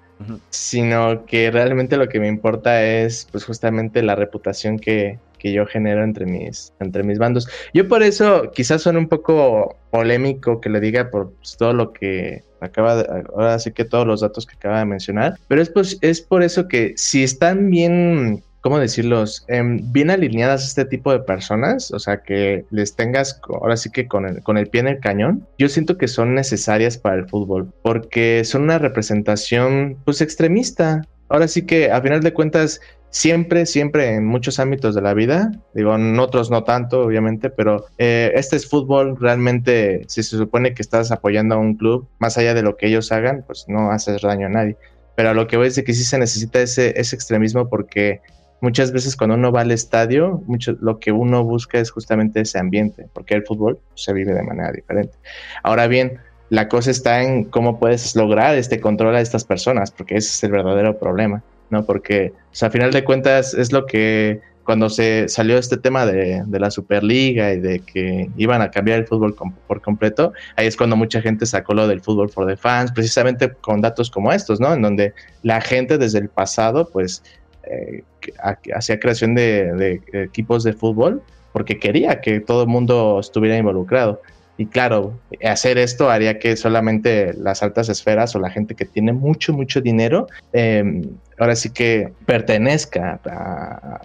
sino 0.49 1.25
que 1.25 1.51
realmente 1.51 1.97
lo 1.97 2.09
que 2.09 2.19
me 2.19 2.27
importa 2.27 2.83
es 2.83 3.27
pues 3.31 3.45
justamente 3.45 4.01
la 4.01 4.15
reputación 4.15 4.79
que, 4.79 5.19
yo 5.41 5.65
genero 5.65 6.03
entre 6.03 6.25
mis, 6.25 6.73
entre 6.81 7.03
mis 7.03 7.17
bandos. 7.17 7.47
Yo 7.73 7.87
por 7.87 8.03
eso 8.03 8.51
quizás 8.53 8.81
son 8.81 8.97
un 8.97 9.07
poco 9.07 9.77
polémico 9.89 10.59
que 10.59 10.69
le 10.69 10.81
diga 10.81 11.09
por 11.09 11.31
pues, 11.31 11.55
todo 11.55 11.71
lo 11.73 11.93
que 11.93 12.43
acaba 12.59 12.97
de, 12.97 13.23
ahora 13.33 13.57
sí 13.59 13.71
que 13.71 13.85
todos 13.85 14.05
los 14.05 14.19
datos 14.19 14.45
que 14.45 14.55
acaba 14.55 14.79
de 14.79 14.85
mencionar, 14.85 15.35
pero 15.47 15.61
es, 15.61 15.69
pues, 15.69 15.97
es 16.01 16.19
por 16.19 16.43
eso 16.43 16.67
que 16.67 16.93
si 16.97 17.23
están 17.23 17.69
bien 17.69 18.43
¿cómo 18.61 18.79
decirlos? 18.79 19.45
Em, 19.47 19.79
bien 19.91 20.09
alineadas 20.09 20.63
a 20.63 20.67
este 20.67 20.85
tipo 20.85 21.11
de 21.11 21.19
personas, 21.19 21.91
o 21.91 21.99
sea, 21.99 22.21
que 22.21 22.65
les 22.71 22.95
tengas 22.95 23.39
ahora 23.47 23.77
sí 23.77 23.89
que 23.91 24.07
con 24.07 24.25
el, 24.25 24.43
con 24.43 24.57
el 24.57 24.67
pie 24.67 24.81
en 24.81 24.87
el 24.87 24.99
cañón, 24.99 25.47
yo 25.57 25.69
siento 25.69 25.97
que 25.97 26.07
son 26.07 26.35
necesarias 26.35 26.97
para 26.97 27.15
el 27.15 27.27
fútbol, 27.27 27.71
porque 27.81 28.43
son 28.43 28.63
una 28.63 28.79
representación 28.79 29.97
pues 30.05 30.21
extremista. 30.21 31.01
Ahora 31.29 31.47
sí 31.47 31.65
que 31.65 31.91
a 31.91 32.01
final 32.01 32.21
de 32.21 32.33
cuentas, 32.33 32.81
siempre, 33.11 33.65
siempre 33.65 34.15
en 34.15 34.25
muchos 34.25 34.59
ámbitos 34.59 34.95
de 34.95 35.01
la 35.01 35.13
vida, 35.13 35.51
digo, 35.73 35.95
en 35.95 36.17
otros 36.19 36.49
no 36.49 36.63
tanto, 36.63 37.01
obviamente, 37.01 37.49
pero 37.49 37.85
eh, 37.97 38.31
este 38.35 38.55
es 38.55 38.67
fútbol, 38.67 39.15
realmente, 39.19 40.03
si 40.07 40.23
se 40.23 40.37
supone 40.37 40.73
que 40.73 40.81
estás 40.81 41.11
apoyando 41.11 41.55
a 41.55 41.59
un 41.59 41.75
club, 41.75 42.07
más 42.19 42.37
allá 42.37 42.53
de 42.53 42.63
lo 42.63 42.77
que 42.77 42.87
ellos 42.87 43.11
hagan, 43.11 43.43
pues 43.45 43.65
no 43.67 43.91
haces 43.91 44.21
daño 44.21 44.47
a 44.47 44.49
nadie. 44.49 44.77
Pero 45.15 45.33
lo 45.33 45.47
que 45.47 45.57
voy 45.57 45.67
es 45.67 45.75
de 45.75 45.83
que 45.83 45.93
sí 45.93 46.03
se 46.03 46.17
necesita 46.17 46.61
ese, 46.61 46.99
ese 46.99 47.15
extremismo 47.15 47.67
porque 47.67 48.21
muchas 48.61 48.91
veces 48.91 49.15
cuando 49.15 49.35
uno 49.35 49.51
va 49.51 49.61
al 49.61 49.71
estadio, 49.71 50.41
mucho, 50.45 50.75
lo 50.81 50.99
que 50.99 51.11
uno 51.11 51.43
busca 51.43 51.79
es 51.79 51.91
justamente 51.91 52.41
ese 52.41 52.59
ambiente, 52.59 53.07
porque 53.13 53.35
el 53.35 53.43
fútbol 53.43 53.79
se 53.95 54.13
vive 54.13 54.33
de 54.33 54.43
manera 54.43 54.71
diferente. 54.71 55.13
Ahora 55.63 55.87
bien, 55.87 56.19
la 56.49 56.67
cosa 56.67 56.91
está 56.91 57.21
en 57.21 57.45
cómo 57.45 57.79
puedes 57.79 58.15
lograr 58.15 58.55
este 58.55 58.79
control 58.79 59.15
a 59.15 59.21
estas 59.21 59.43
personas, 59.43 59.91
porque 59.91 60.15
ese 60.15 60.29
es 60.29 60.43
el 60.43 60.51
verdadero 60.51 60.97
problema, 60.97 61.43
¿no? 61.69 61.85
Porque, 61.85 62.33
o 62.35 62.55
sea, 62.55 62.69
a 62.69 62.71
final 62.71 62.91
de 62.91 63.03
cuentas, 63.03 63.53
es 63.53 63.71
lo 63.71 63.85
que 63.85 64.41
cuando 64.63 64.89
se 64.89 65.27
salió 65.29 65.57
este 65.57 65.77
tema 65.77 66.05
de, 66.05 66.43
de 66.45 66.59
la 66.59 66.69
Superliga 66.69 67.53
y 67.53 67.59
de 67.59 67.79
que 67.79 68.29
iban 68.37 68.61
a 68.61 68.69
cambiar 68.69 68.99
el 68.99 69.07
fútbol 69.07 69.35
por 69.67 69.81
completo, 69.81 70.33
ahí 70.55 70.67
es 70.67 70.77
cuando 70.77 70.95
mucha 70.95 71.21
gente 71.21 71.47
sacó 71.47 71.73
lo 71.73 71.87
del 71.87 72.01
fútbol 72.01 72.29
for 72.29 72.45
the 72.45 72.55
fans, 72.55 72.91
precisamente 72.91 73.51
con 73.61 73.81
datos 73.81 74.11
como 74.11 74.31
estos, 74.31 74.59
¿no? 74.59 74.71
En 74.71 74.83
donde 74.83 75.13
la 75.41 75.59
gente 75.59 75.97
desde 75.97 76.19
el 76.19 76.29
pasado, 76.29 76.87
pues, 76.89 77.23
eh, 77.69 78.03
hacía 78.73 78.99
creación 78.99 79.35
de, 79.35 80.01
equipos 80.13 80.63
de 80.63 80.73
fútbol 80.73 81.21
porque 81.53 81.79
quería 81.79 82.21
que 82.21 82.39
todo 82.39 82.63
el 82.63 82.67
mundo 82.67 83.19
estuviera 83.19 83.57
involucrado. 83.57 84.21
Y 84.57 84.65
claro, 84.65 85.17
hacer 85.43 85.77
esto 85.77 86.09
haría 86.09 86.37
que 86.37 86.57
solamente 86.57 87.33
las 87.33 87.63
altas 87.63 87.87
esferas 87.87 88.35
o 88.35 88.39
la 88.39 88.49
gente 88.49 88.75
que 88.75 88.85
tiene 88.85 89.13
mucho, 89.13 89.53
mucho 89.53 89.79
dinero 89.79 90.27
eh, 90.51 91.01
ahora 91.39 91.55
sí 91.55 91.69
que 91.69 92.13
pertenezca 92.25 93.19
a, 93.25 94.01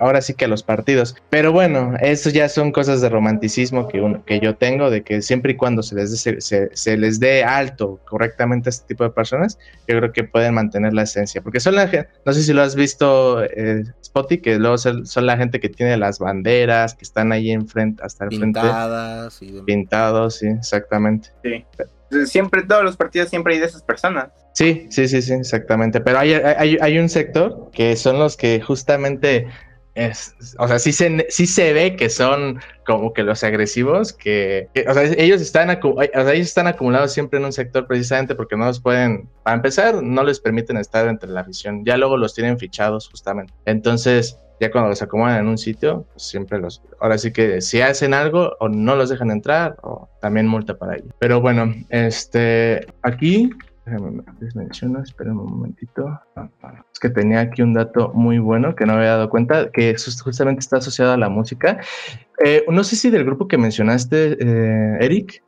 ahora 0.00 0.20
sí 0.22 0.34
que 0.34 0.46
a 0.46 0.48
los 0.48 0.62
partidos. 0.62 1.14
Pero 1.30 1.52
bueno, 1.52 1.94
eso 2.00 2.30
ya 2.30 2.48
son 2.48 2.72
cosas 2.72 3.00
de 3.00 3.08
romanticismo 3.08 3.86
que, 3.88 4.20
que 4.26 4.40
yo 4.40 4.56
tengo, 4.56 4.90
de 4.90 5.02
que 5.02 5.22
siempre 5.22 5.52
y 5.52 5.56
cuando 5.56 5.82
se 5.82 5.94
les, 5.94 6.24
dé, 6.24 6.40
se, 6.72 6.96
les 6.96 7.20
dé 7.20 7.44
alto 7.44 8.00
correctamente 8.08 8.68
a 8.68 8.70
este 8.70 8.86
tipo 8.86 9.04
de 9.04 9.10
personas, 9.10 9.58
yo 9.86 9.98
creo 9.98 10.12
que 10.12 10.24
pueden 10.24 10.54
mantener 10.54 10.94
la 10.94 11.02
esencia. 11.02 11.42
Porque 11.42 11.60
son 11.60 11.74
la 11.74 11.86
gente, 11.86 12.08
no 12.24 12.32
sé 12.32 12.42
si 12.42 12.52
lo 12.52 12.62
has 12.62 12.74
visto, 12.74 13.44
eh, 13.44 13.84
Spotty, 14.02 14.38
que 14.38 14.58
luego 14.58 14.78
son, 14.78 15.04
la 15.26 15.36
gente 15.36 15.60
que 15.60 15.68
tiene 15.68 15.96
las 15.96 16.18
banderas, 16.18 16.94
que 16.94 17.04
están 17.04 17.30
ahí 17.32 17.50
enfrente, 17.50 18.02
hasta 18.02 18.24
el 18.24 18.30
Pintadas 18.30 19.38
frente. 19.38 19.62
Pintados, 19.62 20.36
sí, 20.36 20.46
exactamente. 20.46 21.28
Sí 21.42 21.64
siempre, 22.26 22.62
todos 22.62 22.84
los 22.84 22.96
partidos 22.96 23.28
siempre 23.28 23.54
hay 23.54 23.60
de 23.60 23.66
esas 23.66 23.82
personas. 23.82 24.28
Sí, 24.52 24.86
sí, 24.90 25.08
sí, 25.08 25.20
sí, 25.20 25.32
exactamente. 25.32 26.00
Pero 26.00 26.18
hay, 26.18 26.34
hay, 26.34 26.78
hay 26.80 26.98
un 26.98 27.08
sector 27.08 27.70
que 27.72 27.96
son 27.96 28.18
los 28.18 28.36
que 28.36 28.60
justamente 28.60 29.48
es, 29.94 30.34
o 30.58 30.66
sea, 30.66 30.78
sí 30.78 30.92
se, 30.92 31.26
sí 31.28 31.46
se 31.46 31.72
ve 31.72 31.94
que 31.94 32.10
son 32.10 32.60
como 32.84 33.12
que 33.12 33.22
los 33.22 33.44
agresivos, 33.44 34.12
que, 34.12 34.68
o 34.88 34.92
sea, 34.92 35.04
ellos 35.04 35.40
están, 35.40 35.70
están 35.70 36.66
acumulados 36.66 37.12
siempre 37.12 37.38
en 37.38 37.44
un 37.44 37.52
sector 37.52 37.86
precisamente 37.86 38.34
porque 38.34 38.56
no 38.56 38.66
los 38.66 38.80
pueden, 38.80 39.28
para 39.44 39.56
empezar, 39.56 40.02
no 40.02 40.24
les 40.24 40.40
permiten 40.40 40.76
estar 40.78 41.06
entre 41.06 41.30
la 41.30 41.44
visión, 41.44 41.84
ya 41.84 41.96
luego 41.96 42.16
los 42.16 42.34
tienen 42.34 42.58
fichados 42.58 43.08
justamente. 43.08 43.52
Entonces, 43.66 44.38
ya 44.60 44.70
cuando 44.70 44.90
los 44.90 45.02
acomodan 45.02 45.40
en 45.40 45.48
un 45.48 45.58
sitio, 45.58 46.06
pues 46.12 46.22
siempre 46.22 46.58
los, 46.58 46.82
ahora 47.00 47.18
sí 47.18 47.32
que 47.32 47.60
si 47.60 47.80
hacen 47.80 48.14
algo 48.14 48.56
o 48.60 48.68
no 48.68 48.96
los 48.96 49.08
dejan 49.10 49.30
entrar 49.30 49.76
o 49.82 50.08
también 50.20 50.46
multa 50.46 50.76
para 50.78 50.96
ellos. 50.96 51.12
Pero 51.18 51.40
bueno, 51.40 51.74
este, 51.88 52.86
aquí, 53.02 53.50
les 54.40 54.56
menciono, 54.56 55.02
esperen 55.02 55.36
un 55.36 55.50
momentito. 55.50 56.18
Es 56.92 56.98
que 56.98 57.10
tenía 57.10 57.40
aquí 57.40 57.62
un 57.62 57.74
dato 57.74 58.12
muy 58.14 58.38
bueno 58.38 58.74
que 58.74 58.86
no 58.86 58.94
había 58.94 59.10
dado 59.10 59.28
cuenta, 59.28 59.70
que 59.70 59.94
justamente 60.22 60.60
está 60.60 60.78
asociado 60.78 61.12
a 61.12 61.18
la 61.18 61.28
música. 61.28 61.80
Eh, 62.44 62.64
no 62.68 62.82
sé 62.82 62.96
si 62.96 63.10
del 63.10 63.24
grupo 63.24 63.46
que 63.46 63.58
mencionaste, 63.58 64.38
eh, 64.40 64.98
Eric, 65.00 65.42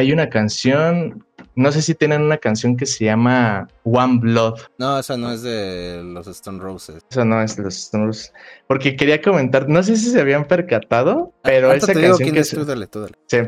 hay 0.00 0.12
una 0.12 0.28
canción 0.28 1.24
no 1.54 1.72
sé 1.72 1.82
si 1.82 1.94
tienen 1.94 2.22
una 2.22 2.38
canción 2.38 2.76
que 2.76 2.86
se 2.86 3.04
llama 3.04 3.68
One 3.84 4.18
Blood. 4.20 4.60
No, 4.78 4.98
esa 4.98 5.16
no 5.16 5.32
es 5.32 5.42
de 5.42 6.00
los 6.02 6.26
Stone 6.26 6.60
Roses. 6.60 7.04
Esa 7.10 7.24
no 7.24 7.42
es 7.42 7.56
de 7.56 7.64
los 7.64 7.76
Stone 7.76 8.06
Roses. 8.06 8.32
Porque 8.66 8.96
quería 8.96 9.20
comentar, 9.20 9.68
no 9.68 9.82
sé 9.82 9.96
si 9.96 10.10
se 10.10 10.20
habían 10.20 10.44
percatado, 10.44 11.32
pero 11.42 11.72
esa 11.72 11.92
canción 11.92 12.32
que 12.32 12.42
tú 12.44 12.64
dale, 12.64 12.86
tú 12.86 13.00
dale. 13.00 13.14
Sí, 13.26 13.38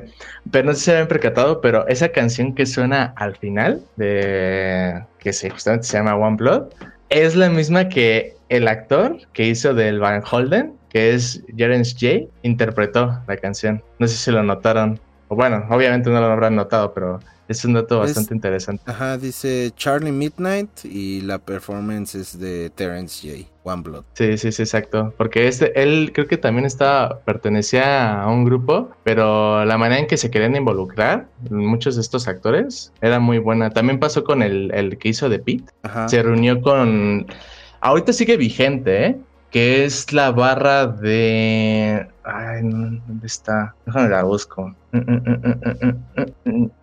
pero 0.51 0.67
no 0.67 0.73
sé 0.73 0.79
si 0.79 0.85
se 0.87 0.91
habían 0.93 1.09
percatado, 1.09 1.61
pero 1.61 1.87
esa 1.89 2.09
canción 2.11 2.55
que 2.55 2.67
suena 2.67 3.15
al 3.17 3.37
final 3.37 3.83
de 3.97 5.05
que 5.19 5.33
se, 5.33 5.51
justamente 5.51 5.87
se 5.87 5.97
llama 5.97 6.17
One 6.17 6.37
Blood 6.37 6.65
es 7.09 7.37
la 7.37 7.49
misma 7.51 7.89
que 7.89 8.37
el 8.49 8.69
actor 8.69 9.17
que 9.33 9.47
hizo 9.47 9.75
del 9.75 10.01
Van 10.01 10.23
Holden, 10.31 10.75
que 10.91 11.15
es 11.15 11.43
Jerence 11.57 11.95
J, 11.99 12.31
interpretó 12.43 13.19
la 13.27 13.37
canción. 13.37 13.83
No 13.99 14.09
sé 14.09 14.17
si 14.17 14.31
lo 14.31 14.43
notaron. 14.43 15.01
O 15.33 15.35
bueno, 15.35 15.65
obviamente 15.71 16.11
no 16.11 16.21
lo 16.21 16.27
habrán 16.27 16.55
notado, 16.57 16.93
pero 16.93 17.19
Es 17.49 17.65
un 17.65 17.73
dato 17.73 18.01
bastante 18.01 18.35
interesante. 18.35 18.83
Ajá, 18.87 19.17
dice 19.17 19.73
Charlie 19.75 20.13
Midnight 20.13 20.85
y 20.85 21.23
la 21.23 21.39
performance 21.39 22.15
es 22.15 22.39
de 22.39 22.69
Terence 22.69 23.27
J. 23.27 23.49
One 23.63 23.81
Blood. 23.83 24.05
Sí, 24.13 24.37
sí, 24.37 24.53
sí, 24.53 24.63
exacto. 24.63 25.15
Porque 25.17 25.49
este, 25.49 25.83
él 25.83 26.11
creo 26.13 26.27
que 26.29 26.37
también 26.37 26.67
estaba, 26.67 27.21
pertenecía 27.21 28.23
a 28.23 28.29
un 28.29 28.45
grupo, 28.45 28.91
pero 29.05 29.65
la 29.65 29.79
manera 29.79 30.01
en 30.01 30.07
que 30.07 30.19
se 30.19 30.31
querían 30.31 30.55
involucrar, 30.55 31.29
muchos 31.49 31.95
de 31.95 32.03
estos 32.03 32.29
actores, 32.29 32.93
era 33.01 33.19
muy 33.19 33.39
buena. 33.39 33.71
También 33.71 33.99
pasó 33.99 34.25
con 34.25 34.43
el, 34.43 34.71
el 34.75 34.99
que 34.99 35.09
hizo 35.09 35.31
de 35.31 35.39
Pete. 35.39 35.73
Ajá. 35.83 36.11
Se 36.11 36.23
reunió 36.23 36.61
con. 36.61 37.27
Ahorita 37.81 38.13
sigue 38.13 38.37
vigente, 38.37 39.07
¿eh? 39.07 39.21
Que 39.53 39.85
es 39.85 40.13
la 40.13 40.33
barra 40.33 40.87
de... 40.87 42.09
Ay, 42.25 42.63
¿dónde 42.63 43.27
está? 43.27 43.75
Déjame 43.85 44.09
la 44.09 44.23
busco. 44.23 44.75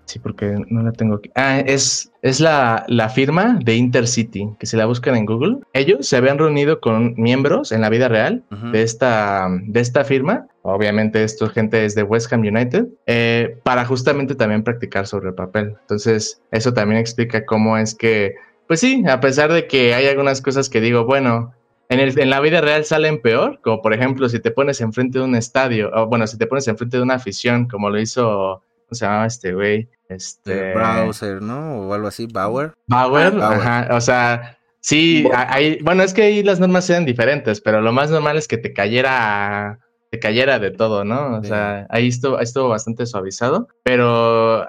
Sí, 0.06 0.20
porque 0.20 0.56
no 0.70 0.84
la 0.84 0.92
tengo 0.92 1.16
aquí. 1.16 1.32
Ah, 1.36 1.60
es, 1.60 2.12
es 2.22 2.40
la, 2.40 2.86
la 2.88 3.10
firma 3.10 3.58
de 3.64 3.76
Intercity, 3.76 4.50
que 4.60 4.68
se 4.68 4.78
la 4.78 4.86
buscan 4.86 5.16
en 5.16 5.26
Google. 5.26 5.58
Ellos 5.74 6.08
se 6.08 6.18
habían 6.18 6.38
reunido 6.38 6.80
con 6.80 7.16
miembros 7.18 7.72
en 7.72 7.82
la 7.82 7.90
vida 7.90 8.08
real 8.08 8.44
de, 8.72 8.84
esta, 8.84 9.48
de 9.64 9.80
esta 9.80 10.04
firma. 10.04 10.46
Obviamente, 10.62 11.24
esto 11.24 11.50
gente 11.50 11.86
es 11.86 11.96
de 11.96 12.04
West 12.04 12.32
Ham 12.32 12.42
United, 12.42 12.86
eh, 13.08 13.58
para 13.64 13.86
justamente 13.86 14.36
también 14.36 14.64
practicar 14.64 15.08
sobre 15.08 15.30
el 15.30 15.36
papel. 15.36 15.76
Entonces, 15.82 16.40
eso 16.52 16.72
también 16.74 17.00
explica 17.00 17.46
cómo 17.46 17.78
es 17.78 17.96
que, 17.96 18.36
pues 18.68 18.80
sí, 18.80 19.04
a 19.08 19.20
pesar 19.20 19.52
de 19.52 19.66
que 19.66 19.96
hay 19.96 20.06
algunas 20.06 20.42
cosas 20.42 20.70
que 20.70 20.82
digo, 20.82 21.06
bueno, 21.06 21.54
en, 21.90 22.00
el, 22.00 22.20
en, 22.20 22.30
la 22.30 22.40
vida 22.40 22.62
real 22.62 22.86
salen 22.86 23.22
peor, 23.22 23.60
como 23.62 23.82
por 23.82 23.94
ejemplo 23.94 24.30
si 24.30 24.40
te 24.40 24.52
pones 24.52 24.80
enfrente 24.80 25.20
de 25.20 25.26
un 25.26 25.36
estadio, 25.36 25.90
o 25.94 26.08
bueno, 26.08 26.28
si 26.28 26.38
te 26.38 26.46
pones 26.46 26.68
enfrente 26.68 26.98
de 26.98 27.04
una 27.04 27.16
afición, 27.16 27.68
como 27.68 27.90
lo 27.90 28.00
hizo, 28.00 28.62
¿cómo 28.86 28.92
se 28.92 29.06
llamaba 29.06 29.26
este 29.26 29.54
güey? 29.54 29.90
Este... 30.08 30.74
Browser, 30.74 31.42
¿no? 31.42 31.82
O 31.82 31.94
algo 31.94 32.08
así, 32.08 32.28
Bauer. 32.32 32.74
Bauer, 32.88 33.34
ajá, 33.42 33.88
o 33.92 34.02
sea, 34.02 34.58
sí, 34.80 35.28
hay, 35.34 35.82
bueno, 35.82 36.04
es 36.04 36.14
que 36.14 36.24
ahí 36.24 36.44
las 36.44 36.60
normas 36.60 36.86
sean 36.86 37.06
diferentes, 37.06 37.60
pero 37.60 37.82
lo 37.82 37.92
más 37.92 38.12
normal 38.12 38.38
es 38.38 38.48
que 38.48 38.58
te 38.58 38.72
cayera, 38.72 39.80
te 40.12 40.20
cayera 40.20 40.60
de 40.60 40.72
todo, 40.72 41.04
¿no? 41.04 41.40
O 41.40 41.44
sea, 41.44 41.88
ahí 41.90 42.08
estuvo, 42.08 42.40
estuvo 42.40 42.70
bastante 42.70 43.08
suavizado, 43.08 43.68
pero 43.84 44.68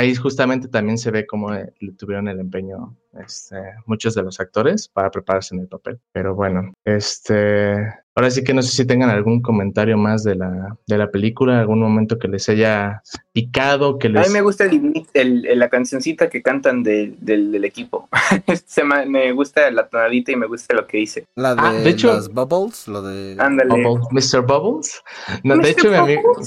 ahí 0.00 0.14
justamente 0.14 0.68
también 0.68 0.98
se 0.98 1.10
ve 1.10 1.26
cómo 1.26 1.52
le 1.52 1.92
tuvieron 1.96 2.28
el 2.28 2.40
empeño 2.40 2.96
este, 3.22 3.56
muchos 3.86 4.14
de 4.14 4.22
los 4.22 4.40
actores 4.40 4.88
para 4.88 5.10
prepararse 5.10 5.54
en 5.54 5.60
el 5.60 5.68
papel. 5.68 6.00
Pero 6.12 6.34
bueno, 6.34 6.72
este, 6.84 7.76
ahora 8.14 8.30
sí 8.30 8.44
que 8.44 8.54
no 8.54 8.62
sé 8.62 8.70
si 8.70 8.86
tengan 8.86 9.10
algún 9.10 9.40
comentario 9.40 9.96
más 9.96 10.24
de 10.24 10.34
la, 10.34 10.76
de 10.86 10.98
la 10.98 11.10
película, 11.10 11.60
algún 11.60 11.80
momento 11.80 12.18
que 12.18 12.28
les 12.28 12.48
haya 12.48 13.02
picado, 13.32 13.98
que 13.98 14.08
les... 14.08 14.24
A 14.24 14.28
mí 14.28 14.32
me 14.32 14.40
gusta 14.40 14.66
el, 15.14 15.58
la 15.58 15.68
cancioncita 15.68 16.28
que 16.28 16.42
cantan 16.42 16.82
del, 16.82 17.64
equipo. 17.64 18.08
Se 18.66 18.82
me, 18.84 19.32
gusta 19.32 19.70
la 19.70 19.88
tonadita 19.88 20.32
y 20.32 20.36
me 20.36 20.46
gusta 20.46 20.74
lo 20.74 20.86
que 20.86 20.98
dice. 20.98 21.26
La 21.36 21.54
de, 21.54 21.62
ah, 21.62 21.72
de 21.72 21.88
hecho, 21.88 22.08
los 22.08 22.32
Bubbles, 22.32 22.88
lo 22.88 23.02
de... 23.02 23.36
Mr. 23.36 24.42
Bubbles. 24.46 25.02
de 25.42 25.70
hecho, 25.70 25.90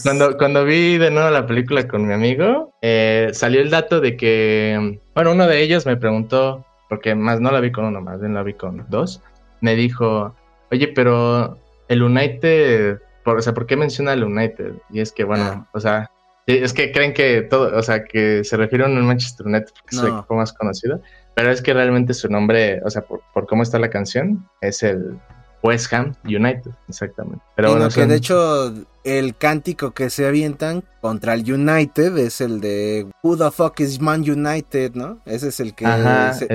cuando, 0.03 0.37
cuando 0.37 0.65
vi 0.65 0.97
de 0.97 1.11
nuevo 1.11 1.29
la 1.29 1.45
película 1.45 1.87
con 1.87 2.05
mi 2.05 2.13
amigo, 2.13 2.73
eh, 2.81 3.29
salió 3.33 3.61
el 3.61 3.69
dato 3.69 4.01
de 4.01 4.17
que 4.17 4.99
bueno, 5.15 5.33
uno 5.33 5.47
de 5.47 5.61
ellos 5.61 5.85
me 5.85 5.95
preguntó, 5.95 6.65
porque 6.89 7.13
más 7.13 7.39
no 7.39 7.51
la 7.51 7.59
vi 7.59 7.71
con 7.71 7.85
uno, 7.85 8.01
más 8.01 8.19
bien 8.19 8.33
la 8.33 8.41
vi 8.41 8.55
con 8.55 8.83
dos, 8.89 9.21
me 9.61 9.75
dijo, 9.75 10.33
oye, 10.73 10.87
pero 10.89 11.57
el 11.87 12.03
United, 12.03 12.99
por, 13.23 13.37
o 13.37 13.41
sea, 13.41 13.53
¿por 13.53 13.65
qué 13.65 13.75
menciona 13.77 14.13
el 14.13 14.23
United? 14.23 14.73
Y 14.89 14.99
es 14.99 15.11
que, 15.11 15.23
bueno, 15.23 15.43
ah. 15.45 15.69
o 15.73 15.79
sea, 15.79 16.11
es 16.47 16.73
que 16.73 16.91
creen 16.91 17.13
que 17.13 17.43
todo, 17.43 17.77
o 17.77 17.83
sea, 17.83 18.03
que 18.03 18.43
se 18.43 18.57
refiere 18.57 18.83
a 18.83 18.87
un 18.87 19.05
Manchester 19.05 19.47
United 19.47 19.71
porque 19.73 19.95
es 19.95 20.01
el 20.01 20.13
equipo 20.13 20.35
más 20.35 20.51
conocido, 20.53 21.01
pero 21.35 21.51
es 21.51 21.61
que 21.61 21.73
realmente 21.73 22.13
su 22.13 22.27
nombre, 22.27 22.81
o 22.83 22.89
sea, 22.89 23.03
por, 23.03 23.21
por 23.33 23.47
cómo 23.47 23.63
está 23.63 23.79
la 23.79 23.89
canción, 23.89 24.47
es 24.61 24.83
el 24.83 25.17
West 25.61 25.93
Ham 25.93 26.13
United, 26.25 26.71
exactamente. 26.89 27.43
Pero 27.55 27.71
bueno, 27.71 27.89
que 27.89 28.05
de 28.07 28.15
hecho 28.15 28.73
el 29.03 29.35
cántico 29.35 29.91
que 29.91 30.09
se 30.09 30.25
avientan 30.25 30.83
contra 31.01 31.33
el 31.33 31.51
United 31.51 32.17
es 32.17 32.41
el 32.41 32.61
de 32.61 33.07
Who 33.21 33.37
the 33.37 33.51
fuck 33.51 33.79
is 33.81 33.99
Man 33.99 34.21
United, 34.21 34.93
¿no? 34.93 35.19
Ese 35.25 35.49
es 35.49 35.59
el 35.59 35.75
que 35.75 35.85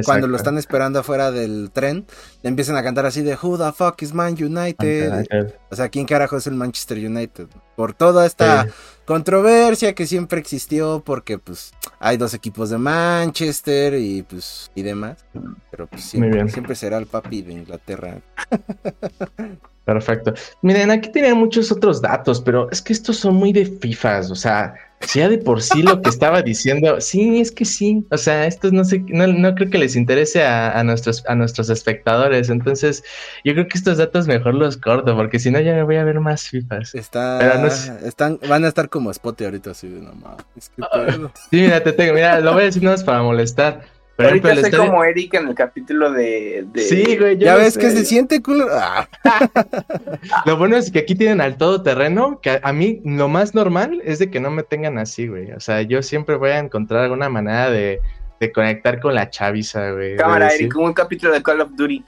cuando 0.04 0.26
lo 0.26 0.36
están 0.36 0.58
esperando 0.58 0.98
afuera 0.98 1.30
del 1.30 1.70
tren, 1.72 2.06
le 2.42 2.48
empiezan 2.48 2.76
a 2.76 2.82
cantar 2.82 3.06
así 3.06 3.22
de 3.22 3.36
Who 3.40 3.58
the 3.58 3.72
fuck 3.72 4.00
is 4.02 4.12
Man 4.12 4.34
United. 4.42 5.26
O 5.70 5.76
sea, 5.76 5.88
¿quién 5.88 6.06
carajo 6.06 6.36
es 6.36 6.46
el 6.46 6.54
Manchester 6.54 6.98
United? 6.98 7.46
Por 7.76 7.92
toda 7.92 8.26
esta 8.26 8.66
controversia 9.04 9.94
que 9.94 10.06
siempre 10.06 10.40
existió 10.40 11.02
porque 11.04 11.38
pues 11.38 11.72
hay 12.00 12.16
dos 12.16 12.34
equipos 12.34 12.70
de 12.70 12.78
Manchester 12.78 13.94
y 13.94 14.22
pues 14.22 14.70
y 14.74 14.82
demás. 14.82 15.24
Pero 15.70 15.86
pues 15.86 16.02
siempre, 16.02 16.48
siempre 16.48 16.74
será 16.74 16.96
el 16.96 17.06
papi 17.06 17.42
de 17.42 17.52
Inglaterra. 17.52 18.18
Perfecto. 19.88 20.34
Miren, 20.60 20.90
aquí 20.90 21.10
tienen 21.10 21.38
muchos 21.38 21.72
otros 21.72 22.02
datos, 22.02 22.42
pero 22.42 22.70
es 22.70 22.82
que 22.82 22.92
estos 22.92 23.16
son 23.16 23.36
muy 23.36 23.54
de 23.54 23.64
FIFAs, 23.64 24.30
o 24.30 24.34
sea, 24.34 24.74
si 25.00 25.20
ya 25.20 25.30
de 25.30 25.38
por 25.38 25.62
sí 25.62 25.82
lo 25.82 26.02
que 26.02 26.10
estaba 26.10 26.42
diciendo, 26.42 27.00
sí, 27.00 27.40
es 27.40 27.50
que 27.50 27.64
sí, 27.64 28.06
o 28.10 28.18
sea, 28.18 28.46
estos 28.46 28.70
no 28.70 28.84
sé, 28.84 29.02
no, 29.08 29.26
no 29.26 29.54
creo 29.54 29.70
que 29.70 29.78
les 29.78 29.96
interese 29.96 30.44
a, 30.44 30.84
nuestros, 30.84 31.24
a 31.26 31.34
nuestros 31.34 31.70
espectadores, 31.70 32.50
entonces 32.50 33.02
yo 33.46 33.54
creo 33.54 33.66
que 33.66 33.78
estos 33.78 33.96
datos 33.96 34.26
mejor 34.26 34.56
los 34.56 34.76
corto, 34.76 35.16
porque 35.16 35.38
si 35.38 35.50
no 35.50 35.58
ya 35.58 35.72
me 35.72 35.84
voy 35.84 35.96
a 35.96 36.04
ver 36.04 36.20
más 36.20 36.50
FIFAs. 36.50 36.94
Está, 36.94 37.66
están, 38.04 38.38
van 38.46 38.66
a 38.66 38.68
estar 38.68 38.90
como 38.90 39.10
Spotty 39.10 39.46
ahorita, 39.46 39.70
así 39.70 39.88
de 39.88 40.02
nomás. 40.02 40.36
Es 40.54 40.68
que 40.68 40.82
ah, 40.82 41.30
sí, 41.50 41.62
mira, 41.62 41.82
te 41.82 41.94
tengo, 41.94 42.12
mira, 42.12 42.40
lo 42.40 42.52
voy 42.52 42.60
a 42.60 42.64
decir 42.66 42.82
no 42.82 42.92
es 42.92 43.02
para 43.02 43.22
molestar. 43.22 43.80
Pero 44.18 44.30
Ahorita 44.30 44.52
estoy 44.52 44.72
como 44.72 45.04
Eric 45.04 45.34
en 45.34 45.46
el 45.46 45.54
capítulo 45.54 46.10
de. 46.10 46.66
Sí, 46.74 47.16
güey. 47.16 47.38
Ya 47.38 47.54
ves 47.54 47.78
que 47.78 47.88
se 47.92 48.04
siente 48.04 48.42
culo. 48.42 48.66
Ah. 48.68 49.08
lo 50.44 50.56
bueno 50.56 50.76
es 50.76 50.90
que 50.90 50.98
aquí 50.98 51.14
tienen 51.14 51.40
al 51.40 51.56
todoterreno, 51.56 52.40
que 52.40 52.58
a, 52.60 52.72
mí 52.72 53.00
lo 53.04 53.28
más 53.28 53.54
normal 53.54 54.02
es 54.04 54.18
de 54.18 54.28
que 54.28 54.40
no 54.40 54.50
me 54.50 54.64
tengan 54.64 54.98
así, 54.98 55.28
güey. 55.28 55.52
O 55.52 55.60
sea, 55.60 55.82
yo 55.82 56.02
siempre 56.02 56.34
voy 56.34 56.50
a 56.50 56.58
encontrar 56.58 57.04
alguna 57.04 57.28
manera 57.28 57.70
de, 57.70 58.00
de 58.40 58.50
conectar 58.50 58.98
con 58.98 59.14
la 59.14 59.30
chaviza, 59.30 59.92
güey. 59.92 60.16
Cámara, 60.16 60.48
Eric, 60.48 60.72
como 60.72 60.86
un 60.86 60.94
capítulo 60.94 61.32
de 61.32 61.40
Call 61.40 61.60
of 61.60 61.70
Duty. 61.76 62.04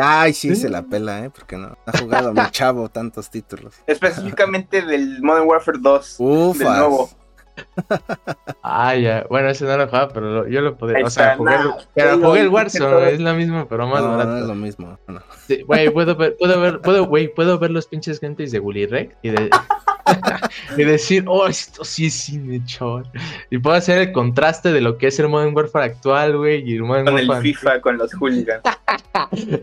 Ay, 0.00 0.32
sí, 0.32 0.54
se 0.54 0.68
la 0.68 0.82
pela, 0.82 1.24
¿eh? 1.24 1.30
Porque 1.30 1.56
no 1.56 1.76
ha 1.84 1.98
jugado 1.98 2.32
mi 2.32 2.48
chavo 2.52 2.88
tantos 2.90 3.28
títulos. 3.28 3.74
Específicamente 3.88 4.82
del 4.82 5.20
Modern 5.20 5.48
Warfare 5.48 5.78
2. 5.80 6.14
Uf. 6.20 6.58
Del 6.58 6.68
nuevo. 6.68 7.10
Ah, 8.62 8.94
ya. 8.94 9.26
Bueno, 9.28 9.48
ese 9.48 9.64
no 9.64 9.76
lo 9.76 9.86
jugaba, 9.86 10.08
pero 10.12 10.48
yo 10.48 10.60
lo 10.60 10.76
podía. 10.76 11.04
O 11.04 11.10
sea, 11.10 11.36
jugué, 11.36 11.56
pero 11.94 12.18
jugué 12.18 12.40
el 12.40 12.48
Warzone, 12.48 13.10
es 13.12 13.20
lo 13.20 13.34
mismo, 13.34 13.66
pero 13.68 13.86
más 13.86 14.02
no, 14.02 14.24
No 14.24 14.38
es 14.38 14.44
lo 14.44 14.54
mismo. 14.54 14.98
Güey, 15.66 15.90
puedo 15.90 16.16
ver, 16.16 16.36
puedo 16.38 16.60
ver, 16.60 16.80
puedo, 16.80 17.06
güey, 17.06 17.32
puedo 17.32 17.58
ver 17.58 17.70
los 17.70 17.86
pinches 17.86 18.20
gentes 18.20 18.52
de 18.52 18.60
Willy 18.60 18.86
Rec 18.86 19.16
y 19.22 19.30
de. 19.30 19.50
y 20.76 20.84
decir, 20.84 21.24
oh, 21.26 21.46
esto 21.46 21.84
sí 21.84 22.06
es 22.06 22.14
cine, 22.14 22.62
chaval. 22.64 23.10
Y 23.50 23.58
puedo 23.58 23.76
hacer 23.76 23.98
el 23.98 24.12
contraste 24.12 24.72
de 24.72 24.80
lo 24.80 24.98
que 24.98 25.08
es 25.08 25.18
el 25.18 25.28
Modern 25.28 25.54
Warfare 25.54 25.86
actual, 25.86 26.36
güey, 26.36 26.68
y 26.68 26.76
el 26.76 26.82
Modern 26.82 27.06
con 27.06 27.18
el 27.18 27.42
FIFA, 27.42 27.80
con 27.80 27.98
los 27.98 28.12
hooligans. 28.14 28.62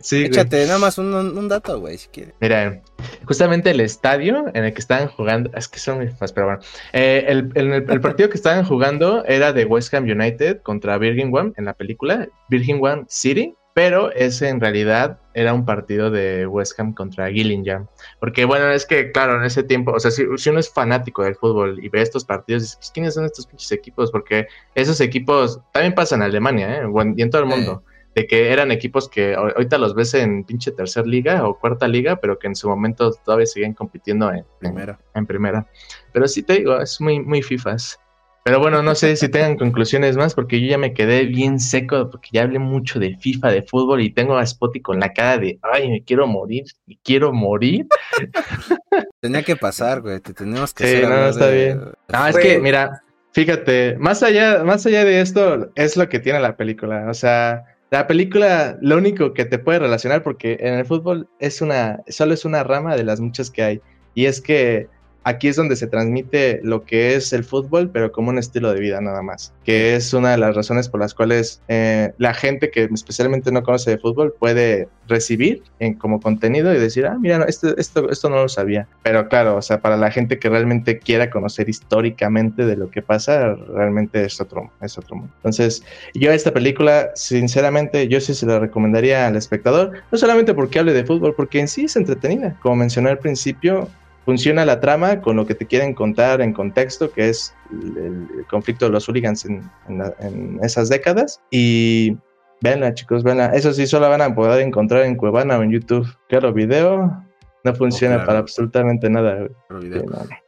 sí, 0.01 0.25
Échate 0.25 0.65
nada 0.65 0.79
más 0.79 0.97
un, 0.97 1.13
un 1.13 1.47
dato, 1.47 1.79
güey, 1.79 1.97
si 1.97 2.07
quieres. 2.09 2.33
Mira, 2.39 2.81
justamente 3.25 3.71
el 3.71 3.79
estadio 3.79 4.45
en 4.53 4.65
el 4.65 4.73
que 4.73 4.79
estaban 4.79 5.07
jugando, 5.07 5.49
es 5.55 5.67
que 5.67 5.79
son 5.79 5.99
fáciles, 6.09 6.31
pero 6.33 6.47
bueno, 6.47 6.61
eh, 6.93 7.25
el, 7.27 7.51
el, 7.55 8.01
partido 8.01 8.29
que 8.29 8.37
estaban 8.37 8.63
jugando 8.65 9.23
era 9.25 9.53
de 9.53 9.65
West 9.65 9.93
Ham 9.93 10.05
United 10.05 10.61
contra 10.61 10.97
One 10.97 11.53
en 11.57 11.65
la 11.65 11.73
película, 11.73 12.27
One 12.49 13.05
City, 13.07 13.55
pero 13.77 14.11
ese 14.13 14.49
en 14.49 14.59
realidad 14.59 15.19
era 15.35 15.53
un 15.53 15.63
partido 15.63 16.09
de 16.09 16.47
West 16.47 16.79
Ham 16.79 16.93
contra 16.95 17.29
Gillingham. 17.29 17.85
Porque 18.19 18.43
bueno, 18.43 18.71
es 18.71 18.87
que 18.87 19.11
claro, 19.11 19.37
en 19.37 19.43
ese 19.43 19.61
tiempo, 19.61 19.91
o 19.91 19.99
sea, 19.99 20.09
si, 20.09 20.23
uno 20.23 20.59
es 20.59 20.73
fanático 20.73 21.23
del 21.23 21.35
fútbol 21.35 21.77
y 21.83 21.87
ve 21.89 22.01
estos 22.01 22.25
partidos, 22.25 22.63
dices, 22.63 22.77
pues, 22.77 22.89
¿quiénes 22.89 23.13
son 23.13 23.25
estos 23.25 23.45
pinches 23.45 23.71
equipos? 23.71 24.09
Porque 24.09 24.47
esos 24.73 24.99
equipos 24.99 25.61
también 25.73 25.93
pasan 25.93 26.21
en 26.21 26.29
Alemania, 26.29 26.81
¿eh? 26.81 26.87
y 27.15 27.21
en 27.21 27.29
todo 27.29 27.43
el 27.43 27.47
mundo. 27.47 27.83
De 28.17 28.25
que 28.25 28.51
eran 28.51 28.71
equipos 28.71 29.07
que 29.07 29.35
ahorita 29.35 29.77
los 29.77 29.93
ves 29.93 30.15
en 30.15 30.43
pinche 30.43 30.71
tercer 30.71 31.05
liga 31.05 31.47
o 31.47 31.59
cuarta 31.59 31.87
liga, 31.87 32.15
pero 32.15 32.39
que 32.39 32.47
en 32.47 32.55
su 32.55 32.67
momento 32.67 33.11
todavía 33.23 33.45
siguen 33.45 33.75
compitiendo 33.75 34.31
en 34.31 34.43
primera. 34.59 34.99
En, 35.13 35.27
primera. 35.27 35.67
Pero 36.13 36.27
sí 36.27 36.41
te 36.41 36.53
digo, 36.53 36.81
es 36.81 36.99
muy, 36.99 37.19
muy 37.19 37.43
FIFAs. 37.43 37.99
Pero 38.43 38.59
bueno, 38.59 38.81
no 38.81 38.95
sé 38.95 39.15
si 39.17 39.29
tengan 39.29 39.55
conclusiones 39.55 40.17
más, 40.17 40.33
porque 40.33 40.59
yo 40.59 40.65
ya 40.65 40.79
me 40.79 40.95
quedé 40.95 41.25
bien 41.25 41.59
seco, 41.59 42.09
porque 42.09 42.29
ya 42.31 42.41
hablé 42.41 42.57
mucho 42.57 42.97
de 42.97 43.15
FIFA, 43.17 43.51
de 43.51 43.61
fútbol, 43.61 44.01
y 44.01 44.09
tengo 44.09 44.35
a 44.35 44.43
Spotty 44.43 44.81
con 44.81 44.99
la 44.99 45.13
cara 45.13 45.37
de, 45.37 45.59
ay, 45.61 45.87
me 45.87 46.03
quiero 46.03 46.25
morir, 46.25 46.63
y 46.87 46.97
quiero 47.03 47.31
morir. 47.31 47.85
Tenía 49.21 49.43
que 49.43 49.57
pasar, 49.57 50.01
güey, 50.01 50.21
te 50.21 50.33
tenemos 50.33 50.73
que 50.73 50.87
Sí, 50.87 51.05
no, 51.05 51.27
está 51.27 51.49
bien. 51.51 51.81
No, 52.07 52.25
es 52.25 52.35
que, 52.35 52.57
mira, 52.57 53.01
fíjate, 53.33 53.95
más 53.99 54.23
allá, 54.23 54.63
más 54.63 54.83
allá 54.87 55.05
de 55.05 55.21
esto, 55.21 55.69
es 55.75 55.95
lo 55.95 56.09
que 56.09 56.17
tiene 56.17 56.39
la 56.39 56.57
película. 56.57 57.05
O 57.09 57.13
sea, 57.13 57.76
la 57.89 58.07
película, 58.07 58.77
lo 58.81 58.97
único 58.97 59.33
que 59.33 59.45
te 59.45 59.59
puede 59.59 59.79
relacionar, 59.79 60.23
porque 60.23 60.57
en 60.59 60.73
el 60.73 60.85
fútbol 60.85 61.29
es 61.39 61.61
una, 61.61 62.01
solo 62.07 62.33
es 62.33 62.43
una 62.45 62.63
rama 62.63 62.95
de 62.95 63.03
las 63.03 63.19
muchas 63.19 63.49
que 63.49 63.63
hay, 63.63 63.81
y 64.13 64.25
es 64.25 64.41
que 64.41 64.87
aquí 65.27 65.49
es 65.49 65.57
donde 65.57 65.75
se 65.75 65.87
transmite 65.87 66.61
lo 66.63 66.85
que 66.85 67.15
es 67.15 67.33
el 67.33 67.43
fútbol, 67.43 67.89
pero 67.91 68.13
como 68.13 68.29
un 68.29 68.37
estilo 68.37 68.73
de 68.73 68.79
vida 68.79 69.01
nada 69.01 69.21
más, 69.21 69.53
que 69.65 69.95
es 69.95 70.13
una 70.13 70.31
de 70.31 70.37
las 70.37 70.55
razones 70.55 70.87
por 70.87 71.01
las 71.01 71.13
cuales 71.13 71.61
eh, 71.67 72.13
la 72.17 72.33
gente 72.33 72.71
que 72.71 72.87
especialmente 72.93 73.51
no 73.51 73.61
conoce 73.61 73.91
de 73.91 73.97
fútbol 73.97 74.33
puede 74.39 74.87
recibir 75.07 75.63
en, 75.79 75.95
como 75.95 76.21
contenido 76.21 76.73
y 76.73 76.79
decir, 76.79 77.05
ah, 77.05 77.17
mira, 77.19 77.43
esto, 77.45 77.75
esto, 77.77 78.09
esto 78.09 78.29
no 78.29 78.37
lo 78.37 78.49
sabía. 78.49 78.87
Pero 79.03 79.27
claro, 79.27 79.57
o 79.57 79.61
sea, 79.61 79.81
para 79.81 79.97
la 79.97 80.11
gente 80.11 80.39
que 80.39 80.49
realmente 80.49 80.97
quiera 80.97 81.29
conocer 81.29 81.67
históricamente 81.67 82.65
de 82.65 82.77
lo 82.77 82.89
que 82.89 83.01
pasa, 83.01 83.53
realmente 83.53 84.23
es 84.23 84.39
otro, 84.39 84.71
es 84.81 84.97
otro 84.97 85.17
mundo. 85.17 85.33
Entonces, 85.37 85.83
yo 86.13 86.31
esta 86.31 86.53
película, 86.53 87.11
sinceramente, 87.15 88.07
yo 88.07 88.21
sí 88.21 88.33
se 88.33 88.45
la 88.45 88.59
recomendaría 88.59 89.27
al 89.27 89.35
espectador, 89.35 89.91
no 90.09 90.17
solamente 90.17 90.53
porque 90.53 90.79
hable 90.79 90.93
de 90.93 91.03
fútbol, 91.03 91.35
porque 91.35 91.59
en 91.59 91.67
sí 91.67 91.85
es 91.85 91.97
entretenida. 91.97 92.57
Como 92.61 92.77
mencioné 92.77 93.09
al 93.09 93.19
principio, 93.19 93.89
funciona 94.27 94.65
la 94.65 94.81
trama 94.81 95.21
con 95.21 95.37
lo 95.37 95.47
que 95.47 95.55
te 95.55 95.65
quieren 95.65 95.93
contar 95.93 96.41
en 96.41 96.51
contexto, 96.51 97.09
que 97.13 97.29
es 97.29 97.55
el, 97.71 98.45
conflicto 98.49 98.83
de 98.83 98.91
los 98.91 99.07
hooligans 99.07 99.45
en, 99.45 100.59
esas 100.61 100.89
décadas. 100.89 101.41
Y 101.49 102.17
véanla, 102.59 102.93
chicos, 102.93 103.23
véanla. 103.23 103.53
Eso 103.53 103.71
sí, 103.71 103.87
solo 103.87 104.09
van 104.09 104.21
a 104.21 104.35
poder 104.35 104.67
encontrar 104.67 105.03
en 105.03 105.15
Cuevana 105.15 105.57
o 105.57 105.63
en 105.63 105.71
YouTube. 105.71 106.05
Claro, 106.27 106.51
video 106.51 107.23
no 107.63 107.73
funciona 107.73 108.25
para 108.25 108.39
absolutamente 108.39 109.09
nada. 109.09 109.47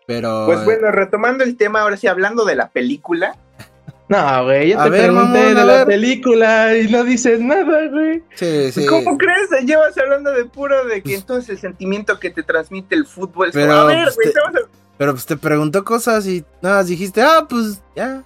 Pero... 0.05 0.45
Pues 0.45 0.65
bueno, 0.65 0.91
retomando 0.91 1.45
el 1.45 1.55
tema, 1.55 1.79
ahora 1.79 1.95
sí, 1.95 2.07
hablando 2.07 2.43
de 2.43 2.55
la 2.55 2.67
película, 2.71 3.37
no, 4.09 4.43
güey, 4.43 4.69
ya 4.69 4.83
te 4.83 4.89
pregunté 4.89 5.53
de 5.53 5.65
la 5.65 5.85
película 5.85 6.75
y 6.75 6.87
no 6.89 7.03
dices 7.03 7.39
nada, 7.39 7.87
güey. 7.89 8.23
Sí, 8.33 8.71
sí. 8.71 8.85
¿Cómo 8.87 9.15
crees? 9.19 9.49
Llevas 9.63 9.95
hablando 9.99 10.31
de 10.31 10.45
puro 10.45 10.83
de 10.85 11.03
que 11.03 11.13
entonces 11.13 11.49
el 11.49 11.59
sentimiento 11.59 12.19
que 12.19 12.31
te 12.31 12.41
transmite 12.41 12.95
el 12.95 13.05
fútbol. 13.05 13.51
Pero, 13.53 13.71
a 13.71 13.85
ver, 13.85 14.09
pues, 14.15 14.33
güey, 14.33 14.65
Pero 14.97 15.11
pues 15.13 15.27
te 15.27 15.37
preguntó 15.37 15.83
cosas 15.85 16.25
y 16.25 16.43
nada, 16.59 16.83
dijiste, 16.83 17.21
ah, 17.21 17.45
pues 17.47 17.83
ya. 17.95 18.23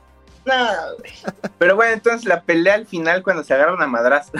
Pero 1.57 1.75
bueno, 1.75 1.93
entonces 1.93 2.25
la 2.25 2.41
pelea 2.41 2.75
al 2.75 2.85
final 2.85 3.23
cuando 3.23 3.43
se 3.43 3.53
agarran 3.53 3.81
a 3.81 3.87
madrazo. 3.87 4.31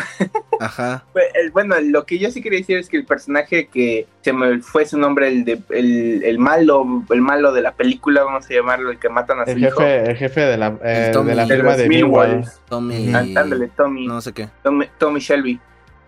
Ajá. 0.59 1.05
bueno, 1.53 1.75
lo 1.81 2.05
que 2.05 2.19
yo 2.19 2.29
sí 2.31 2.41
quería 2.41 2.59
decir 2.59 2.77
es 2.77 2.89
que 2.89 2.97
el 2.97 3.05
personaje 3.05 3.67
que 3.67 4.07
se 4.21 4.33
me 4.33 4.59
fue 4.59 4.85
su 4.85 4.97
nombre, 4.97 5.27
el 5.27 5.45
de 5.45 5.61
el, 5.69 6.39
malo, 6.39 7.03
el 7.09 7.21
malo 7.21 7.53
de 7.53 7.61
la 7.61 7.73
película, 7.73 8.23
vamos 8.23 8.45
a 8.49 8.53
llamarlo, 8.53 8.91
el 8.91 8.99
que 8.99 9.09
matan 9.09 9.39
a 9.39 9.45
su 9.45 9.51
el 9.51 9.59
jefe, 9.59 10.11
El 10.11 10.17
jefe 10.17 10.41
de 10.41 10.57
la, 10.57 10.77
eh, 10.83 11.11
de 11.13 11.35
la 11.35 11.47
firma 11.47 11.75
de. 11.77 12.45
Tommy. 12.67 13.13
Ándale, 13.13 13.69
Tommy. 13.69 14.07
No 14.07 14.21
sé 14.21 14.33
qué. 14.33 14.49
Tommy 14.97 15.19
Shelby. 15.19 15.59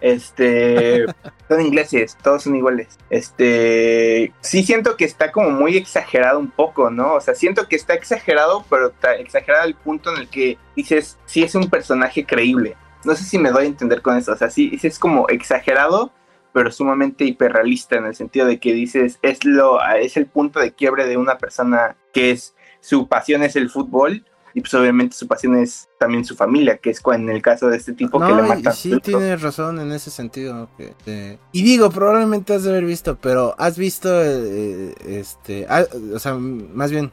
Este, 0.01 1.05
son 1.47 1.61
ingleses, 1.61 2.17
todos 2.21 2.43
son 2.43 2.55
iguales. 2.55 2.97
Este, 3.09 4.33
sí 4.41 4.63
siento 4.63 4.97
que 4.97 5.05
está 5.05 5.31
como 5.31 5.51
muy 5.51 5.77
exagerado 5.77 6.39
un 6.39 6.51
poco, 6.51 6.89
¿no? 6.89 7.13
O 7.15 7.21
sea, 7.21 7.35
siento 7.35 7.67
que 7.67 7.75
está 7.75 7.93
exagerado, 7.93 8.65
pero 8.69 8.87
está 8.87 9.15
exagerado 9.15 9.63
al 9.63 9.75
punto 9.75 10.13
en 10.13 10.21
el 10.21 10.29
que 10.29 10.57
dices, 10.75 11.17
sí 11.25 11.43
es 11.43 11.55
un 11.55 11.69
personaje 11.69 12.25
creíble. 12.25 12.75
No 13.03 13.15
sé 13.15 13.23
si 13.23 13.37
me 13.37 13.51
doy 13.51 13.65
a 13.65 13.67
entender 13.67 14.01
con 14.01 14.17
eso. 14.17 14.31
O 14.31 14.35
sea, 14.37 14.49
sí, 14.49 14.77
es 14.81 14.99
como 14.99 15.27
exagerado, 15.29 16.11
pero 16.53 16.71
sumamente 16.71 17.25
hiperrealista 17.25 17.97
en 17.97 18.05
el 18.05 18.15
sentido 18.15 18.47
de 18.47 18.59
que 18.59 18.73
dices, 18.73 19.19
es 19.21 19.43
lo, 19.45 19.83
es 19.95 20.17
el 20.17 20.25
punto 20.25 20.59
de 20.59 20.73
quiebre 20.73 21.05
de 21.05 21.17
una 21.17 21.37
persona 21.37 21.95
que 22.13 22.31
es, 22.31 22.55
su 22.79 23.07
pasión 23.07 23.43
es 23.43 23.55
el 23.55 23.69
fútbol 23.69 24.25
y 24.55 24.61
pues 24.61 24.73
obviamente 24.73 25.17
su 25.17 25.27
pasión 25.27 25.57
es 25.57 25.89
también 25.99 26.23
su 26.23 26.33
familia, 26.33 26.77
que 26.77 26.89
es 26.89 27.01
en 27.13 27.29
el 27.29 27.41
caso 27.41 27.67
de 27.67 27.75
este 27.75 27.91
tipo 27.91 28.21
que 28.21 28.33
le 28.33 28.41
mata. 28.41 28.71
Sí, 28.71 28.97
tienes 29.03 29.41
razón 29.41 29.81
en 29.81 29.91
ese 29.91 30.09
sentido. 30.09 30.69
Eh, 31.05 31.37
y 31.51 31.61
digo, 31.61 31.89
probablemente 31.89 32.53
has 32.53 32.63
de 32.63 32.69
haber 32.69 32.85
visto, 32.85 33.17
pero 33.19 33.53
has 33.57 33.77
visto, 33.77 34.09
eh, 34.09 34.95
este, 35.05 35.67
ah, 35.69 35.83
o 36.13 36.19
sea, 36.19 36.35
más 36.35 36.89
bien, 36.89 37.11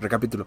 recapítulo. 0.00 0.46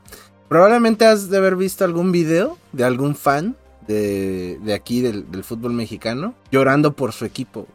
Probablemente 0.49 1.05
has 1.05 1.29
de 1.29 1.37
haber 1.37 1.55
visto 1.55 1.85
algún 1.85 2.11
video 2.11 2.57
de 2.71 2.85
algún 2.85 3.15
fan 3.15 3.55
de, 3.85 4.57
de 4.63 4.73
aquí 4.73 5.01
del, 5.01 5.29
del, 5.29 5.43
fútbol 5.43 5.73
mexicano 5.73 6.33
llorando 6.51 6.93
por 6.93 7.11
su 7.13 7.25
equipo. 7.25 7.67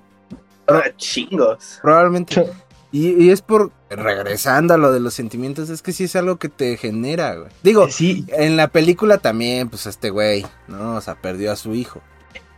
Ah, 0.66 0.82
chingos. 0.96 1.78
Probablemente. 1.80 2.50
Y, 2.96 3.28
es 3.28 3.42
por, 3.42 3.72
regresando 3.90 4.72
a 4.72 4.78
lo 4.78 4.90
de 4.90 5.00
los 5.00 5.12
sentimientos, 5.12 5.68
es 5.68 5.82
que 5.82 5.92
sí 5.92 6.04
es 6.04 6.16
algo 6.16 6.36
que 6.36 6.48
te 6.48 6.78
genera, 6.78 7.34
güey. 7.34 7.50
Digo, 7.62 7.90
sí. 7.90 8.24
en 8.28 8.56
la 8.56 8.68
película 8.68 9.18
también, 9.18 9.68
pues 9.68 9.86
este 9.86 10.08
güey, 10.08 10.46
¿no? 10.66 10.96
O 10.96 11.00
sea, 11.02 11.14
perdió 11.14 11.52
a 11.52 11.56
su 11.56 11.74
hijo. 11.74 12.00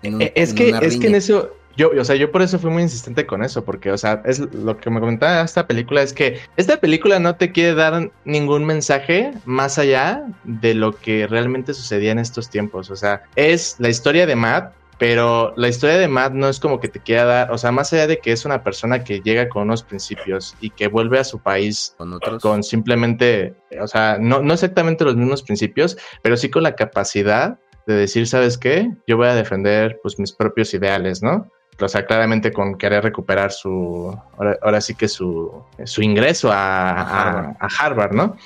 Eh, 0.04 0.32
es 0.36 0.54
que, 0.54 0.70
es 0.80 0.96
que 0.98 1.08
en 1.08 1.16
eso, 1.16 1.50
yo, 1.76 1.90
o 1.90 2.04
sea, 2.04 2.14
yo 2.14 2.30
por 2.30 2.42
eso 2.42 2.60
fui 2.60 2.70
muy 2.70 2.84
insistente 2.84 3.26
con 3.26 3.42
eso, 3.42 3.64
porque, 3.64 3.90
o 3.90 3.98
sea, 3.98 4.22
es 4.24 4.38
lo 4.38 4.76
que 4.78 4.90
me 4.90 5.00
comentaba 5.00 5.42
esta 5.42 5.66
película 5.66 6.02
es 6.02 6.12
que 6.12 6.38
esta 6.56 6.78
película 6.78 7.18
no 7.18 7.34
te 7.34 7.50
quiere 7.50 7.74
dar 7.74 8.12
ningún 8.24 8.64
mensaje 8.64 9.32
más 9.44 9.76
allá 9.78 10.24
de 10.44 10.74
lo 10.74 10.96
que 10.96 11.26
realmente 11.26 11.74
sucedía 11.74 12.12
en 12.12 12.20
estos 12.20 12.48
tiempos. 12.48 12.90
O 12.90 12.96
sea, 12.96 13.24
es 13.34 13.74
la 13.78 13.88
historia 13.88 14.24
de 14.24 14.36
Matt, 14.36 14.72
pero 14.98 15.54
la 15.56 15.68
historia 15.68 15.96
de 15.98 16.08
Matt 16.08 16.32
no 16.32 16.48
es 16.48 16.58
como 16.58 16.80
que 16.80 16.88
te 16.88 17.00
quiera 17.00 17.24
dar, 17.24 17.52
o 17.52 17.58
sea, 17.58 17.70
más 17.70 17.92
allá 17.92 18.06
de 18.08 18.18
que 18.18 18.32
es 18.32 18.44
una 18.44 18.64
persona 18.64 19.04
que 19.04 19.20
llega 19.20 19.48
con 19.48 19.62
unos 19.62 19.84
principios 19.84 20.56
y 20.60 20.70
que 20.70 20.88
vuelve 20.88 21.20
a 21.20 21.24
su 21.24 21.38
país 21.38 21.94
con, 21.96 22.18
con 22.40 22.62
simplemente, 22.64 23.54
o 23.80 23.86
sea, 23.86 24.18
no, 24.20 24.42
no 24.42 24.52
exactamente 24.54 25.04
los 25.04 25.16
mismos 25.16 25.42
principios, 25.44 25.96
pero 26.22 26.36
sí 26.36 26.50
con 26.50 26.64
la 26.64 26.74
capacidad 26.74 27.58
de 27.86 27.94
decir, 27.94 28.26
¿sabes 28.26 28.58
qué? 28.58 28.90
Yo 29.06 29.16
voy 29.16 29.28
a 29.28 29.34
defender 29.34 30.00
pues 30.02 30.18
mis 30.18 30.32
propios 30.32 30.74
ideales, 30.74 31.22
¿no? 31.22 31.48
O 31.80 31.86
sea, 31.86 32.04
claramente 32.04 32.52
con 32.52 32.76
querer 32.76 33.04
recuperar 33.04 33.52
su, 33.52 34.18
ahora, 34.60 34.80
sí 34.80 34.96
que 34.96 35.06
su, 35.06 35.62
su 35.84 36.02
ingreso 36.02 36.50
a, 36.50 37.54
a 37.60 37.68
Harvard, 37.78 38.12
¿no? 38.12 38.36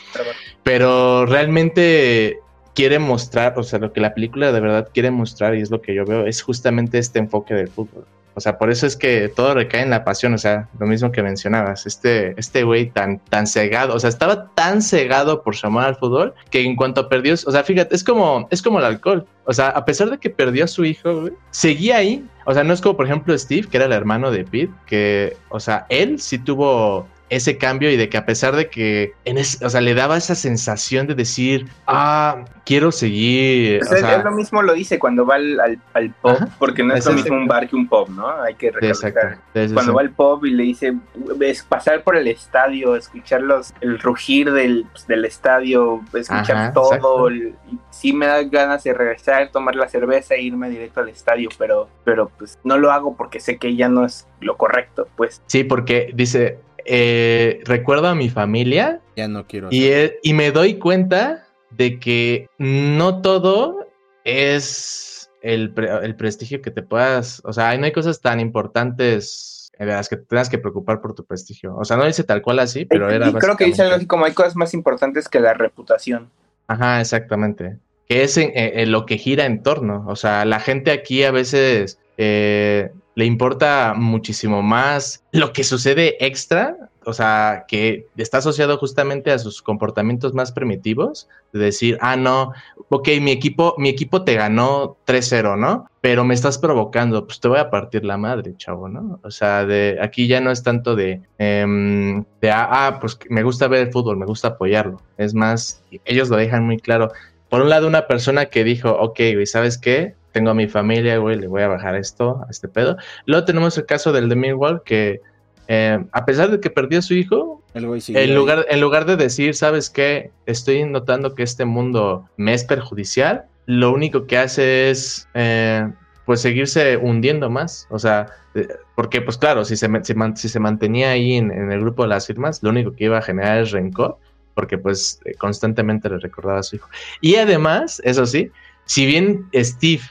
Pero 0.63 1.25
realmente 1.25 2.43
quiere 2.75 2.99
mostrar, 2.99 3.55
o 3.59 3.63
sea, 3.63 3.79
lo 3.79 3.93
que 3.93 4.01
la 4.01 4.15
película 4.15 4.53
de 4.53 4.61
verdad 4.61 4.89
quiere 4.93 5.11
mostrar, 5.11 5.55
y 5.55 5.61
es 5.61 5.71
lo 5.71 5.83
que 5.83 5.95
yo 5.95 6.05
veo, 6.05 6.27
es 6.27 6.43
justamente 6.43 6.99
este 6.99 7.19
enfoque 7.19 7.55
del 7.55 7.69
fútbol. 7.69 8.07
O 8.35 8.41
sea, 8.41 8.57
por 8.57 8.71
eso 8.71 8.87
es 8.87 8.97
que 8.97 9.29
todo 9.29 9.55
recae 9.55 9.83
en 9.83 9.91
la 9.91 10.05
pasión, 10.05 10.33
o 10.33 10.39
sea, 10.39 10.69
lo 10.79 10.87
mismo 10.87 11.13
que 11.13 11.23
mencionabas, 11.23 11.87
este 11.87 12.35
este 12.39 12.63
güey 12.65 12.91
tan 12.91 13.19
tan 13.19 13.47
cegado, 13.47 13.95
o 13.95 14.01
sea, 14.01 14.09
estaba 14.09 14.49
tan 14.55 14.81
cegado 14.81 15.43
por 15.43 15.55
su 15.55 15.67
amor 15.67 15.85
al 15.85 15.97
fútbol 15.97 16.35
que 16.51 16.63
en 16.63 16.77
cuanto 16.77 17.09
perdió, 17.09 17.35
o 17.35 17.37
sea, 17.37 17.63
fíjate, 17.63 17.95
es 17.95 18.03
como 18.03 18.49
es 18.51 18.63
como 18.63 18.79
el 18.79 18.87
alcohol. 18.87 19.27
O 19.45 19.53
sea, 19.53 19.69
a 19.71 19.85
pesar 19.85 20.09
de 20.09 20.19
que 20.19 20.31
perdió 20.31 20.65
a 20.65 20.69
su 20.69 20.85
hijo, 20.85 21.29
seguía 21.51 21.97
ahí. 21.97 22.25
O 22.47 22.55
sea, 22.55 22.65
no 22.65 22.73
es 22.73 22.81
como 22.81 22.97
por 22.97 23.07
ejemplo 23.07 23.37
Steve, 23.37 23.69
que 23.69 23.77
era 23.77 23.87
el 23.87 23.93
hermano 23.93 24.31
de 24.31 24.45
Pete, 24.45 24.73
que, 24.87 25.37
o 25.51 25.61
sea, 25.61 25.87
él 25.91 26.19
sí 26.21 26.39
tuvo 26.39 27.07
ese 27.33 27.57
cambio 27.57 27.91
y 27.91 27.97
de 27.97 28.11
que 28.11 28.19
a 28.19 28.27
pesar 28.27 28.55
de 28.55 28.69
que, 28.69 29.15
en 29.25 29.39
o 29.39 29.43
sea, 29.43 29.81
le 29.81 29.95
daba 29.95 30.19
esa 30.19 30.35
sensación 30.35 31.07
de 31.07 31.15
decir, 31.15 31.67
ah, 31.87 32.45
quiero 32.67 32.93
seguir. 32.93 33.81
o 33.83 33.87
sea, 33.87 34.17
él 34.17 34.23
lo 34.23 34.33
mismo 34.33 34.61
lo 34.61 34.75
dice 34.75 34.99
cuando 34.99 35.25
va 35.25 35.37
al, 35.37 35.81
al, 35.95 36.11
pop, 36.21 36.39
porque 36.59 36.83
no 36.83 36.95
es, 36.95 37.07
lo 37.07 37.15
mismo 37.15 37.35
un 37.35 37.49
bar 37.49 37.67
que 37.69 37.75
un 37.75 37.89
pop, 37.89 38.11
¿no? 38.11 38.29
Hay 38.43 38.55
que 38.55 38.71
recalcar. 38.71 39.39
Cuando 39.73 39.95
va 39.95 40.03
al 40.03 40.11
pop 40.11 40.45
y 40.45 40.51
le 40.51 40.63
dice, 40.63 40.95
es 41.41 41.63
pasar 41.63 42.03
por 42.03 42.17
el 42.17 42.29
estadio, 42.29 42.97
escuchar 42.97 43.41
los, 43.41 43.73
el 43.81 43.99
rugir 43.99 44.53
del, 44.53 44.85
pues, 44.93 45.07
del 45.07 45.25
estadio, 45.25 46.03
escuchar 46.13 46.75
todo, 46.75 47.31
y 47.31 47.55
sí 47.89 48.13
me 48.13 48.27
da 48.27 48.43
ganas 48.43 48.85
de 48.85 48.93
regresar, 48.93 49.51
tomar 49.51 49.75
la 49.75 49.89
cerveza 49.89 50.35
e 50.35 50.43
irme 50.43 50.69
directo 50.69 51.01
al 51.01 51.09
estadio, 51.09 51.49
pero, 51.57 51.89
pero 52.05 52.31
pues 52.37 52.59
no 52.63 52.77
lo 52.77 52.93
hago 52.93 53.17
porque 53.17 53.41
sé 53.41 53.57
que 53.57 53.75
ya 53.75 53.89
no 53.89 54.05
es 54.05 54.27
lo 54.41 54.59
correcto, 54.59 55.09
pues. 55.17 55.41
Sí, 55.47 55.65
porque 55.65 56.11
dice, 56.15 56.59
eh, 56.85 57.61
recuerdo 57.65 58.09
a 58.09 58.15
mi 58.15 58.29
familia. 58.29 59.01
Ya 59.17 59.29
no 59.29 59.47
quiero. 59.47 59.69
Y, 59.71 59.91
y 60.23 60.33
me 60.35 60.51
doy 60.51 60.75
cuenta 60.75 61.47
de 61.71 61.99
que 61.99 62.49
no 62.59 63.23
todo 63.23 63.89
es 64.25 65.31
el, 65.43 65.75
el, 66.03 66.17
prestigio 66.17 66.63
que 66.63 66.71
te 66.71 66.83
puedas. 66.83 67.43
O 67.45 67.53
sea, 67.53 67.77
no 67.77 67.85
hay 67.85 67.93
cosas 67.93 68.21
tan 68.21 68.41
importantes 68.41 69.73
en 69.79 69.89
las 69.89 70.09
que 70.09 70.17
te 70.17 70.25
tengas 70.25 70.49
que 70.49 70.59
preocupar 70.59 71.01
por 71.01 71.15
tu 71.15 71.25
prestigio. 71.25 71.77
O 71.77 71.85
sea, 71.85 71.97
no 71.97 72.05
dice 72.05 72.25
tal 72.25 72.43
cual 72.43 72.59
así, 72.61 72.85
pero 72.85 73.11
era. 73.11 73.29
Y 73.29 73.33
creo 73.35 73.57
que 73.57 73.65
dice 73.65 73.83
algo 73.83 73.97
así 73.97 74.07
como 74.07 74.25
hay 74.25 74.33
cosas 74.33 74.57
más 74.57 74.75
importantes 74.75 75.29
que 75.29 75.41
la 75.41 75.55
reputación. 75.55 76.31
Ajá, 76.69 77.01
exactamente. 77.01 77.79
Que 78.09 78.23
es 78.25 78.37
en, 78.37 78.93
lo 78.93 79.07
que 79.07 79.19
gira 79.19 79.47
en 79.47 79.63
torno. 79.63 80.05
O 80.07 80.17
sea, 80.17 80.45
la 80.45 80.61
gente 80.61 80.91
aquí 80.91 81.25
a 81.25 81.31
veces 81.31 81.99
eh, 82.19 82.93
le 83.15 83.27
importa 83.27 83.95
muchísimo 83.97 84.63
más 84.63 85.25
lo 85.33 85.53
que 85.53 85.65
sucede 85.65 86.17
extra, 86.25 86.77
o 87.05 87.13
sea, 87.13 87.65
que 87.69 88.07
está 88.17 88.39
asociado 88.39 88.79
justamente 88.79 89.33
a 89.33 89.39
sus 89.39 89.61
comportamientos 89.61 90.35
más 90.35 90.53
primitivos, 90.53 91.29
de 91.53 91.61
decir, 91.61 91.99
ah, 92.01 92.17
no, 92.17 92.53
ok, 92.89 93.09
mi 93.21 93.33
equipo, 93.33 93.75
mi 93.77 93.89
equipo 93.89 94.23
te 94.23 94.35
ganó 94.35 94.97
3-0, 95.07 95.59
¿no? 95.59 95.87
Pero 96.01 96.25
me 96.25 96.35
estás 96.35 96.59
provocando, 96.59 97.27
pues 97.27 97.41
te 97.41 97.49
voy 97.49 97.59
a 97.59 97.71
partir 97.71 98.05
la 98.05 98.17
madre, 98.17 98.55
chavo, 98.57 98.89
¿no? 98.89 99.21
O 99.23 99.31
sea, 99.31 99.67
de 99.67 99.99
aquí 100.01 100.27
ya 100.27 100.41
no 100.41 100.51
es 100.51 100.63
tanto 100.63 100.95
de, 100.95 101.23
em, 101.39 102.25
de 102.41 102.51
ah, 102.51 102.69
ah, 102.71 102.99
pues 103.01 103.19
me 103.29 103.43
gusta 103.43 103.69
ver 103.69 103.87
el 103.87 103.93
fútbol, 103.93 104.17
me 104.17 104.27
gusta 104.27 104.49
apoyarlo. 104.49 105.03
Es 105.19 105.35
más, 105.35 105.83
ellos 106.05 106.29
lo 106.29 106.37
dejan 106.37 106.65
muy 106.65 106.79
claro. 106.79 107.11
Por 107.49 107.63
un 107.63 107.69
lado, 107.69 107.87
una 107.87 108.07
persona 108.07 108.47
que 108.47 108.65
dijo, 108.65 108.91
ok, 108.91 109.21
¿sabes 109.45 109.77
qué? 109.77 110.15
Tengo 110.33 110.51
a 110.51 110.55
mi 110.55 110.69
familia, 110.69 111.19
güey, 111.19 111.39
le 111.39 111.47
voy 111.47 111.63
a 111.63 111.69
bajar 111.69 111.95
esto, 111.97 112.43
a 112.47 112.51
este 112.51 112.69
pedo. 112.69 112.97
Luego 113.27 113.45
tenemos 113.45 113.77
el 113.79 113.87
caso 113.87 114.13
del 114.13 114.29
de 114.29 114.37
Millwall, 114.37 114.83
que 114.83 115.21
eh, 115.69 116.05
a 116.13 116.25
pesar 116.25 116.51
de 116.51 116.61
que 116.61 116.71
perdió 116.71 116.99
a 116.99 117.03
su 117.03 117.15
hijo, 117.15 117.63
en, 117.75 118.35
lugar, 118.35 118.67
en 118.69 118.81
lugar 118.81 119.07
de 119.07 119.17
decir, 119.17 119.55
¿sabes 119.55 119.89
qué? 119.89 120.31
Estoy 120.45 120.85
notando 120.85 121.35
que 121.35 121.43
este 121.43 121.65
mundo 121.65 122.29
me 122.37 122.53
es 122.53 122.65
perjudicial, 122.65 123.47
lo 123.67 123.93
único 123.93 124.27
que 124.27 124.39
hace 124.39 124.91
es 124.91 125.29
eh, 125.35 125.89
pues 126.27 126.41
seguirse 126.41 126.97
hundiendo 126.97 127.49
más. 127.49 127.87
O 127.91 127.99
sea, 127.99 128.27
eh, 128.55 128.69
porque 128.95 129.23
pues 129.23 129.39
claro, 129.39 129.65
si 129.65 129.77
se, 129.77 129.89
si, 130.05 130.49
se 130.49 130.61
mantenía 130.61 131.11
ahí 131.11 131.35
en, 131.35 131.51
el 131.51 131.81
grupo 131.81 132.03
de 132.03 132.09
las 132.09 132.27
firmas, 132.27 132.63
lo 132.63 132.71
único 132.71 132.93
que 132.93 133.05
iba 133.05 133.19
a 133.19 133.23
generar 133.23 133.63
es 133.63 133.71
rencor, 133.71 134.19
porque 134.55 134.79
pues 134.79 135.21
constantemente 135.39 136.09
le 136.09 136.19
recordaba 136.19 136.61
a 136.61 136.63
su 136.63 136.77
hijo. 136.77 136.89
Y 137.21 137.37
además, 137.37 138.01
eso 138.05 138.27
sí, 138.27 138.51
si 138.87 139.07
bien 139.07 139.49
Steve 139.55 140.03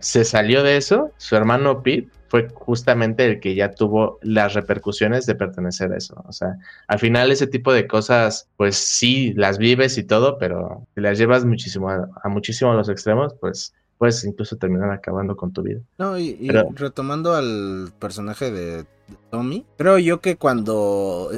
se 0.00 0.24
salió 0.24 0.62
de 0.62 0.76
eso, 0.76 1.10
su 1.18 1.36
hermano 1.36 1.82
Pete 1.82 2.10
fue 2.28 2.48
justamente 2.54 3.24
el 3.24 3.40
que 3.40 3.54
ya 3.54 3.72
tuvo 3.72 4.18
las 4.22 4.54
repercusiones 4.54 5.26
de 5.26 5.34
pertenecer 5.34 5.92
a 5.92 5.96
eso. 5.96 6.22
O 6.26 6.32
sea, 6.32 6.56
al 6.88 6.98
final 6.98 7.30
ese 7.30 7.46
tipo 7.46 7.72
de 7.72 7.86
cosas, 7.86 8.48
pues 8.56 8.76
sí, 8.76 9.32
las 9.34 9.58
vives 9.58 9.98
y 9.98 10.04
todo, 10.04 10.38
pero 10.38 10.86
si 10.94 11.00
las 11.00 11.18
llevas 11.18 11.44
muchísimo 11.44 11.90
a, 11.90 12.28
muchísimo 12.28 12.72
a 12.72 12.74
los 12.74 12.88
extremos, 12.88 13.34
pues 13.40 13.74
puedes 13.98 14.24
incluso 14.24 14.56
terminar 14.56 14.90
acabando 14.90 15.36
con 15.36 15.52
tu 15.52 15.62
vida. 15.62 15.80
No, 15.98 16.18
y, 16.18 16.48
retomando 16.74 17.34
al 17.34 17.92
personaje 17.98 18.50
de 18.50 18.84
Tommy, 19.30 19.64
creo 19.78 19.98
yo 19.98 20.20
que 20.20 20.36
cuando 20.36 21.30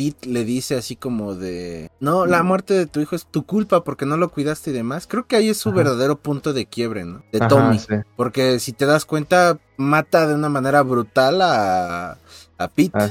Pete 0.00 0.30
le 0.30 0.46
dice 0.46 0.76
así 0.76 0.96
como 0.96 1.34
de, 1.34 1.90
no, 2.00 2.24
la 2.24 2.42
muerte 2.42 2.72
de 2.72 2.86
tu 2.86 3.00
hijo 3.00 3.14
es 3.14 3.26
tu 3.26 3.44
culpa 3.44 3.84
porque 3.84 4.06
no 4.06 4.16
lo 4.16 4.30
cuidaste 4.30 4.70
y 4.70 4.72
demás. 4.72 5.06
Creo 5.06 5.26
que 5.26 5.36
ahí 5.36 5.50
es 5.50 5.58
su 5.58 5.72
verdadero 5.72 6.16
punto 6.16 6.54
de 6.54 6.64
quiebre, 6.64 7.04
¿no? 7.04 7.22
De 7.32 7.40
Tommy. 7.40 7.78
Porque 8.16 8.60
si 8.60 8.72
te 8.72 8.86
das 8.86 9.04
cuenta, 9.04 9.58
mata 9.76 10.26
de 10.26 10.34
una 10.34 10.48
manera 10.48 10.80
brutal 10.80 11.42
a, 11.42 12.16
a 12.56 12.68
Pete. 12.68 12.92
Ah, 12.94 13.10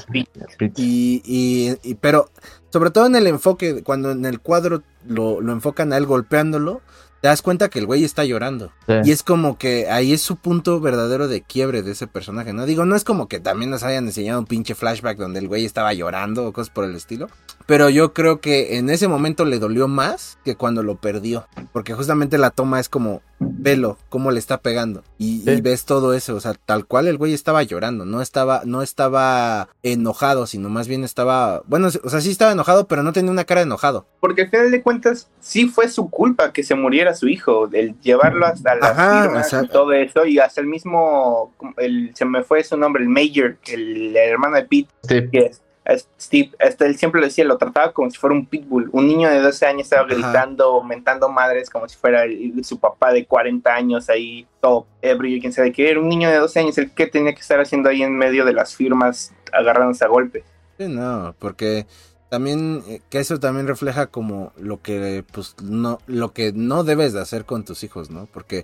y, 0.76 1.22
y, 1.24 1.94
pero 2.02 2.32
sobre 2.72 2.90
todo 2.90 3.06
en 3.06 3.16
el 3.16 3.28
enfoque, 3.28 3.84
cuando 3.84 4.10
en 4.10 4.26
el 4.26 4.40
cuadro 4.40 4.82
lo, 5.08 5.42
lo 5.42 5.54
enfocan 5.54 5.94
a 5.94 5.98
él 5.98 6.08
golpeándolo, 6.08 6.82
te 7.22 7.28
das 7.28 7.42
cuenta 7.42 7.70
que 7.70 7.80
el 7.80 7.86
güey 7.86 8.04
está 8.04 8.24
llorando. 8.24 8.72
Y 9.04 9.12
es 9.12 9.24
como 9.24 9.58
que 9.58 9.90
ahí 9.90 10.14
es 10.14 10.22
su 10.22 10.36
punto 10.36 10.80
verdadero 10.80 11.28
de 11.28 11.42
quiebre 11.42 11.82
de 11.82 11.92
ese 11.92 12.08
personaje, 12.08 12.54
¿no? 12.54 12.66
Digo, 12.66 12.86
no 12.86 12.96
es 12.96 13.04
como 13.04 13.28
que 13.28 13.40
también 13.40 13.70
nos 13.70 13.84
hayan 13.84 14.06
enseñado 14.06 14.40
un 14.40 14.46
pinche 14.46 14.76
flashback 14.76 15.18
donde 15.18 15.40
el 15.40 15.48
güey 15.48 15.66
estaba 15.66 15.94
llorando 15.94 16.46
o 16.46 16.54
cosas 16.54 16.70
por 16.70 16.86
el 16.86 16.96
estilo. 16.96 17.30
Pero 17.66 17.90
yo 17.90 18.14
creo 18.14 18.42
que 18.42 18.78
en 18.78 18.90
ese 18.90 19.08
momento 19.08 19.46
le 19.46 19.60
dolió 19.60 19.88
más 19.88 20.40
que 20.44 20.56
cuando 20.56 20.82
lo 20.82 20.96
perdió. 20.96 21.48
Porque 21.72 21.94
justamente 21.94 22.38
la 22.38 22.50
toma 22.50 22.80
es 22.80 22.90
como, 22.90 23.22
velo, 23.40 23.98
cómo 24.10 24.32
le 24.32 24.40
está 24.40 24.62
pegando. 24.62 25.04
Y, 25.18 25.44
ves 25.62 25.86
todo 25.86 26.14
eso, 26.14 26.36
o 26.36 26.40
sea, 26.40 26.54
tal 26.54 26.86
cual 26.86 27.08
el 27.08 27.18
güey 27.18 27.34
estaba 27.34 27.64
llorando, 27.64 28.06
no 28.06 28.22
estaba, 28.22 28.62
no 28.66 28.82
estaba 28.82 29.70
enojado, 29.84 30.46
sino 30.48 30.70
más 30.70 30.88
bien 30.88 31.04
estaba, 31.04 31.62
bueno, 31.66 31.88
o 31.88 32.10
sea, 32.10 32.22
sí 32.22 32.32
estaba 32.32 32.52
enojado, 32.52 32.88
pero 32.88 33.04
no 33.04 33.14
tenía 33.14 33.32
una 33.32 33.46
cara 33.46 33.62
de 33.62 33.66
enojado. 33.66 34.06
Porque 34.20 34.44
al 34.44 34.50
final 34.50 34.72
de 34.72 34.82
cuentas, 34.82 35.30
sí 35.40 35.68
fue 35.68 35.90
su 35.90 36.10
culpa 36.10 36.54
que 36.54 36.64
se 36.64 36.76
muriera 36.76 37.16
su 37.16 37.28
hijo, 37.28 37.70
el 37.72 38.00
llevarlo 38.02 38.46
hasta 38.46 38.76
la 38.76 39.44
y 39.64 39.68
todo 39.68 39.94
eso, 39.94 40.26
y 40.26 40.40
hasta 40.40 40.62
el 40.62 40.68
mismo, 40.68 41.54
el, 41.78 42.12
se 42.16 42.26
me 42.26 42.44
fue 42.44 42.64
su 42.64 42.78
nombre, 42.78 43.04
el 43.04 43.10
Major, 43.10 43.58
el, 43.68 44.16
hermano 44.16 44.58
de 44.58 44.64
Pete, 44.64 45.30
que 45.30 45.52
Steve, 45.98 46.52
hasta 46.60 46.86
él 46.86 46.98
siempre 46.98 47.22
lo 47.22 47.28
decía, 47.28 47.46
lo 47.46 47.58
trataba 47.58 47.92
como 47.92 48.10
si 48.10 48.18
fuera 48.18 48.36
un 48.36 48.46
pitbull. 48.46 48.90
Un 48.92 49.08
niño 49.08 49.30
de 49.30 49.40
12 49.40 49.66
años 49.66 49.84
estaba 49.84 50.08
gritando, 50.08 50.84
mentando 50.84 51.30
madres 51.30 51.70
como 51.70 51.88
si 51.88 51.98
fuera 51.98 52.24
su 52.64 52.80
papá 52.80 53.12
de 53.14 53.26
40 53.26 53.74
años 53.74 54.10
ahí, 54.10 54.48
todo 54.62 54.88
ebrio, 55.02 55.40
quién 55.40 55.54
sabe 55.54 55.72
qué. 55.72 55.90
Era 55.90 56.00
un 56.00 56.10
niño 56.10 56.30
de 56.30 56.38
12 56.38 56.60
años 56.60 56.78
el 56.78 56.92
que 56.92 57.08
tenía 57.08 57.34
que 57.34 57.42
estar 57.42 57.60
haciendo 57.60 57.90
ahí 57.90 58.04
en 58.04 58.16
medio 58.16 58.46
de 58.46 58.54
las 58.54 58.76
firmas, 58.76 59.34
agarrándose 59.52 60.06
a 60.06 60.08
golpes. 60.08 60.44
Sí, 60.78 60.88
no, 60.88 61.36
porque 61.40 61.86
también 62.30 62.84
eh, 62.88 63.02
que 63.10 63.20
eso 63.20 63.40
también 63.40 63.68
refleja 63.68 64.08
como 64.08 64.54
lo 64.58 64.82
que 64.82 65.26
pues 65.32 65.56
no 65.64 66.00
lo 66.06 66.32
que 66.32 66.54
no 66.54 66.84
debes 66.84 67.14
de 67.14 67.22
hacer 67.22 67.46
con 67.46 67.66
tus 67.66 67.84
hijos 67.84 68.12
no 68.12 68.28
porque 68.28 68.64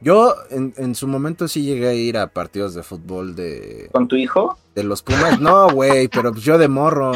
yo 0.00 0.34
en, 0.50 0.74
en 0.76 0.94
su 0.94 1.06
momento 1.06 1.48
sí 1.48 1.62
llegué 1.62 1.88
a 1.88 1.94
ir 1.94 2.18
a 2.18 2.28
partidos 2.28 2.74
de 2.74 2.82
fútbol 2.82 3.34
de 3.34 3.88
con 3.92 4.08
tu 4.08 4.16
hijo 4.16 4.58
de 4.74 4.84
los 4.84 5.02
Pumas 5.02 5.40
no 5.40 5.70
güey 5.70 6.08
pero 6.08 6.32
pues 6.32 6.44
yo 6.44 6.58
de 6.58 6.68
morro 6.68 7.12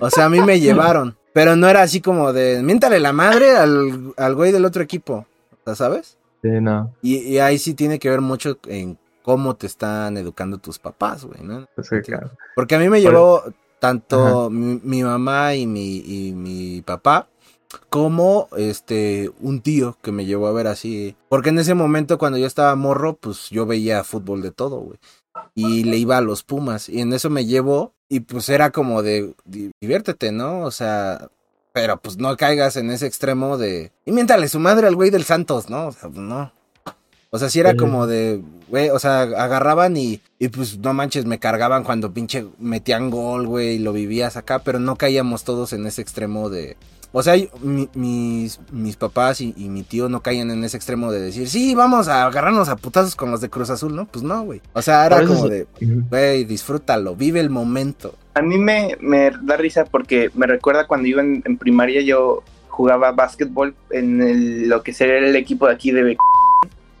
o 0.00 0.10
sea 0.10 0.26
a 0.26 0.30
mí 0.30 0.40
me 0.40 0.60
llevaron 0.60 1.16
pero 1.32 1.56
no 1.56 1.68
era 1.68 1.82
así 1.82 2.00
como 2.00 2.32
de 2.32 2.62
miéntale 2.62 3.00
la 3.00 3.12
madre 3.12 3.56
al, 3.56 4.14
al 4.16 4.34
güey 4.34 4.52
del 4.52 4.64
otro 4.64 4.82
equipo 4.82 5.26
¿sabes? 5.74 6.16
Sí, 6.42 6.48
no. 6.60 6.94
Y, 7.02 7.18
y 7.18 7.38
ahí 7.38 7.58
sí 7.58 7.74
tiene 7.74 7.98
que 7.98 8.10
ver 8.10 8.20
mucho 8.20 8.58
en 8.66 8.98
cómo 9.22 9.56
te 9.56 9.66
están 9.66 10.16
educando 10.16 10.58
tus 10.58 10.78
papás, 10.78 11.24
güey, 11.24 11.42
¿no? 11.42 11.66
Sí, 11.82 12.00
claro. 12.02 12.30
Porque 12.54 12.74
a 12.74 12.78
mí 12.78 12.88
me 12.88 13.00
llevó, 13.00 13.44
tanto 13.78 14.50
mi, 14.50 15.02
mamá 15.02 15.54
y 15.54 15.66
mi, 15.66 15.98
y 15.98 16.32
mi 16.32 16.82
papá, 16.82 17.28
como 17.88 18.48
este 18.56 19.30
un 19.40 19.60
tío 19.60 19.96
que 20.02 20.12
me 20.12 20.26
llevó 20.26 20.46
a 20.48 20.52
ver 20.52 20.66
así. 20.66 21.16
Porque 21.28 21.50
en 21.50 21.58
ese 21.58 21.74
momento 21.74 22.18
cuando 22.18 22.38
yo 22.38 22.46
estaba 22.46 22.74
morro, 22.76 23.16
pues 23.16 23.50
yo 23.50 23.66
veía 23.66 24.04
fútbol 24.04 24.42
de 24.42 24.50
todo, 24.50 24.80
güey. 24.80 24.98
Y 25.54 25.84
le 25.84 25.96
iba 25.96 26.16
a 26.16 26.22
los 26.22 26.42
Pumas. 26.42 26.88
Y 26.88 27.00
en 27.00 27.12
eso 27.12 27.30
me 27.30 27.46
llevó. 27.46 27.92
Y 28.08 28.20
pues 28.20 28.48
era 28.48 28.70
como 28.70 29.02
de 29.02 29.34
diviértete, 29.44 30.32
¿no? 30.32 30.62
O 30.62 30.70
sea. 30.70 31.28
Pero 31.72 32.00
pues 32.00 32.18
no 32.18 32.36
caigas 32.36 32.76
en 32.76 32.90
ese 32.90 33.06
extremo 33.06 33.56
de. 33.56 33.92
Y 34.04 34.12
miéntale 34.12 34.48
su 34.48 34.58
madre 34.58 34.88
al 34.88 34.96
güey 34.96 35.10
del 35.10 35.24
Santos, 35.24 35.70
¿no? 35.70 35.86
O 35.86 35.92
sea, 35.92 36.08
pues 36.08 36.20
no. 36.20 36.52
O 37.32 37.38
sea, 37.38 37.48
sí 37.48 37.60
era 37.60 37.76
como 37.76 38.08
de, 38.08 38.42
güey, 38.68 38.90
o 38.90 38.98
sea, 38.98 39.22
agarraban 39.22 39.96
y, 39.96 40.20
y 40.40 40.48
pues 40.48 40.78
no 40.78 40.92
manches, 40.92 41.26
me 41.26 41.38
cargaban 41.38 41.84
cuando 41.84 42.12
pinche 42.12 42.44
metían 42.58 43.08
gol, 43.08 43.46
güey, 43.46 43.76
y 43.76 43.78
lo 43.78 43.92
vivías 43.92 44.36
acá, 44.36 44.58
pero 44.58 44.80
no 44.80 44.96
caíamos 44.96 45.44
todos 45.44 45.72
en 45.72 45.86
ese 45.86 46.02
extremo 46.02 46.50
de... 46.50 46.76
O 47.12 47.22
sea, 47.22 47.34
mis, 47.62 48.60
mis 48.70 48.96
papás 48.96 49.40
y, 49.40 49.52
mi 49.56 49.82
tío 49.82 50.08
no 50.08 50.22
caían 50.22 50.50
en 50.50 50.62
ese 50.62 50.76
extremo 50.76 51.10
de 51.10 51.20
decir, 51.20 51.48
sí, 51.48 51.74
vamos 51.74 52.06
a 52.06 52.26
agarrarnos 52.26 52.68
a 52.68 52.76
putazos 52.76 53.16
con 53.16 53.30
los 53.32 53.40
de 53.40 53.50
Cruz 53.50 53.70
Azul, 53.70 53.96
¿no? 53.96 54.06
Pues 54.06 54.22
no, 54.22 54.42
güey. 54.42 54.60
O 54.74 54.82
sea, 54.82 55.06
era 55.06 55.24
como 55.26 55.48
de, 55.48 55.66
güey, 55.80 56.44
disfrútalo, 56.44 57.16
vive 57.16 57.40
el 57.40 57.50
momento. 57.50 58.14
A 58.34 58.42
mí 58.42 58.58
me, 58.58 58.96
me 59.00 59.32
da 59.42 59.56
risa 59.56 59.84
porque 59.84 60.30
me 60.34 60.46
recuerda 60.46 60.86
cuando 60.86 61.08
iba 61.08 61.20
en, 61.20 61.42
primaria 61.58 62.00
yo 62.00 62.44
jugaba 62.68 63.10
básquetbol 63.10 63.74
en 63.90 64.68
lo 64.68 64.82
que 64.82 64.92
sería 64.92 65.18
el 65.18 65.34
equipo 65.34 65.66
de 65.66 65.74
aquí 65.74 65.90
de 65.90 66.16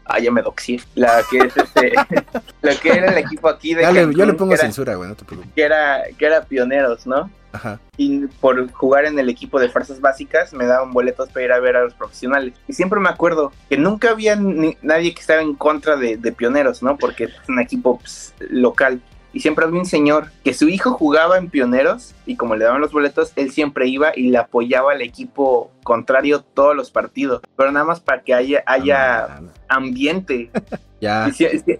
Ah, 0.06 0.18
ya 0.22 0.32
me 0.32 0.42
doxí. 0.42 0.80
La 0.96 1.22
que 1.30 1.38
es 1.38 1.56
este. 1.56 1.92
lo 2.62 2.72
que 2.80 2.90
era 2.90 3.12
el 3.12 3.18
equipo 3.18 3.48
aquí 3.48 3.74
de. 3.74 3.82
Dale, 3.82 4.12
yo 4.12 4.26
le 4.26 4.34
pongo 4.34 4.56
censura, 4.56 4.96
güey, 4.96 5.08
no 5.08 5.14
te 5.14 5.24
preocupes. 5.24 5.52
Que 5.54 5.62
era, 5.62 6.02
que 6.18 6.26
era 6.26 6.42
pioneros, 6.42 7.06
¿no? 7.06 7.30
Ajá. 7.52 7.80
Y 7.96 8.26
por 8.26 8.70
jugar 8.72 9.04
en 9.04 9.18
el 9.18 9.28
equipo 9.28 9.58
de 9.60 9.68
fuerzas 9.68 10.00
básicas 10.00 10.52
me 10.52 10.66
daban 10.66 10.92
boletos 10.92 11.28
para 11.30 11.44
ir 11.44 11.52
a 11.52 11.60
ver 11.60 11.76
a 11.76 11.84
los 11.84 11.94
profesionales. 11.94 12.54
Y 12.68 12.72
siempre 12.72 13.00
me 13.00 13.08
acuerdo 13.08 13.52
que 13.68 13.76
nunca 13.76 14.10
había 14.10 14.36
nadie 14.36 15.14
que 15.14 15.20
estaba 15.20 15.42
en 15.42 15.54
contra 15.54 15.96
de, 15.96 16.16
pioneros, 16.32 16.82
¿no? 16.82 16.96
Porque 16.96 17.24
es 17.24 17.32
un 17.48 17.58
equipo 17.58 17.98
pues, 17.98 18.34
local 18.48 19.02
y 19.32 19.40
siempre 19.40 19.64
había 19.64 19.78
un 19.78 19.86
señor 19.86 20.30
que 20.42 20.54
su 20.54 20.68
hijo 20.68 20.92
jugaba 20.92 21.38
en 21.38 21.50
Pioneros 21.50 22.14
y 22.26 22.36
como 22.36 22.56
le 22.56 22.64
daban 22.64 22.80
los 22.80 22.92
boletos, 22.92 23.32
él 23.36 23.52
siempre 23.52 23.86
iba 23.86 24.12
y 24.14 24.30
le 24.30 24.38
apoyaba 24.38 24.92
al 24.92 25.02
equipo 25.02 25.70
contrario 25.84 26.42
todos 26.42 26.74
los 26.74 26.90
partidos, 26.90 27.40
pero 27.56 27.70
nada 27.70 27.84
más 27.84 28.00
para 28.00 28.22
que 28.22 28.34
haya, 28.34 28.62
haya 28.66 29.40
ambiente. 29.68 30.50
ya. 31.00 31.30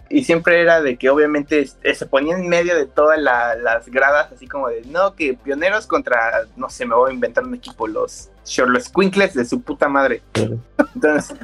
Y, 0.09 0.25
siempre 0.25 0.61
era 0.61 0.81
de 0.81 0.97
que 0.97 1.11
obviamente 1.11 1.67
se 1.67 2.07
ponía 2.07 2.37
en 2.37 2.49
medio 2.49 2.75
de 2.75 2.87
todas 2.87 3.21
las 3.21 3.89
gradas, 3.89 4.33
así 4.33 4.47
como 4.47 4.69
de, 4.69 4.83
no, 4.87 5.15
que 5.15 5.35
Pioneros 5.35 5.87
contra, 5.87 6.47
no 6.57 6.71
sé, 6.71 6.87
me 6.87 6.95
voy 6.95 7.11
a 7.11 7.15
inventar 7.15 7.45
un 7.45 7.55
equipo, 7.55 7.87
los, 7.87 8.31
los 8.67 8.89
Quinkles 8.89 9.35
de 9.35 9.45
su 9.45 9.61
puta 9.63 9.89
madre. 9.89 10.23
Entonces... 10.95 11.37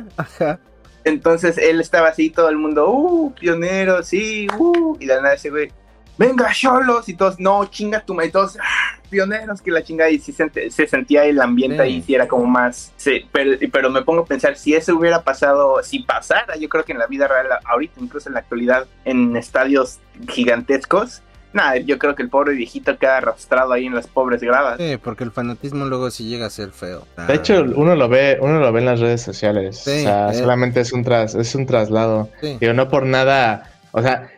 Entonces 1.07 1.57
él 1.57 1.81
estaba 1.81 2.09
así, 2.09 2.31
todo 2.31 2.49
el 2.49 2.57
mundo, 2.57 2.91
uh, 2.91 3.33
pionero, 3.33 4.03
sí, 4.03 4.49
uh, 4.59 4.97
y 4.99 5.07
de 5.07 5.14
nada 5.14 5.35
ese 5.35 5.51
güey, 5.51 5.70
venga, 6.18 6.50
cholos, 6.52 7.08
y 7.08 7.14
todos, 7.14 7.38
no, 7.38 7.64
chinga 7.66 8.00
tu 8.00 8.14
madre, 8.14 8.28
y 8.28 8.32
todos, 8.32 8.56
ah, 8.60 8.98
pioneros, 9.10 9.60
que 9.60 9.70
la 9.70 9.82
chinga, 9.82 10.10
y 10.10 10.18
sí 10.18 10.32
se, 10.32 10.86
sentía 10.86 11.24
el 11.24 11.40
ambiente 11.40 11.82
ahí, 11.82 12.02
sí 12.02 12.14
era 12.14 12.26
como 12.26 12.46
más, 12.46 12.92
sí, 12.96 13.26
pero, 13.32 13.90
me 13.90 14.02
pongo 14.02 14.22
a 14.22 14.26
pensar, 14.26 14.56
si 14.56 14.74
eso 14.74 14.96
hubiera 14.96 15.22
pasado, 15.22 15.82
si 15.82 16.00
pasara, 16.00 16.56
yo 16.56 16.68
creo 16.68 16.84
que 16.84 16.92
en 16.92 16.98
la 16.98 17.06
vida 17.06 17.28
real, 17.28 17.46
ahorita, 17.64 18.00
incluso 18.00 18.28
en 18.28 18.34
la 18.34 18.40
actualidad, 18.40 18.86
en 19.04 19.36
estadios 19.36 19.98
gigantescos, 20.28 21.22
nada, 21.52 21.76
yo 21.78 21.98
creo 21.98 22.14
que 22.14 22.22
el 22.22 22.28
pobre 22.28 22.54
viejito 22.54 22.96
queda 22.98 23.16
arrastrado 23.16 23.72
ahí 23.72 23.86
en 23.86 23.94
las 23.94 24.06
pobres 24.06 24.42
gradas. 24.42 24.76
Sí, 24.78 24.98
porque 25.02 25.24
el 25.24 25.32
fanatismo 25.32 25.86
luego 25.86 26.10
sí 26.10 26.28
llega 26.28 26.46
a 26.46 26.50
ser 26.50 26.70
feo. 26.70 27.06
De 27.26 27.34
hecho, 27.34 27.64
uno 27.74 27.96
lo 27.96 28.08
ve, 28.08 28.38
uno 28.40 28.60
lo 28.60 28.70
ve 28.72 28.80
en 28.80 28.86
las 28.86 29.00
redes 29.00 29.22
sociales. 29.22 29.80
o 29.80 29.90
sea, 29.90 30.30
eh. 30.30 30.34
solamente 30.34 30.80
es 30.80 30.92
un 30.92 31.02
tras, 31.02 31.34
es 31.34 31.54
un 31.54 31.66
traslado. 31.66 32.28
Digo, 32.42 32.74
no 32.74 32.88
por 32.88 33.06
nada, 33.06 33.72
o 33.92 34.02
sea, 34.02 34.30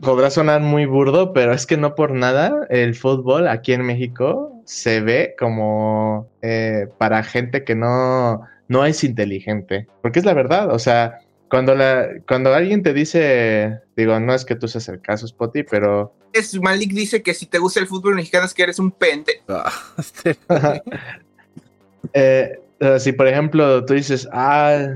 podrá 0.00 0.30
sonar 0.30 0.60
muy 0.60 0.86
burdo, 0.86 1.32
pero 1.32 1.52
es 1.52 1.66
que 1.66 1.76
no 1.76 1.94
por 1.94 2.12
nada 2.12 2.66
el 2.70 2.94
fútbol 2.94 3.48
aquí 3.48 3.72
en 3.72 3.82
México 3.82 4.52
se 4.64 5.00
ve 5.00 5.34
como 5.38 6.30
eh, 6.40 6.88
para 6.98 7.22
gente 7.22 7.64
que 7.64 7.74
no, 7.74 8.42
no 8.68 8.86
es 8.86 9.04
inteligente. 9.04 9.86
Porque 10.00 10.20
es 10.20 10.24
la 10.24 10.34
verdad, 10.34 10.72
o 10.72 10.78
sea, 10.78 11.18
cuando, 11.48 11.74
la, 11.74 12.08
cuando 12.26 12.54
alguien 12.54 12.82
te 12.82 12.94
dice, 12.94 13.80
digo, 13.96 14.18
no 14.18 14.34
es 14.34 14.44
que 14.44 14.56
tú 14.56 14.68
seas 14.68 14.88
el 14.88 15.00
caso, 15.00 15.26
Spotty, 15.26 15.64
pero 15.64 16.14
es, 16.32 16.58
Malik 16.60 16.92
dice 16.92 17.22
que 17.22 17.34
si 17.34 17.46
te 17.46 17.58
gusta 17.58 17.80
el 17.80 17.86
fútbol 17.86 18.14
mexicano 18.14 18.46
es 18.46 18.54
que 18.54 18.62
eres 18.62 18.78
un 18.78 18.90
pente. 18.90 19.42
Ah, 19.48 19.72
eh, 22.14 22.58
si 22.98 23.12
por 23.12 23.28
ejemplo 23.28 23.84
tú 23.84 23.94
dices, 23.94 24.28
ah, 24.32 24.86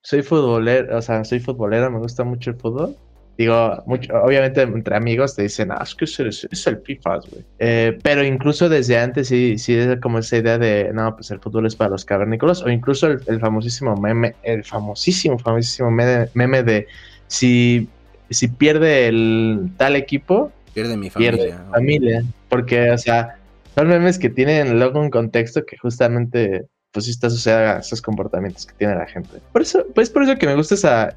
soy 0.00 0.22
futbolero, 0.22 0.96
o 0.96 1.02
sea, 1.02 1.24
soy 1.24 1.40
futbolero, 1.40 1.90
me 1.90 1.98
gusta 1.98 2.24
mucho 2.24 2.50
el 2.50 2.56
fútbol. 2.56 2.96
Digo, 3.36 3.82
mucho, 3.84 4.14
obviamente 4.14 4.62
entre 4.62 4.96
amigos 4.96 5.36
te 5.36 5.42
dicen, 5.42 5.70
ah, 5.70 5.82
es 5.82 5.94
que 5.94 6.06
es, 6.06 6.66
el 6.66 6.78
FIFA, 6.78 7.16
güey. 7.18 7.44
Eh, 7.58 7.98
pero 8.02 8.24
incluso 8.24 8.68
desde 8.70 8.98
antes 8.98 9.28
sí, 9.28 9.58
sí 9.58 9.74
es 9.74 10.00
como 10.00 10.20
esa 10.20 10.38
idea 10.38 10.56
de, 10.56 10.90
no, 10.94 11.14
pues 11.14 11.30
el 11.30 11.40
fútbol 11.40 11.66
es 11.66 11.76
para 11.76 11.90
los 11.90 12.06
cavernícolas, 12.06 12.62
o 12.62 12.70
incluso 12.70 13.08
el, 13.08 13.40
famosísimo 13.40 13.94
meme, 13.96 14.36
el 14.42 14.64
famosísimo, 14.64 15.38
famosísimo 15.38 15.90
meme, 15.90 16.62
de 16.62 16.86
si, 17.26 17.88
si 18.30 18.48
pierde 18.48 19.08
el 19.08 19.70
tal 19.76 19.96
equipo, 19.96 20.50
pierde 20.72 20.96
mi 20.96 21.10
familia. 21.10 21.36
Pierde 21.36 21.70
familia. 21.70 22.24
Porque, 22.48 22.90
o 22.90 22.98
sea, 22.98 23.36
son 23.74 23.88
memes 23.88 24.18
que 24.18 24.30
tienen 24.30 24.78
luego 24.78 24.98
un 24.98 25.10
contexto 25.10 25.66
que 25.66 25.76
justamente 25.76 26.64
pues 26.96 27.04
sí 27.04 27.10
está 27.10 27.26
asociada 27.26 27.76
a 27.76 27.80
esos 27.80 28.00
comportamientos 28.00 28.64
que 28.64 28.72
tiene 28.72 28.94
la 28.94 29.04
gente. 29.04 29.28
Por 29.52 29.60
eso, 29.60 29.84
pues 29.94 30.08
por 30.08 30.22
eso 30.22 30.38
que 30.38 30.46
me 30.46 30.54
gusta 30.54 30.76
esa, 30.76 31.14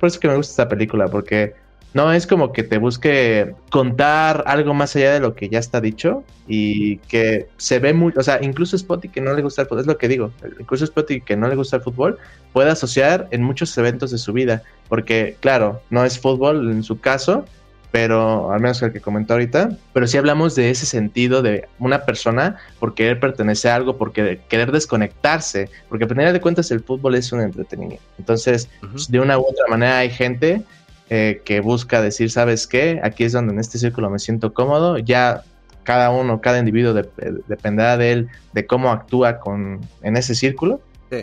por 0.00 0.08
eso 0.08 0.18
que 0.18 0.26
me 0.26 0.34
gusta 0.34 0.50
esta 0.50 0.68
película, 0.68 1.06
porque 1.06 1.54
no 1.94 2.12
es 2.12 2.26
como 2.26 2.52
que 2.52 2.64
te 2.64 2.78
busque 2.78 3.54
contar 3.70 4.42
algo 4.48 4.74
más 4.74 4.96
allá 4.96 5.12
de 5.12 5.20
lo 5.20 5.36
que 5.36 5.48
ya 5.48 5.60
está 5.60 5.80
dicho 5.80 6.24
y 6.48 6.96
que 6.96 7.46
se 7.56 7.78
ve 7.78 7.94
muy, 7.94 8.14
o 8.16 8.22
sea, 8.24 8.40
incluso 8.42 8.76
Spotty 8.76 9.08
que 9.08 9.20
no 9.20 9.32
le 9.32 9.42
gusta 9.42 9.62
el 9.62 9.68
fútbol, 9.68 9.82
es 9.82 9.86
lo 9.86 9.96
que 9.96 10.08
digo, 10.08 10.32
incluso 10.58 10.84
Spotty 10.84 11.20
que 11.20 11.36
no 11.36 11.46
le 11.46 11.54
gusta 11.54 11.76
el 11.76 11.82
fútbol 11.82 12.18
puede 12.52 12.70
asociar 12.70 13.28
en 13.30 13.44
muchos 13.44 13.78
eventos 13.78 14.10
de 14.10 14.18
su 14.18 14.32
vida, 14.32 14.64
porque 14.88 15.36
claro, 15.38 15.82
no 15.90 16.04
es 16.04 16.18
fútbol 16.18 16.68
en 16.68 16.82
su 16.82 16.98
caso, 16.98 17.44
pero 17.92 18.52
al 18.52 18.60
menos 18.60 18.82
el 18.82 18.92
que 18.92 19.00
comentó 19.00 19.34
ahorita, 19.34 19.70
pero 19.92 20.06
sí 20.06 20.18
hablamos 20.18 20.54
de 20.54 20.70
ese 20.70 20.86
sentido 20.86 21.42
de 21.42 21.68
una 21.78 22.04
persona 22.04 22.56
por 22.78 22.94
querer 22.94 23.20
pertenecer 23.20 23.70
a 23.70 23.76
algo, 23.76 23.96
por 23.96 24.12
querer, 24.12 24.72
desconectarse, 24.72 25.70
porque 25.88 26.04
a 26.04 26.08
final 26.08 26.32
de 26.32 26.40
cuentas 26.40 26.70
el 26.70 26.82
fútbol 26.82 27.14
es 27.14 27.32
un 27.32 27.40
entretenimiento. 27.40 28.04
Entonces, 28.18 28.68
pues, 28.92 29.10
de 29.10 29.20
una 29.20 29.38
u 29.38 29.42
otra 29.42 29.66
manera 29.68 29.98
hay 29.98 30.10
gente 30.10 30.62
eh, 31.08 31.40
que 31.44 31.60
busca 31.60 32.02
decir, 32.02 32.30
¿sabes 32.30 32.66
qué? 32.66 33.00
Aquí 33.02 33.24
es 33.24 33.32
donde 33.32 33.52
en 33.52 33.60
este 33.60 33.78
círculo 33.78 34.10
me 34.10 34.18
siento 34.18 34.52
cómodo, 34.52 34.98
ya 34.98 35.44
cada 35.84 36.10
uno, 36.10 36.40
cada 36.40 36.58
individuo 36.58 36.92
dependerá 36.92 37.96
de 37.96 38.12
él, 38.12 38.28
de 38.52 38.66
cómo 38.66 38.90
actúa 38.90 39.38
con, 39.38 39.80
en 40.02 40.16
ese 40.16 40.34
círculo, 40.34 40.80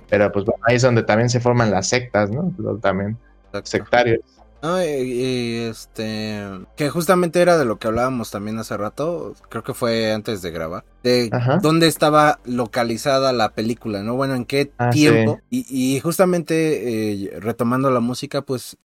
pero 0.10 0.32
pues 0.32 0.46
ahí 0.66 0.78
es 0.78 0.82
donde 0.82 1.04
también 1.04 1.30
se 1.30 1.42
forman 1.42 1.70
las 1.70 1.90
sectas, 1.90 2.32
¿no? 2.32 2.52
También 2.82 3.18
sectarios. 3.64 4.22
No, 4.64 4.82
y, 4.82 5.58
este, 5.70 6.42
que 6.78 6.90
justamente 6.90 7.42
era 7.42 7.58
de 7.58 7.66
lo 7.66 7.80
que 7.80 7.88
hablábamos 7.88 8.32
también 8.32 8.58
hace 8.60 8.78
rato, 8.78 9.36
creo 9.50 9.62
que 9.62 9.74
fue 9.74 10.14
antes 10.14 10.42
de 10.42 10.52
grabar, 10.52 10.86
de 11.04 11.30
dónde 11.62 11.88
estaba 11.88 12.40
localizada 12.46 13.34
la 13.34 13.50
película, 13.50 14.04
¿no? 14.04 14.16
Bueno, 14.16 14.36
en 14.36 14.46
qué 14.46 14.72
ah, 14.78 14.90
tiempo. 14.90 15.42
Y, 15.50 16.00
justamente 16.00 17.12
eh, 17.12 17.40
retomando 17.42 17.92
la 17.92 18.00
música, 18.00 18.42
pues 18.44 18.78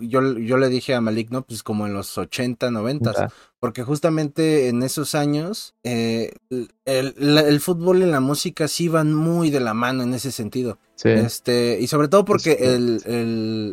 yo, 0.00 0.38
yo 0.38 0.56
le 0.58 0.68
dije 0.68 0.94
a 0.94 1.00
Malik, 1.00 1.30
¿no? 1.30 1.42
Pues 1.42 1.62
como 1.62 1.86
en 1.86 1.94
los 1.94 2.16
80, 2.18 2.70
90, 2.70 3.32
porque 3.58 3.82
justamente 3.82 4.68
en 4.68 4.82
esos 4.82 5.14
años 5.14 5.74
eh, 5.82 6.32
el, 6.84 7.38
el, 7.38 7.60
fútbol 7.60 8.02
y 8.02 8.06
la 8.06 8.20
música 8.20 8.68
sí 8.68 8.88
van 8.88 9.14
muy 9.14 9.50
de 9.50 9.60
la 9.60 9.74
mano 9.74 10.02
en 10.02 10.14
ese 10.14 10.32
sentido. 10.32 10.78
Este, 11.02 11.78
y 11.80 11.86
sobre 11.86 12.08
todo 12.08 12.26
porque 12.26 12.52
el, 12.60 13.02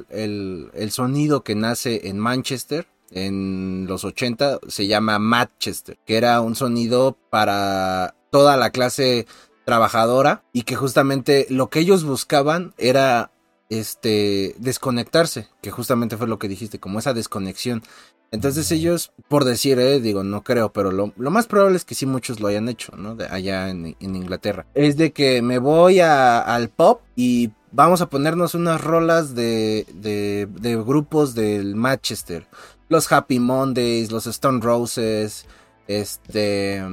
el, 0.09 0.69
el, 0.73 0.91
sonido 0.91 1.43
que 1.43 1.55
nace 1.55 2.07
en 2.07 2.19
Manchester 2.19 2.87
en 3.11 3.85
los 3.87 4.05
80 4.05 4.59
se 4.67 4.87
llama 4.87 5.19
Manchester, 5.19 5.97
que 6.05 6.15
era 6.15 6.39
un 6.39 6.55
sonido 6.55 7.17
para 7.29 8.15
toda 8.31 8.55
la 8.55 8.69
clase 8.69 9.27
trabajadora 9.65 10.43
y 10.53 10.61
que 10.61 10.77
justamente 10.77 11.45
lo 11.49 11.69
que 11.69 11.79
ellos 11.79 12.05
buscaban 12.05 12.73
era 12.77 13.31
este 13.69 14.55
desconectarse, 14.57 15.47
que 15.61 15.71
justamente 15.71 16.17
fue 16.17 16.27
lo 16.27 16.39
que 16.39 16.47
dijiste, 16.47 16.79
como 16.79 16.99
esa 16.99 17.13
desconexión. 17.13 17.83
Entonces 18.31 18.71
ellos, 18.71 19.13
por 19.29 19.45
decir, 19.45 19.79
eh, 19.79 20.01
digo, 20.01 20.23
no 20.23 20.43
creo, 20.43 20.73
pero 20.73 20.91
lo, 20.91 21.13
más 21.15 21.47
probable 21.47 21.77
es 21.77 21.85
que 21.85 21.95
sí 21.95 22.05
muchos 22.05 22.39
lo 22.39 22.47
hayan 22.47 22.67
hecho, 22.67 22.95
¿no? 22.97 23.15
De 23.15 23.25
allá 23.25 23.69
en, 23.69 23.95
Inglaterra. 23.99 24.65
Es 24.73 24.97
de 24.97 25.13
que 25.13 25.41
me 25.41 25.59
voy 25.59 26.01
al 26.01 26.69
pop 26.69 27.01
y 27.15 27.51
vamos 27.71 28.01
a 28.01 28.09
ponernos 28.09 28.53
unas 28.53 28.81
rolas 28.81 29.33
de, 29.33 29.85
de, 29.93 30.47
de 30.49 30.75
grupos 30.75 31.35
del 31.35 31.75
Manchester. 31.75 32.47
Los 32.89 33.11
Happy 33.11 33.39
Mondays, 33.39 34.11
los 34.11 34.27
Stone 34.27 34.59
Roses, 34.61 35.45
este, 35.87 36.83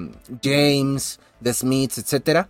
James, 0.43 1.19
The 1.43 1.53
Smiths, 1.53 1.99
etc. 1.99 2.47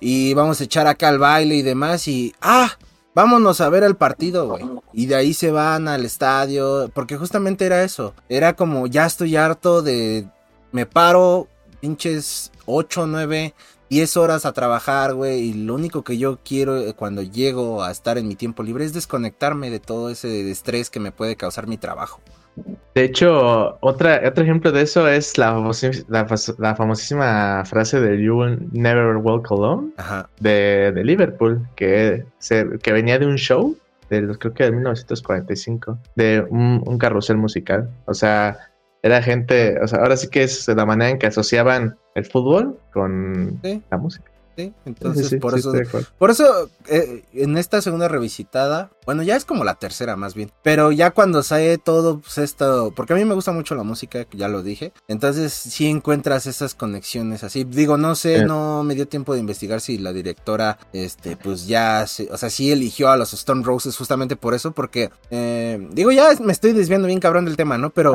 Y 0.00 0.34
vamos 0.34 0.60
a 0.60 0.64
echar 0.64 0.86
acá 0.86 1.08
al 1.08 1.18
baile 1.18 1.56
y 1.56 1.62
demás 1.62 2.08
y... 2.08 2.34
¡Ah! 2.40 2.76
Vámonos 3.14 3.60
a 3.60 3.68
ver 3.68 3.82
el 3.84 3.96
partido, 3.96 4.48
güey. 4.48 4.64
Y 4.92 5.06
de 5.06 5.14
ahí 5.14 5.34
se 5.34 5.50
van 5.50 5.88
al 5.88 6.04
estadio, 6.04 6.90
porque 6.94 7.16
justamente 7.16 7.66
era 7.66 7.82
eso. 7.84 8.14
Era 8.28 8.54
como, 8.54 8.86
ya 8.86 9.06
estoy 9.06 9.36
harto 9.36 9.82
de, 9.82 10.28
me 10.72 10.86
paro, 10.86 11.48
pinches 11.80 12.50
8, 12.66 13.06
9, 13.06 13.54
10 13.90 14.16
horas 14.16 14.46
a 14.46 14.52
trabajar, 14.52 15.14
güey. 15.14 15.40
Y 15.40 15.54
lo 15.54 15.74
único 15.74 16.02
que 16.02 16.18
yo 16.18 16.38
quiero 16.44 16.78
eh, 16.78 16.94
cuando 16.94 17.22
llego 17.22 17.82
a 17.82 17.90
estar 17.90 18.18
en 18.18 18.28
mi 18.28 18.34
tiempo 18.34 18.62
libre 18.62 18.84
es 18.84 18.92
desconectarme 18.92 19.70
de 19.70 19.80
todo 19.80 20.10
ese 20.10 20.50
estrés 20.50 20.90
que 20.90 21.00
me 21.00 21.12
puede 21.12 21.36
causar 21.36 21.66
mi 21.66 21.78
trabajo. 21.78 22.20
De 22.94 23.02
hecho, 23.02 23.76
otra, 23.80 24.22
otro 24.24 24.44
ejemplo 24.44 24.70
de 24.70 24.82
eso 24.82 25.08
es 25.08 25.36
la, 25.36 25.52
la, 26.58 26.76
famosísima 26.76 27.64
frase 27.64 28.00
de 28.00 28.22
You 28.22 28.38
Will 28.38 28.68
Never 28.72 29.16
Walk 29.16 29.50
Alone 29.50 29.90
De, 30.38 30.92
de, 30.92 31.04
Liverpool, 31.04 31.66
que, 31.74 32.24
se, 32.38 32.78
que 32.80 32.92
venía 32.92 33.18
de 33.18 33.26
un 33.26 33.36
show, 33.36 33.76
de 34.10 34.38
creo 34.38 34.54
que 34.54 34.64
de 34.64 34.72
1945, 34.72 35.98
de 36.14 36.46
un, 36.48 36.98
carrusel 36.98 37.36
musical. 37.36 37.90
O 38.06 38.14
sea, 38.14 38.56
era 39.02 39.20
gente, 39.20 39.76
o 39.82 39.88
sea, 39.88 40.00
ahora 40.00 40.16
sí 40.16 40.28
que 40.28 40.44
es 40.44 40.68
la 40.68 40.86
manera 40.86 41.10
en 41.10 41.18
que 41.18 41.26
asociaban 41.26 41.96
el 42.14 42.24
fútbol 42.24 42.78
con 42.92 43.60
la 43.90 43.98
música. 43.98 44.30
Sí, 44.56 44.72
entonces 44.84 45.40
por, 45.40 45.58
eso, 45.58 45.72
por 46.16 46.30
eso 46.30 46.70
eh, 46.86 47.24
en 47.32 47.58
esta 47.58 47.82
segunda 47.82 48.06
revisitada, 48.06 48.90
bueno, 49.04 49.24
ya 49.24 49.34
es 49.34 49.44
como 49.44 49.64
la 49.64 49.74
tercera 49.74 50.14
más 50.14 50.34
bien, 50.34 50.52
pero 50.62 50.92
ya 50.92 51.10
cuando 51.10 51.42
sale 51.42 51.76
todo 51.78 52.20
pues, 52.20 52.38
esto, 52.38 52.92
porque 52.94 53.14
a 53.14 53.16
mí 53.16 53.24
me 53.24 53.34
gusta 53.34 53.50
mucho 53.50 53.74
la 53.74 53.82
música, 53.82 54.26
ya 54.32 54.46
lo 54.46 54.62
dije, 54.62 54.92
entonces 55.08 55.52
sí 55.52 55.88
encuentras 55.88 56.46
esas 56.46 56.74
conexiones 56.74 57.42
así. 57.42 57.64
Digo, 57.64 57.96
no 57.96 58.14
sé, 58.14 58.44
no 58.44 58.84
me 58.84 58.94
dio 58.94 59.08
tiempo 59.08 59.34
de 59.34 59.40
investigar 59.40 59.80
si 59.80 59.98
la 59.98 60.12
directora, 60.12 60.78
este, 60.92 61.36
pues 61.36 61.66
ya, 61.66 62.06
o 62.30 62.36
sea, 62.36 62.50
sí 62.50 62.70
eligió 62.70 63.10
a 63.10 63.16
los 63.16 63.32
Stone 63.34 63.64
Roses 63.64 63.96
justamente 63.96 64.36
por 64.36 64.54
eso, 64.54 64.72
porque, 64.72 65.10
eh, 65.30 65.88
digo, 65.92 66.12
ya 66.12 66.28
me 66.40 66.52
estoy 66.52 66.72
desviando 66.72 67.08
bien 67.08 67.20
cabrón 67.20 67.44
del 67.44 67.56
tema, 67.56 67.76
¿no? 67.78 67.90
Pero 67.90 68.14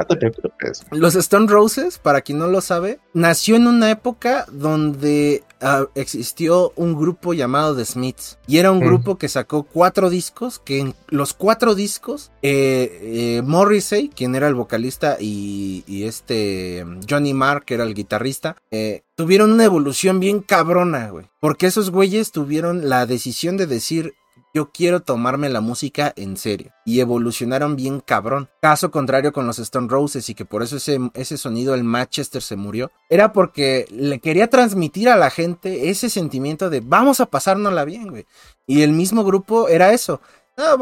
los 0.91 1.15
Stone 1.15 1.47
Roses, 1.47 1.97
para 1.97 2.21
quien 2.21 2.37
no 2.37 2.47
lo 2.47 2.61
sabe, 2.61 2.99
nació 3.13 3.55
en 3.55 3.67
una 3.67 3.91
época 3.91 4.45
donde 4.51 5.43
uh, 5.61 5.87
existió 5.95 6.73
un 6.75 6.95
grupo 6.95 7.33
llamado 7.33 7.75
The 7.75 7.85
Smiths. 7.85 8.37
Y 8.47 8.57
era 8.57 8.71
un 8.71 8.79
mm. 8.79 8.85
grupo 8.85 9.17
que 9.17 9.27
sacó 9.27 9.63
cuatro 9.63 10.09
discos, 10.09 10.59
que 10.59 10.79
en 10.79 10.95
los 11.09 11.33
cuatro 11.33 11.75
discos, 11.75 12.31
eh, 12.41 13.37
eh, 13.37 13.41
Morrissey, 13.43 14.09
quien 14.09 14.35
era 14.35 14.47
el 14.47 14.55
vocalista, 14.55 15.17
y, 15.19 15.83
este 16.03 16.85
Johnny 17.09 17.33
Marr, 17.33 17.65
que 17.65 17.73
era 17.73 17.83
el 17.83 17.93
guitarrista, 17.93 18.55
eh, 18.71 19.03
tuvieron 19.15 19.51
una 19.51 19.65
evolución 19.65 20.19
bien 20.19 20.39
cabrona, 20.39 21.09
güey. 21.09 21.27
Porque 21.39 21.67
esos 21.67 21.91
güeyes 21.91 22.31
tuvieron 22.31 22.89
la 22.89 23.05
decisión 23.05 23.57
de 23.57 23.67
decir, 23.67 24.13
yo 24.53 24.71
quiero 24.71 25.01
tomarme 25.01 25.49
la 25.49 25.61
música 25.61 26.13
en 26.15 26.37
serio. 26.37 26.71
Y 26.85 26.99
evolucionaron 26.99 27.75
bien 27.75 27.99
cabrón. 27.99 28.49
Caso 28.61 28.91
contrario 28.91 29.31
con 29.31 29.45
los 29.45 29.59
Stone 29.59 29.87
Roses 29.89 30.29
y 30.29 30.35
que 30.35 30.45
por 30.45 30.63
eso 30.63 30.77
ese, 30.77 30.99
ese 31.13 31.37
sonido, 31.37 31.75
el 31.75 31.83
Manchester, 31.83 32.41
se 32.41 32.55
murió. 32.55 32.91
Era 33.09 33.31
porque 33.33 33.85
le 33.91 34.19
quería 34.19 34.49
transmitir 34.49 35.09
a 35.09 35.17
la 35.17 35.29
gente 35.29 35.89
ese 35.89 36.09
sentimiento 36.09 36.69
de 36.69 36.81
vamos 36.81 37.19
a 37.19 37.27
pasárnosla 37.27 37.85
bien, 37.85 38.07
güey. 38.07 38.25
Y 38.65 38.81
el 38.81 38.91
mismo 38.91 39.23
grupo 39.23 39.67
era 39.67 39.93
eso. 39.93 40.21
No, 40.57 40.77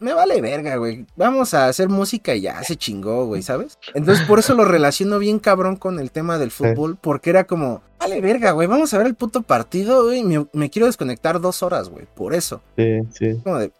me 0.00 0.12
vale 0.12 0.40
verga, 0.40 0.76
güey. 0.76 1.06
Vamos 1.16 1.54
a 1.54 1.68
hacer 1.68 1.88
música 1.88 2.34
y 2.34 2.42
ya 2.42 2.62
se 2.62 2.76
chingó, 2.76 3.26
güey, 3.26 3.42
¿sabes? 3.42 3.78
Entonces 3.94 4.26
por 4.26 4.38
eso 4.38 4.54
lo 4.54 4.64
relaciono 4.64 5.18
bien 5.18 5.38
cabrón 5.38 5.76
con 5.76 5.98
el 5.98 6.10
tema 6.10 6.38
del 6.38 6.50
fútbol, 6.50 6.96
porque 7.00 7.30
era 7.30 7.44
como, 7.44 7.82
vale 7.98 8.20
verga, 8.20 8.52
güey, 8.52 8.68
vamos 8.68 8.94
a 8.94 8.98
ver 8.98 9.06
el 9.06 9.14
puto 9.14 9.42
partido, 9.42 10.04
güey. 10.04 10.22
Me, 10.22 10.46
me 10.52 10.70
quiero 10.70 10.86
desconectar 10.86 11.40
dos 11.40 11.62
horas, 11.62 11.88
güey, 11.88 12.06
por 12.14 12.34
eso. 12.34 12.60
Sí, 12.76 13.00
sí. 13.12 13.40
Como 13.42 13.58
de, 13.58 13.72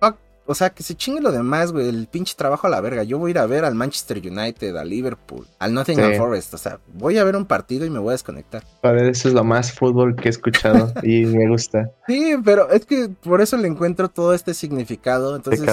fuck, 0.00 0.16
o 0.46 0.54
sea, 0.54 0.70
que 0.70 0.82
se 0.82 0.94
chingue 0.94 1.20
lo 1.20 1.30
demás, 1.30 1.72
güey. 1.72 1.88
El 1.88 2.06
pinche 2.06 2.34
trabajo 2.36 2.66
a 2.66 2.70
la 2.70 2.80
verga. 2.80 3.02
Yo 3.04 3.18
voy 3.18 3.30
a 3.30 3.32
ir 3.32 3.38
a 3.38 3.46
ver 3.46 3.64
al 3.64 3.74
Manchester 3.74 4.18
United, 4.18 4.76
al 4.76 4.88
Liverpool, 4.88 5.46
al 5.58 5.72
Nottingham 5.72 6.14
Forest. 6.16 6.54
O 6.54 6.58
sea, 6.58 6.80
voy 6.94 7.18
a 7.18 7.24
ver 7.24 7.36
un 7.36 7.46
partido 7.46 7.86
y 7.86 7.90
me 7.90 7.98
voy 7.98 8.10
a 8.10 8.12
desconectar. 8.12 8.64
A 8.82 8.90
ver, 8.90 9.06
eso 9.06 9.28
es 9.28 9.34
lo 9.34 9.44
más 9.44 9.72
fútbol 9.72 10.16
que 10.16 10.28
he 10.28 10.30
escuchado 10.30 10.92
y 11.02 11.26
me 11.26 11.48
gusta. 11.48 11.90
Sí, 12.06 12.34
pero 12.44 12.70
es 12.70 12.86
que 12.86 13.08
por 13.22 13.40
eso 13.40 13.56
le 13.56 13.68
encuentro 13.68 14.08
todo 14.08 14.34
este 14.34 14.54
significado. 14.54 15.36
Entonces, 15.36 15.68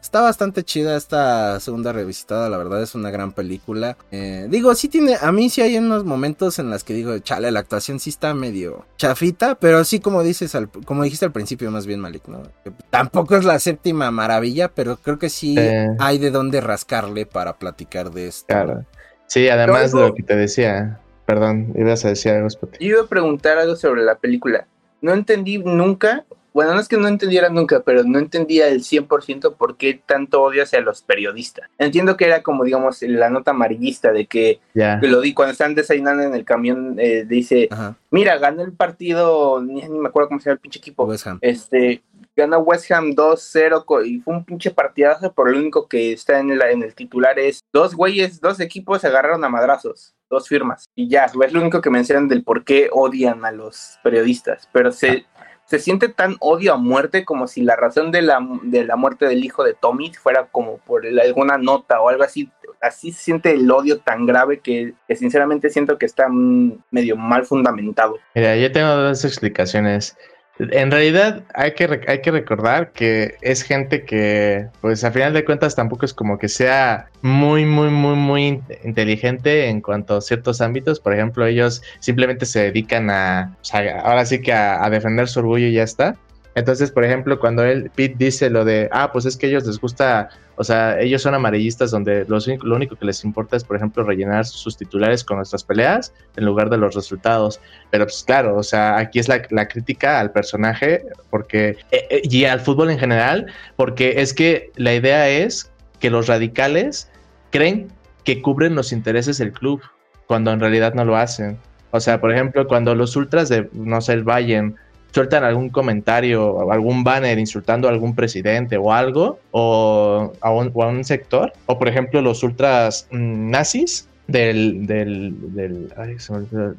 Está 0.00 0.20
bastante 0.22 0.62
chida 0.62 0.96
esta 0.96 1.58
segunda 1.60 1.92
revisitada, 1.92 2.48
la 2.48 2.56
verdad 2.56 2.82
es 2.82 2.94
una 2.94 3.10
gran 3.10 3.32
película. 3.32 3.96
Eh, 4.10 4.46
digo, 4.48 4.74
sí 4.74 4.88
tiene, 4.88 5.16
a 5.20 5.32
mí 5.32 5.50
sí 5.50 5.60
hay 5.60 5.76
unos 5.76 6.04
momentos 6.04 6.58
en 6.58 6.70
los 6.70 6.84
que 6.84 6.94
digo, 6.94 7.18
chale, 7.18 7.50
la 7.50 7.60
actuación 7.60 7.98
sí 7.98 8.10
está 8.10 8.32
medio 8.32 8.86
chafita, 8.96 9.56
pero 9.56 9.84
sí 9.84 10.00
como 10.00 10.22
dices, 10.22 10.56
como 10.84 11.02
dijiste 11.02 11.26
al 11.26 11.32
principio 11.32 11.70
más 11.70 11.86
bien 11.86 12.00
Malik, 12.00 12.26
¿no? 12.28 12.42
Tampoco 12.90 13.36
es 13.36 13.44
la 13.44 13.58
séptima 13.58 14.10
maravilla, 14.10 14.68
pero 14.68 14.96
creo 14.96 15.18
que 15.18 15.28
sí 15.28 15.56
hay 15.98 16.18
de 16.18 16.30
dónde 16.30 16.60
rascarle 16.60 17.26
para 17.26 17.58
platicar 17.58 18.10
de 18.10 18.28
esto. 18.28 18.46
Claro. 18.46 18.84
Sí, 19.26 19.48
además 19.48 19.92
de 19.92 20.00
lo 20.00 20.14
que 20.14 20.22
te 20.22 20.36
decía, 20.36 21.00
perdón, 21.26 21.74
ibas 21.76 22.04
a 22.04 22.08
decir 22.08 22.32
algo. 22.32 22.48
Yo 22.48 22.68
iba 22.80 23.02
a 23.02 23.06
preguntar 23.06 23.58
algo 23.58 23.76
sobre 23.76 24.02
la 24.02 24.14
película. 24.14 24.66
No 25.02 25.12
entendí 25.12 25.58
nunca 25.58 26.24
bueno, 26.58 26.74
no 26.74 26.80
es 26.80 26.88
que 26.88 26.96
no 26.96 27.06
entendiera 27.06 27.50
nunca, 27.50 27.84
pero 27.84 28.02
no 28.02 28.18
entendía 28.18 28.66
el 28.66 28.80
100% 28.80 29.54
por 29.54 29.76
qué 29.76 30.02
tanto 30.04 30.42
odio 30.42 30.64
hacia 30.64 30.80
los 30.80 31.02
periodistas. 31.02 31.70
Entiendo 31.78 32.16
que 32.16 32.24
era 32.24 32.42
como, 32.42 32.64
digamos, 32.64 33.00
la 33.02 33.30
nota 33.30 33.52
amarillista 33.52 34.10
de 34.10 34.26
que, 34.26 34.58
lo 34.74 35.20
di 35.20 35.34
cuando 35.34 35.52
están 35.52 35.76
desayunando 35.76 36.24
en 36.24 36.34
el 36.34 36.44
camión, 36.44 36.96
eh, 36.98 37.24
dice, 37.24 37.68
mira, 38.10 38.38
ganó 38.38 38.62
el 38.62 38.72
partido, 38.72 39.62
ni, 39.62 39.88
me 39.88 40.08
acuerdo 40.08 40.30
cómo 40.30 40.40
se 40.40 40.46
llama 40.46 40.54
el 40.54 40.58
pinche 40.58 40.80
equipo. 40.80 41.04
West 41.04 41.28
Ham. 41.28 41.38
Este, 41.42 42.02
ganó 42.34 42.58
West 42.58 42.90
Ham 42.90 43.12
2-0 43.12 44.04
y 44.04 44.18
fue 44.18 44.34
un 44.34 44.44
pinche 44.44 44.72
partidazo, 44.72 45.32
pero 45.32 45.50
lo 45.50 45.58
único 45.60 45.86
que 45.86 46.12
está 46.12 46.40
en, 46.40 46.50
en 46.50 46.82
el 46.82 46.92
titular 46.92 47.38
es 47.38 47.60
dos 47.72 47.94
güeyes, 47.94 48.40
dos 48.40 48.58
equipos 48.58 49.02
se 49.02 49.06
agarraron 49.06 49.44
a 49.44 49.48
madrazos 49.48 50.16
dos 50.30 50.48
firmas 50.48 50.88
y 50.94 51.08
ya, 51.08 51.24
es 51.24 51.52
lo 51.52 51.60
único 51.60 51.80
que 51.80 51.90
mencionan 51.90 52.28
del 52.28 52.44
por 52.44 52.64
qué 52.64 52.90
odian 52.92 53.44
a 53.44 53.52
los 53.52 53.98
periodistas, 54.02 54.68
pero 54.72 54.92
se, 54.92 55.24
se 55.68 55.78
siente 55.78 56.08
tan 56.08 56.36
odio 56.40 56.72
a 56.72 56.76
muerte 56.78 57.26
como 57.26 57.46
si 57.46 57.60
la 57.60 57.76
razón 57.76 58.10
de 58.10 58.22
la, 58.22 58.40
de 58.62 58.84
la 58.84 58.96
muerte 58.96 59.26
del 59.26 59.44
hijo 59.44 59.64
de 59.64 59.74
Tommy 59.74 60.12
fuera 60.14 60.46
como 60.50 60.78
por 60.78 61.06
alguna 61.06 61.58
nota 61.58 62.00
o 62.00 62.08
algo 62.08 62.24
así. 62.24 62.50
Así 62.80 63.12
se 63.12 63.24
siente 63.24 63.52
el 63.52 63.70
odio 63.70 63.98
tan 63.98 64.24
grave 64.24 64.60
que, 64.60 64.94
que 65.06 65.16
sinceramente 65.16 65.68
siento 65.68 65.98
que 65.98 66.06
está 66.06 66.28
medio 66.30 67.16
mal 67.16 67.44
fundamentado. 67.44 68.16
Mira, 68.34 68.56
yo 68.56 68.72
tengo 68.72 68.88
dos 68.88 69.24
explicaciones. 69.26 70.16
En 70.58 70.90
realidad 70.90 71.42
hay 71.54 71.74
que, 71.74 72.00
hay 72.08 72.20
que 72.20 72.30
recordar 72.30 72.92
que 72.92 73.36
es 73.42 73.62
gente 73.62 74.04
que, 74.04 74.66
pues 74.80 75.04
a 75.04 75.12
final 75.12 75.32
de 75.32 75.44
cuentas 75.44 75.76
tampoco 75.76 76.04
es 76.04 76.12
como 76.12 76.38
que 76.38 76.48
sea 76.48 77.08
muy, 77.22 77.64
muy, 77.64 77.90
muy, 77.90 78.16
muy 78.16 78.62
inteligente 78.84 79.68
en 79.68 79.80
cuanto 79.80 80.16
a 80.16 80.20
ciertos 80.20 80.60
ámbitos. 80.60 80.98
Por 80.98 81.14
ejemplo, 81.14 81.46
ellos 81.46 81.82
simplemente 82.00 82.44
se 82.44 82.60
dedican 82.64 83.08
a, 83.10 83.56
o 83.60 83.64
sea, 83.64 84.00
ahora 84.00 84.26
sí 84.26 84.40
que 84.40 84.52
a 84.52 84.88
defender 84.90 85.28
su 85.28 85.40
orgullo 85.40 85.66
y 85.66 85.74
ya 85.74 85.84
está. 85.84 86.16
Entonces, 86.58 86.90
por 86.90 87.04
ejemplo, 87.04 87.38
cuando 87.38 87.62
él, 87.62 87.88
Pete 87.94 88.16
dice 88.18 88.50
lo 88.50 88.64
de, 88.64 88.88
ah, 88.90 89.12
pues 89.12 89.26
es 89.26 89.36
que 89.36 89.46
ellos 89.46 89.64
les 89.64 89.78
gusta, 89.78 90.28
o 90.56 90.64
sea, 90.64 91.00
ellos 91.00 91.22
son 91.22 91.34
amarillistas 91.34 91.92
donde 91.92 92.24
lo 92.26 92.74
único 92.74 92.96
que 92.96 93.04
les 93.04 93.22
importa 93.22 93.56
es, 93.56 93.62
por 93.62 93.76
ejemplo, 93.76 94.02
rellenar 94.02 94.44
sus 94.44 94.76
titulares 94.76 95.22
con 95.22 95.36
nuestras 95.36 95.62
peleas 95.62 96.12
en 96.36 96.44
lugar 96.44 96.68
de 96.68 96.76
los 96.76 96.96
resultados. 96.96 97.60
Pero 97.90 98.06
pues 98.06 98.24
claro, 98.26 98.56
o 98.56 98.64
sea, 98.64 98.98
aquí 98.98 99.20
es 99.20 99.28
la, 99.28 99.68
crítica 99.68 100.18
al 100.18 100.32
personaje 100.32 101.04
porque, 101.30 101.76
eh, 101.92 102.06
eh, 102.10 102.22
y 102.24 102.44
al 102.44 102.58
fútbol 102.58 102.90
en 102.90 102.98
general, 102.98 103.46
porque 103.76 104.20
es 104.20 104.34
que 104.34 104.72
la 104.74 104.94
idea 104.94 105.28
es 105.28 105.70
que 106.00 106.10
los 106.10 106.26
radicales 106.26 107.08
creen 107.50 107.86
que 108.24 108.42
cubren 108.42 108.74
los 108.74 108.92
intereses 108.92 109.38
del 109.38 109.52
club, 109.52 109.80
cuando 110.26 110.50
en 110.50 110.58
realidad 110.58 110.92
no 110.94 111.04
lo 111.04 111.16
hacen. 111.16 111.56
O 111.92 112.00
sea, 112.00 112.20
por 112.20 112.32
ejemplo, 112.32 112.66
cuando 112.66 112.96
los 112.96 113.14
ultras 113.14 113.48
de, 113.48 113.68
no 113.72 114.00
sé, 114.00 114.14
el 114.14 114.24
Bayern, 114.24 114.76
sueltan 115.12 115.44
algún 115.44 115.70
comentario 115.70 116.70
algún 116.70 117.02
banner 117.04 117.38
insultando 117.38 117.88
a 117.88 117.90
algún 117.90 118.14
presidente 118.14 118.76
o 118.76 118.92
algo, 118.92 119.40
o 119.50 120.32
a 120.40 120.50
un, 120.50 121.04
sector, 121.04 121.52
o 121.66 121.78
por 121.78 121.88
ejemplo 121.88 122.20
los 122.20 122.42
ultras 122.42 123.06
mm, 123.10 123.50
nazis, 123.50 124.08
del, 124.28 124.86
del, 124.86 125.54
del, 125.54 125.90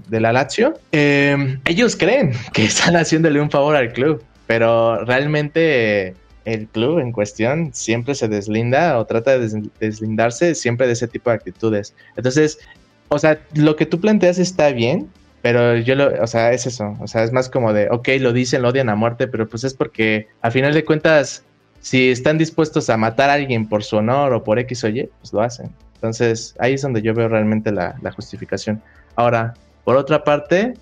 de 0.07 0.19
la 0.19 0.31
Lazio, 0.31 0.75
ellos 0.91 1.95
creen 1.95 2.31
que 2.53 2.63
están 2.63 2.95
haciéndole 2.95 3.41
un 3.41 3.49
favor 3.49 3.75
al 3.75 3.91
club, 3.91 4.23
pero 4.45 5.03
realmente 5.03 6.13
el 6.45 6.67
club 6.67 6.99
en 6.99 7.11
cuestión 7.11 7.71
siempre 7.73 8.15
se 8.15 8.27
deslinda 8.27 8.97
o 8.97 9.05
trata 9.05 9.37
de 9.37 9.63
deslindarse 9.79 10.55
siempre 10.55 10.87
de 10.87 10.93
ese 10.93 11.07
tipo 11.07 11.29
de 11.29 11.35
actitudes. 11.35 11.93
Entonces, 12.15 12.59
o 13.09 13.19
sea, 13.19 13.39
lo 13.55 13.75
que 13.75 13.85
tú 13.85 13.99
planteas 13.99 14.37
está 14.37 14.71
bien, 14.71 15.09
pero 15.41 15.77
yo 15.77 15.95
lo, 15.95 16.21
o 16.21 16.27
sea, 16.27 16.51
es 16.51 16.65
eso, 16.65 16.97
o 16.99 17.07
sea, 17.07 17.23
es 17.23 17.31
más 17.31 17.49
como 17.49 17.73
de, 17.73 17.87
ok, 17.89 18.09
lo 18.19 18.33
dicen, 18.33 18.61
lo 18.61 18.69
odian 18.69 18.89
a 18.89 18.95
muerte, 18.95 19.27
pero 19.27 19.47
pues 19.47 19.63
es 19.63 19.73
porque 19.73 20.27
a 20.41 20.51
final 20.51 20.73
de 20.73 20.83
cuentas, 20.83 21.43
si 21.79 22.11
están 22.11 22.37
dispuestos 22.37 22.89
a 22.89 22.97
matar 22.97 23.29
a 23.29 23.33
alguien 23.33 23.67
por 23.67 23.83
su 23.83 23.97
honor 23.97 24.33
o 24.33 24.43
por 24.43 24.59
X 24.59 24.83
o 24.83 24.89
Y, 24.89 25.09
pues 25.19 25.31
lo 25.31 25.41
hacen. 25.41 25.69
Entonces, 25.95 26.55
ahí 26.59 26.73
es 26.73 26.81
donde 26.81 27.01
yo 27.01 27.13
veo 27.13 27.27
realmente 27.27 27.71
la, 27.71 27.95
justificación. 28.15 28.81
Ahora, 29.15 29.53
por 29.83 29.95
otra 29.95 30.23
parte, 30.23 30.73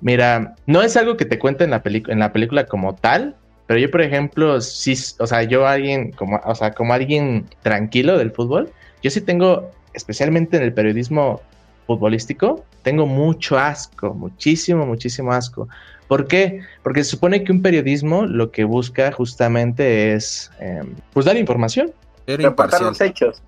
mira, 0.00 0.54
no 0.66 0.82
es 0.82 0.96
algo 0.96 1.16
que 1.16 1.24
te 1.24 1.38
cuente 1.38 1.64
en 1.64 1.70
la, 1.70 1.82
en 1.84 2.18
la 2.18 2.32
película 2.32 2.66
como 2.66 2.94
tal, 2.94 3.36
pero 3.66 3.80
yo, 3.80 3.90
por 3.90 4.00
ejemplo, 4.00 4.60
sí, 4.60 4.94
o 5.18 5.26
sea, 5.26 5.42
yo 5.42 5.66
alguien, 5.66 6.12
como, 6.12 6.40
o 6.44 6.54
sea, 6.54 6.72
como 6.72 6.94
alguien 6.94 7.46
tranquilo 7.62 8.16
del 8.16 8.30
fútbol, 8.30 8.70
yo 9.02 9.10
sí 9.10 9.20
tengo, 9.20 9.70
especialmente 9.92 10.56
en 10.56 10.62
el 10.62 10.72
periodismo 10.72 11.40
futbolístico, 11.86 12.64
tengo 12.82 13.06
mucho 13.06 13.58
asco, 13.58 14.14
muchísimo, 14.14 14.86
muchísimo 14.86 15.32
asco. 15.32 15.68
¿Por 16.08 16.28
qué? 16.28 16.60
Porque 16.82 17.02
se 17.02 17.10
supone 17.10 17.42
que 17.42 17.52
un 17.52 17.62
periodismo 17.62 18.26
lo 18.26 18.50
que 18.50 18.64
busca 18.64 19.10
justamente 19.12 20.14
es 20.14 20.50
em, 20.60 20.94
pues 21.12 21.26
dar 21.26 21.36
información. 21.36 21.92
Reportar 22.26 22.82
los 22.82 23.00
hechos. 23.00 23.42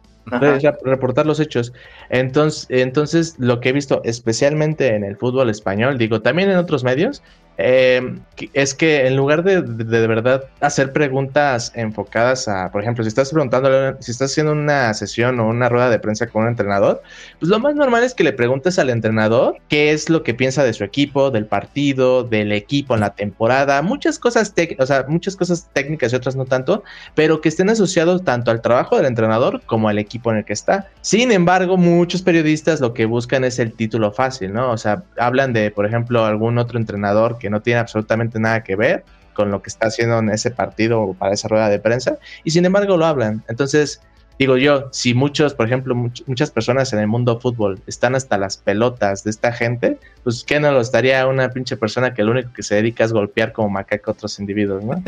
Reportar 0.84 1.26
los 1.26 1.40
hechos. 1.40 1.72
Entonces, 2.10 2.66
entonces, 2.68 3.36
lo 3.38 3.60
que 3.60 3.70
he 3.70 3.72
visto 3.72 4.02
especialmente 4.04 4.94
en 4.94 5.04
el 5.04 5.16
fútbol 5.16 5.50
español, 5.50 5.98
digo, 5.98 6.20
también 6.20 6.50
en 6.50 6.56
otros 6.56 6.84
medios, 6.84 7.22
eh, 7.60 8.14
es 8.52 8.72
que 8.72 9.08
en 9.08 9.16
lugar 9.16 9.42
de, 9.42 9.62
de, 9.62 10.06
verdad 10.06 10.44
hacer 10.60 10.92
preguntas 10.92 11.72
enfocadas 11.74 12.46
a, 12.46 12.70
por 12.70 12.82
ejemplo, 12.82 13.02
si 13.02 13.08
estás 13.08 13.30
preguntando, 13.32 13.96
si 14.00 14.12
estás 14.12 14.30
haciendo 14.30 14.52
una 14.52 14.94
sesión 14.94 15.40
o 15.40 15.48
una 15.48 15.68
rueda 15.68 15.90
de 15.90 15.98
prensa 15.98 16.28
con 16.28 16.42
un 16.42 16.48
entrenador, 16.48 17.02
pues 17.40 17.50
lo 17.50 17.58
más 17.58 17.74
normal 17.74 18.04
es 18.04 18.14
que 18.14 18.22
le 18.22 18.32
preguntes 18.32 18.78
al 18.78 18.90
entrenador 18.90 19.56
qué 19.68 19.90
es 19.90 20.08
lo 20.08 20.22
que 20.22 20.34
piensa 20.34 20.62
de 20.62 20.72
su 20.72 20.84
equipo, 20.84 21.32
del 21.32 21.46
partido, 21.46 22.22
del 22.22 22.52
equipo 22.52 22.94
en 22.94 23.00
la 23.00 23.14
temporada, 23.14 23.82
muchas 23.82 24.20
cosas, 24.20 24.54
o 24.78 24.86
sea, 24.86 25.04
muchas 25.08 25.34
cosas 25.34 25.68
técnicas 25.72 26.12
y 26.12 26.16
otras 26.16 26.36
no 26.36 26.44
tanto, 26.44 26.84
pero 27.16 27.40
que 27.40 27.48
estén 27.48 27.70
asociados 27.70 28.22
tanto 28.22 28.52
al 28.52 28.62
trabajo 28.62 28.96
del 28.96 29.06
entrenador 29.06 29.62
como 29.66 29.88
al 29.88 29.98
equipo 29.98 30.30
en 30.30 30.38
el 30.38 30.44
que 30.44 30.52
está. 30.52 30.86
Sin 31.00 31.32
embargo, 31.32 31.76
muchos 31.76 32.22
periodistas 32.22 32.80
lo 32.80 32.94
que 32.94 33.04
buscan 33.04 33.42
es 33.42 33.58
el 33.58 33.72
título 33.72 34.12
fácil, 34.12 34.52
¿no? 34.52 34.70
O 34.70 34.78
sea, 34.78 35.02
hablan 35.18 35.52
de, 35.52 35.72
por 35.72 35.86
ejemplo, 35.86 36.24
algún 36.24 36.58
otro 36.58 36.78
entrenador 36.78 37.38
que 37.38 37.47
no 37.50 37.62
tiene 37.62 37.80
absolutamente 37.80 38.38
nada 38.38 38.62
que 38.62 38.76
ver 38.76 39.04
con 39.34 39.50
lo 39.50 39.62
que 39.62 39.68
está 39.68 39.86
haciendo 39.86 40.18
en 40.18 40.30
ese 40.30 40.50
partido 40.50 41.00
o 41.00 41.14
para 41.14 41.32
esa 41.32 41.46
rueda 41.46 41.68
de 41.68 41.78
prensa, 41.78 42.18
y 42.42 42.50
sin 42.50 42.64
embargo 42.64 42.96
lo 42.96 43.06
hablan. 43.06 43.44
Entonces, 43.48 44.00
digo 44.38 44.56
yo, 44.56 44.88
si 44.92 45.14
muchos, 45.14 45.54
por 45.54 45.66
ejemplo, 45.66 45.94
muchas 45.94 46.50
personas 46.50 46.92
en 46.92 47.00
el 47.00 47.06
mundo 47.06 47.38
fútbol 47.38 47.80
están 47.86 48.14
hasta 48.14 48.38
las 48.38 48.56
pelotas 48.56 49.24
de 49.24 49.30
esta 49.30 49.52
gente, 49.52 49.98
pues 50.24 50.44
¿qué 50.44 50.60
no 50.60 50.72
lo 50.72 50.80
estaría 50.80 51.26
una 51.26 51.50
pinche 51.50 51.76
persona 51.76 52.14
que 52.14 52.22
lo 52.22 52.32
único 52.32 52.52
que 52.52 52.62
se 52.62 52.76
dedica 52.76 53.04
es 53.04 53.12
golpear 53.12 53.52
como 53.52 53.68
macaco 53.70 54.10
a 54.10 54.14
otros 54.14 54.38
individuos, 54.38 54.84
¿no? 54.84 55.02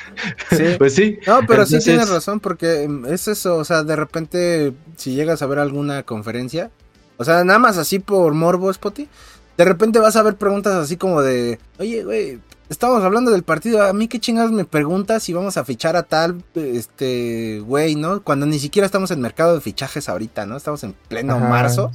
sí. 0.50 0.64
pues 0.78 0.94
sí. 0.94 1.18
No, 1.26 1.40
pero 1.46 1.66
sí 1.66 1.78
tienes 1.78 2.08
razón, 2.08 2.40
porque 2.40 2.88
es 3.08 3.28
eso, 3.28 3.56
o 3.56 3.64
sea, 3.64 3.82
de 3.82 3.96
repente, 3.96 4.72
si 4.96 5.14
llegas 5.14 5.42
a 5.42 5.46
ver 5.46 5.58
alguna 5.58 6.02
conferencia, 6.04 6.70
o 7.18 7.24
sea, 7.24 7.44
nada 7.44 7.58
más 7.58 7.78
así 7.78 7.98
por 7.98 8.34
morbo, 8.34 8.72
Spotty, 8.72 9.08
de 9.56 9.64
repente 9.64 9.98
vas 9.98 10.16
a 10.16 10.22
ver 10.22 10.36
preguntas 10.36 10.74
así 10.74 10.96
como 10.96 11.22
de, 11.22 11.58
oye, 11.78 12.04
güey, 12.04 12.40
estamos 12.68 13.02
hablando 13.02 13.30
del 13.30 13.42
partido, 13.42 13.82
a 13.82 13.92
mí 13.92 14.08
qué 14.08 14.18
chingados 14.20 14.52
me 14.52 14.64
preguntas 14.64 15.22
si 15.22 15.32
vamos 15.32 15.56
a 15.56 15.64
fichar 15.64 15.96
a 15.96 16.02
tal, 16.02 16.42
este, 16.54 17.60
güey, 17.64 17.94
¿no? 17.94 18.22
Cuando 18.22 18.46
ni 18.46 18.58
siquiera 18.58 18.86
estamos 18.86 19.10
en 19.10 19.20
mercado 19.20 19.54
de 19.54 19.60
fichajes 19.60 20.08
ahorita, 20.08 20.46
¿no? 20.46 20.56
Estamos 20.56 20.82
en 20.84 20.94
pleno 21.08 21.38
marzo. 21.38 21.90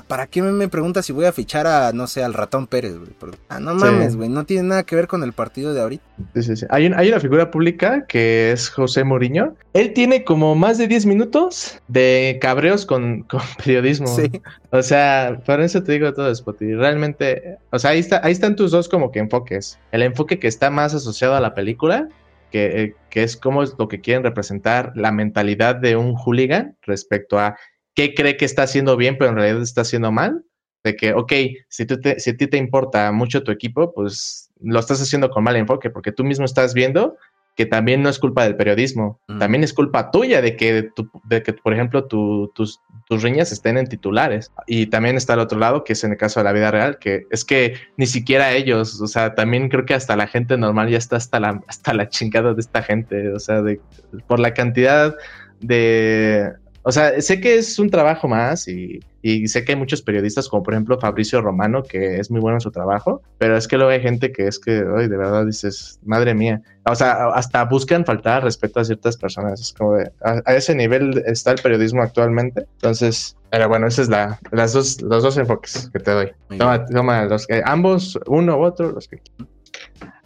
¿Para 0.00 0.26
qué 0.26 0.40
me 0.40 0.68
preguntas 0.68 1.04
si 1.04 1.12
voy 1.12 1.26
a 1.26 1.32
fichar 1.32 1.66
a, 1.66 1.92
no 1.92 2.06
sé, 2.06 2.24
al 2.24 2.32
ratón 2.32 2.66
Pérez, 2.66 2.96
güey? 2.96 3.10
Ah, 3.48 3.60
no 3.60 3.74
mames, 3.74 4.16
güey, 4.16 4.30
no 4.30 4.44
tiene 4.44 4.68
nada 4.68 4.84
que 4.84 4.96
ver 4.96 5.06
con 5.06 5.22
el 5.22 5.32
partido 5.34 5.74
de 5.74 5.82
ahorita. 5.82 6.02
Sí, 6.34 6.42
sí, 6.42 6.56
sí. 6.56 6.66
Hay, 6.70 6.86
hay 6.86 7.08
una 7.08 7.20
figura 7.20 7.50
pública 7.50 8.06
que 8.06 8.52
es 8.52 8.70
José 8.70 9.04
Mourinho. 9.04 9.54
Él 9.74 9.92
tiene 9.92 10.24
como 10.24 10.54
más 10.54 10.78
de 10.78 10.88
10 10.88 11.06
minutos 11.06 11.80
de 11.88 12.38
cabreos 12.40 12.86
con, 12.86 13.22
con 13.24 13.40
periodismo. 13.64 14.06
Sí. 14.06 14.30
O 14.70 14.82
sea, 14.82 15.40
por 15.44 15.60
eso 15.60 15.82
te 15.82 15.92
digo 15.92 16.12
todo, 16.14 16.34
Spotty. 16.34 16.74
Realmente, 16.74 17.58
o 17.70 17.78
sea, 17.78 17.90
ahí, 17.90 17.98
está, 17.98 18.20
ahí 18.24 18.32
están 18.32 18.56
tus 18.56 18.70
dos 18.70 18.88
como 18.88 19.10
que 19.10 19.18
enfoques. 19.18 19.78
El 19.90 20.02
enfoque 20.02 20.38
que 20.38 20.48
está 20.48 20.70
más 20.70 20.94
asociado 20.94 21.34
a 21.34 21.40
la 21.40 21.54
película, 21.54 22.08
que, 22.50 22.82
eh, 22.82 22.94
que 23.10 23.22
es 23.22 23.36
como 23.36 23.62
es 23.62 23.74
lo 23.78 23.88
que 23.88 24.00
quieren 24.00 24.22
representar 24.22 24.92
la 24.94 25.12
mentalidad 25.12 25.76
de 25.76 25.96
un 25.96 26.14
hooligan 26.14 26.76
respecto 26.82 27.38
a 27.38 27.56
qué 27.94 28.14
cree 28.14 28.36
que 28.36 28.44
está 28.44 28.62
haciendo 28.62 28.96
bien, 28.96 29.16
pero 29.18 29.30
en 29.30 29.36
realidad 29.36 29.62
está 29.62 29.82
haciendo 29.82 30.10
mal. 30.12 30.44
De 30.84 30.96
que, 30.96 31.12
ok, 31.14 31.32
si, 31.68 31.86
tú 31.86 32.00
te, 32.00 32.18
si 32.18 32.30
a 32.30 32.36
ti 32.36 32.48
te 32.48 32.56
importa 32.56 33.12
mucho 33.12 33.44
tu 33.44 33.52
equipo, 33.52 33.92
pues 33.94 34.50
lo 34.60 34.80
estás 34.80 35.00
haciendo 35.00 35.30
con 35.30 35.44
mal 35.44 35.54
enfoque, 35.56 35.90
porque 35.90 36.10
tú 36.10 36.24
mismo 36.24 36.44
estás 36.44 36.74
viendo 36.74 37.16
que 37.54 37.66
también 37.66 38.02
no 38.02 38.08
es 38.08 38.18
culpa 38.18 38.44
del 38.44 38.56
periodismo, 38.56 39.20
Mm. 39.28 39.38
también 39.38 39.62
es 39.62 39.74
culpa 39.74 40.10
tuya 40.10 40.40
de 40.40 40.56
que, 40.56 40.84
tu- 40.96 41.10
de 41.24 41.42
que 41.42 41.52
por 41.52 41.74
ejemplo, 41.74 42.06
tu- 42.06 42.50
tus, 42.54 42.80
tus 43.06 43.22
riñas 43.22 43.52
estén 43.52 43.76
en 43.76 43.86
titulares. 43.88 44.50
Y 44.66 44.86
también 44.86 45.16
está 45.16 45.34
el 45.34 45.40
otro 45.40 45.58
lado, 45.58 45.84
que 45.84 45.92
es 45.92 46.02
en 46.02 46.12
el 46.12 46.16
caso 46.16 46.40
de 46.40 46.44
la 46.44 46.52
vida 46.52 46.70
real, 46.70 46.98
que 46.98 47.26
es 47.30 47.44
que 47.44 47.74
ni 47.98 48.06
siquiera 48.06 48.52
ellos, 48.52 49.00
o 49.02 49.06
sea, 49.06 49.34
también 49.34 49.68
creo 49.68 49.84
que 49.84 49.92
hasta 49.94 50.16
la 50.16 50.26
gente 50.26 50.56
normal 50.56 50.88
ya 50.88 50.96
está 50.98 51.16
hasta 51.16 51.38
la, 51.40 51.60
hasta 51.68 51.92
la 51.94 52.08
chingada 52.08 52.54
de 52.54 52.60
esta 52.60 52.82
gente, 52.82 53.28
o 53.34 53.38
sea, 53.38 53.60
de, 53.62 53.80
por 54.26 54.40
la 54.40 54.52
cantidad 54.54 55.14
de... 55.60 56.52
O 56.84 56.92
sea, 56.92 57.20
sé 57.20 57.40
que 57.40 57.56
es 57.56 57.78
un 57.78 57.90
trabajo 57.90 58.26
más 58.28 58.66
y, 58.66 59.00
y 59.22 59.46
sé 59.48 59.64
que 59.64 59.72
hay 59.72 59.78
muchos 59.78 60.02
periodistas, 60.02 60.48
como 60.48 60.62
por 60.62 60.74
ejemplo 60.74 60.98
Fabricio 60.98 61.40
Romano, 61.40 61.82
que 61.82 62.18
es 62.18 62.30
muy 62.30 62.40
bueno 62.40 62.56
en 62.56 62.60
su 62.60 62.72
trabajo, 62.72 63.22
pero 63.38 63.56
es 63.56 63.68
que 63.68 63.76
luego 63.76 63.92
hay 63.92 64.00
gente 64.00 64.32
que 64.32 64.48
es 64.48 64.58
que, 64.58 64.84
ay, 64.96 65.08
de 65.08 65.16
verdad 65.16 65.46
dices, 65.46 66.00
madre 66.04 66.34
mía. 66.34 66.60
O 66.84 66.94
sea, 66.94 67.28
hasta 67.28 67.64
buscan 67.64 68.04
faltar 68.04 68.38
al 68.38 68.42
respeto 68.42 68.80
a 68.80 68.84
ciertas 68.84 69.16
personas. 69.16 69.60
Es 69.60 69.72
como 69.72 69.94
de, 69.94 70.10
a, 70.24 70.42
a 70.44 70.54
ese 70.56 70.74
nivel 70.74 71.22
está 71.26 71.52
el 71.52 71.62
periodismo 71.62 72.02
actualmente. 72.02 72.66
Entonces, 72.74 73.36
pero 73.52 73.68
bueno, 73.68 73.86
esas 73.86 74.04
es 74.04 74.08
la, 74.08 74.40
las 74.50 74.72
dos, 74.72 75.02
los 75.02 75.22
dos 75.22 75.36
enfoques 75.36 75.90
que 75.92 75.98
te 75.98 76.10
doy. 76.10 76.32
Toma, 76.56 76.86
toma 76.86 77.24
los 77.26 77.46
que, 77.46 77.62
ambos, 77.64 78.18
uno 78.26 78.56
u 78.56 78.62
otro, 78.62 78.92
los 78.92 79.06
que. 79.06 79.20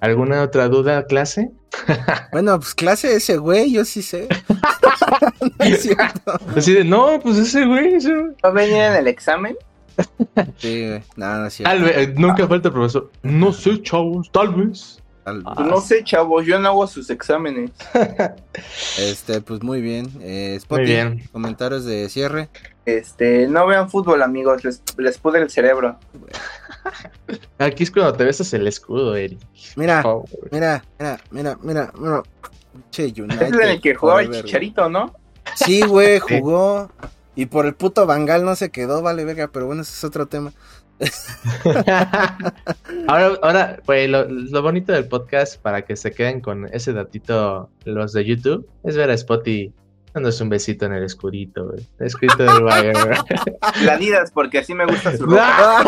¿Alguna 0.00 0.42
otra 0.42 0.68
duda, 0.68 1.06
clase? 1.06 1.50
Bueno, 2.32 2.58
pues 2.58 2.74
clase 2.74 3.14
ese 3.14 3.36
güey, 3.38 3.72
yo 3.72 3.84
sí 3.84 4.02
sé. 4.02 4.28
no 5.58 5.64
es 5.64 5.82
cierto. 5.82 6.38
Así 6.56 6.72
de, 6.72 6.84
no, 6.84 7.20
pues 7.20 7.38
ese 7.38 7.64
güey, 7.64 7.94
ese 7.94 8.14
güey. 8.14 8.34
¿Va 8.44 8.48
a 8.48 8.52
venir 8.52 8.76
en 8.76 8.92
el 8.94 9.08
examen? 9.08 9.56
Sí, 10.58 10.88
güey. 10.88 11.02
No, 11.16 11.38
no 11.38 11.46
es 11.46 11.54
cierto. 11.54 11.74
Tal 11.74 11.84
vez, 11.84 12.18
nunca 12.18 12.46
falta 12.46 12.68
el 12.68 12.74
profesor. 12.74 13.10
No 13.22 13.52
sé, 13.52 13.82
chavos, 13.82 14.30
tal 14.30 14.54
vez. 14.54 15.02
Tal-. 15.24 15.42
Pues 15.42 15.66
no 15.66 15.80
sé, 15.80 16.04
chavos, 16.04 16.46
yo 16.46 16.58
no 16.58 16.68
hago 16.68 16.86
sus 16.86 17.10
exámenes. 17.10 17.70
Este, 18.98 19.40
pues 19.40 19.62
muy 19.62 19.80
bien. 19.80 20.08
Eh, 20.20 20.56
Spotty, 20.60 20.82
Muy 20.82 20.90
bien. 20.90 21.22
Comentarios 21.32 21.84
de 21.84 22.08
cierre. 22.08 22.48
Este, 22.84 23.48
no 23.48 23.66
vean 23.66 23.90
fútbol, 23.90 24.22
amigos, 24.22 24.64
les, 24.64 24.82
les 24.98 25.18
pudre 25.18 25.42
el 25.42 25.50
cerebro. 25.50 25.98
Aquí 27.59 27.82
es 27.84 27.91
cuando 27.91 28.12
te 28.12 28.24
besas 28.24 28.53
el 28.55 28.66
escudo, 28.66 29.16
Eri. 29.16 29.39
Mira, 29.76 30.03
Oh, 30.05 30.24
mira, 30.51 30.84
mira, 30.99 31.20
mira, 31.30 31.59
mira, 31.62 31.93
mira. 31.99 32.22
Che, 32.91 33.07
Es 33.07 33.16
en 33.18 33.61
el 33.62 33.80
que 33.80 33.95
jugaba 33.95 34.22
el 34.22 34.30
Chicharito, 34.30 34.89
¿no? 34.89 35.14
Sí, 35.55 35.82
güey, 35.82 36.18
jugó. 36.18 36.91
Y 37.34 37.47
por 37.47 37.66
el 37.66 37.74
puto 37.74 38.07
Bangal 38.07 38.45
no 38.45 38.55
se 38.57 38.70
quedó, 38.70 39.03
vale, 39.03 39.24
verga, 39.24 39.49
pero 39.53 39.66
bueno, 39.66 39.82
ese 39.82 39.93
es 39.93 40.05
otro 40.05 40.26
tema. 40.26 40.53
ahora, 43.09 43.39
ahora, 43.43 43.80
pues 43.84 44.09
lo, 44.09 44.24
lo 44.28 44.62
bonito 44.62 44.93
del 44.93 45.07
podcast, 45.07 45.61
para 45.61 45.84
que 45.84 45.97
se 45.97 46.12
queden 46.12 46.41
con 46.41 46.66
ese 46.72 46.93
datito 46.93 47.70
los 47.84 48.12
de 48.12 48.24
YouTube, 48.24 48.66
es 48.84 48.97
ver 48.97 49.11
a 49.11 49.16
Spotty 49.16 49.72
dándose 50.14 50.43
un 50.43 50.49
besito 50.49 50.87
en 50.87 50.95
el 50.95 51.05
escudito, 51.05 51.66
güey. 51.66 51.87
El 51.99 52.07
escudito 52.07 52.43
del 52.43 52.62
Bayern, 52.62 52.99
güey. 53.07 53.18
La 53.84 53.95
Adidas, 53.95 54.30
porque 54.30 54.59
así 54.59 54.72
me 54.74 54.87
gusta 54.87 55.14
su 55.16 55.26
ropa. 55.26 55.84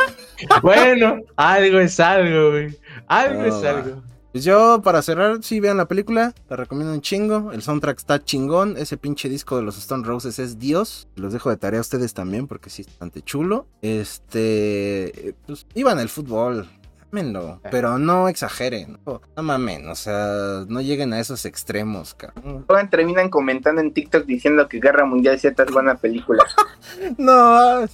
Ah, 0.51 0.61
bueno, 0.62 1.20
algo 1.36 1.78
es 1.78 1.99
algo, 2.01 2.51
güey. 2.51 2.78
Algo 3.07 3.43
es 3.45 3.64
va. 3.64 3.70
algo. 3.70 4.03
Pues 4.32 4.45
yo, 4.45 4.82
para 4.84 5.01
cerrar, 5.01 5.43
sí 5.43 5.59
vean 5.59 5.78
la 5.78 5.89
película, 5.89 6.34
la 6.51 6.57
recomiendo 6.57 6.93
un 6.93 7.01
chingo. 7.01 7.51
El 7.51 7.62
soundtrack 7.62 7.99
está 7.99 8.22
chingón. 8.22 8.76
Ese 8.76 8.99
pinche 8.99 9.28
disco 9.28 9.57
de 9.57 9.62
los 9.62 9.78
Stone 9.78 10.07
Roses 10.07 10.39
es 10.39 10.59
Dios. 10.59 11.09
Los 11.16 11.32
dejo 11.32 11.49
de 11.51 11.57
tarea 11.57 11.78
a 11.78 11.80
ustedes 11.80 12.12
también, 12.12 12.47
porque 12.47 12.68
sí 12.68 12.82
es 12.82 12.89
bastante 12.89 13.22
chulo. 13.22 13.66
Este. 13.80 15.34
Pues 15.47 15.66
iban 15.74 15.99
al 15.99 16.11
fútbol. 16.11 16.68
Ámenlo, 17.11 17.61
pero 17.70 17.99
no 17.99 18.28
exageren. 18.28 18.99
No, 19.07 19.22
no 19.34 19.43
mamen, 19.43 19.89
o 19.89 19.95
sea, 19.95 20.64
no 20.68 20.82
lleguen 20.82 21.14
a 21.14 21.20
esos 21.20 21.47
extremos, 21.47 22.12
cabrón. 22.12 22.66
Luego 22.68 22.89
terminan 22.91 23.30
comentando 23.30 23.80
en 23.80 23.95
TikTok 23.95 24.26
diciendo 24.26 24.68
que 24.68 24.78
Guerra 24.78 25.07
Mundial 25.07 25.41
Z 25.41 25.62
es 25.62 25.72
buena 25.72 25.95
película. 25.97 26.45
No, 27.16 27.86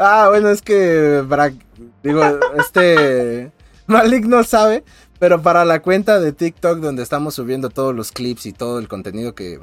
ah, 0.00 0.26
bueno, 0.28 0.48
es 0.48 0.62
que 0.62 1.24
para, 1.28 1.52
digo, 2.02 2.22
este 2.58 3.52
Malik 3.86 4.24
no 4.24 4.42
sabe, 4.42 4.82
pero 5.18 5.42
para 5.42 5.64
la 5.64 5.80
cuenta 5.82 6.18
de 6.18 6.32
TikTok 6.32 6.78
donde 6.78 7.02
estamos 7.02 7.34
subiendo 7.34 7.70
todos 7.70 7.94
los 7.94 8.10
clips 8.10 8.46
y 8.46 8.52
todo 8.52 8.78
el 8.78 8.88
contenido 8.88 9.34
que, 9.34 9.60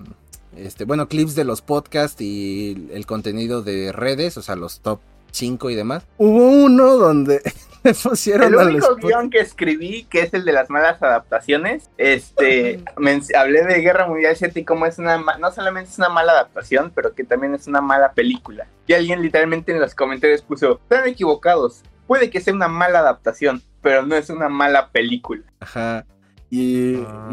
este, 0.55 0.85
bueno, 0.85 1.07
clips 1.07 1.35
de 1.35 1.43
los 1.43 1.61
podcasts 1.61 2.21
y 2.21 2.89
el 2.93 3.05
contenido 3.05 3.61
de 3.63 3.91
redes, 3.91 4.38
o 4.38 4.41
sea, 4.41 4.55
los 4.55 4.79
top 4.79 4.99
5 5.32 5.69
y 5.69 5.75
demás. 5.75 6.05
Hubo 6.17 6.49
uno 6.49 6.97
donde 6.97 7.41
le 7.84 7.93
pusieron 7.93 8.47
El 8.53 8.55
único 8.55 8.95
guion 8.95 9.30
que 9.30 9.39
escribí, 9.39 10.05
que 10.05 10.21
es 10.21 10.34
el 10.34 10.45
de 10.45 10.51
las 10.51 10.69
malas 10.69 11.01
adaptaciones, 11.01 11.89
este, 11.97 12.84
men- 12.97 13.21
hablé 13.38 13.63
de 13.63 13.82
Guerra 13.82 14.07
Mundial 14.07 14.36
Z 14.36 14.59
y 14.59 14.63
cómo 14.65 14.86
es 14.86 14.97
una, 14.97 15.17
no 15.39 15.51
solamente 15.51 15.91
es 15.91 15.97
una 15.97 16.09
mala 16.09 16.34
adaptación, 16.34 16.91
pero 16.95 17.13
que 17.13 17.23
también 17.23 17.53
es 17.55 17.67
una 17.67 17.82
mala 17.82 18.11
película. 18.13 18.67
Y 18.88 18.93
alguien 18.93 19.21
literalmente 19.21 19.71
en 19.71 19.80
los 19.80 19.95
comentarios 19.95 20.41
puso, 20.41 20.80
están 20.84 21.07
equivocados, 21.07 21.84
puede 22.07 22.30
que 22.30 22.41
sea 22.41 22.53
una 22.53 22.67
mala 22.67 22.99
adaptación, 22.99 23.61
pero 23.82 24.05
no 24.05 24.15
es 24.15 24.30
una 24.30 24.49
mala 24.49 24.89
película. 24.89 25.43
Ajá. 25.59 26.05
Y, 26.49 26.95
Ah, 27.05 27.30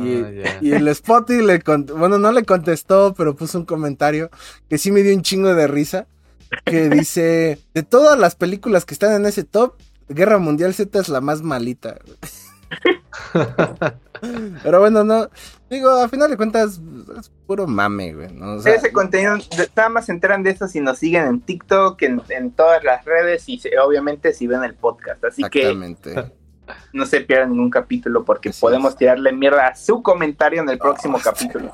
y, 0.61 0.73
el 0.73 0.93
Spotty 0.93 1.41
le 1.41 1.63
bueno, 1.95 2.19
no 2.19 2.33
le 2.33 2.45
contestó, 2.45 3.15
pero 3.17 3.37
puso 3.37 3.59
un 3.59 3.65
comentario 3.65 4.29
que 4.69 4.77
sí 4.77 4.91
me 4.91 5.03
dio 5.03 5.15
un 5.15 5.23
chingo 5.23 5.55
de 5.55 5.69
risa. 5.69 6.07
Que 6.65 6.89
dice: 6.89 7.59
De 7.75 7.83
todas 7.83 8.19
las 8.19 8.35
películas 8.37 8.85
que 8.85 8.95
están 8.95 9.13
en 9.13 9.27
ese 9.27 9.45
top, 9.45 9.75
Guerra 10.09 10.39
Mundial 10.39 10.75
Z 10.75 10.99
es 10.99 11.09
la 11.09 11.21
más 11.21 11.43
malita. 11.43 11.97
pero 14.63 14.81
bueno, 14.81 15.05
no. 15.05 15.29
Digo, 15.71 15.91
a 15.91 16.09
final 16.09 16.31
de 16.31 16.37
cuentas, 16.37 16.81
es 17.19 17.31
puro 17.47 17.67
mame, 17.67 18.15
güey. 18.15 18.33
¿no? 18.33 18.55
O 18.55 18.61
sea, 18.61 18.75
Ese 18.75 18.93
contenido, 18.93 19.37
nada 19.77 19.89
más 19.89 20.07
se 20.07 20.13
enteran 20.13 20.43
de 20.43 20.51
eso 20.51 20.69
si 20.69 20.81
nos 20.81 20.99
siguen 20.99 21.27
en 21.27 21.41
TikTok, 21.41 22.01
en, 22.03 22.23
en 22.29 22.51
todas 22.53 22.83
las 22.85 23.05
redes 23.05 23.49
y 23.49 23.59
se- 23.59 23.79
obviamente 23.79 24.33
si 24.33 24.47
ven 24.47 24.63
el 24.65 24.75
podcast. 24.75 25.25
Así 25.25 25.43
que 25.51 25.75
no 26.95 27.05
se 27.07 27.21
pierdan 27.21 27.51
ningún 27.51 27.71
capítulo 27.71 28.25
porque 28.25 28.49
Así 28.51 28.61
podemos 28.61 28.93
es. 28.93 28.99
tirarle 28.99 29.33
mierda 29.33 29.67
a 29.69 29.75
su 29.77 30.03
comentario 30.03 30.63
en 30.63 30.69
el 30.71 30.79
próximo 30.79 31.19
capítulo. 31.23 31.73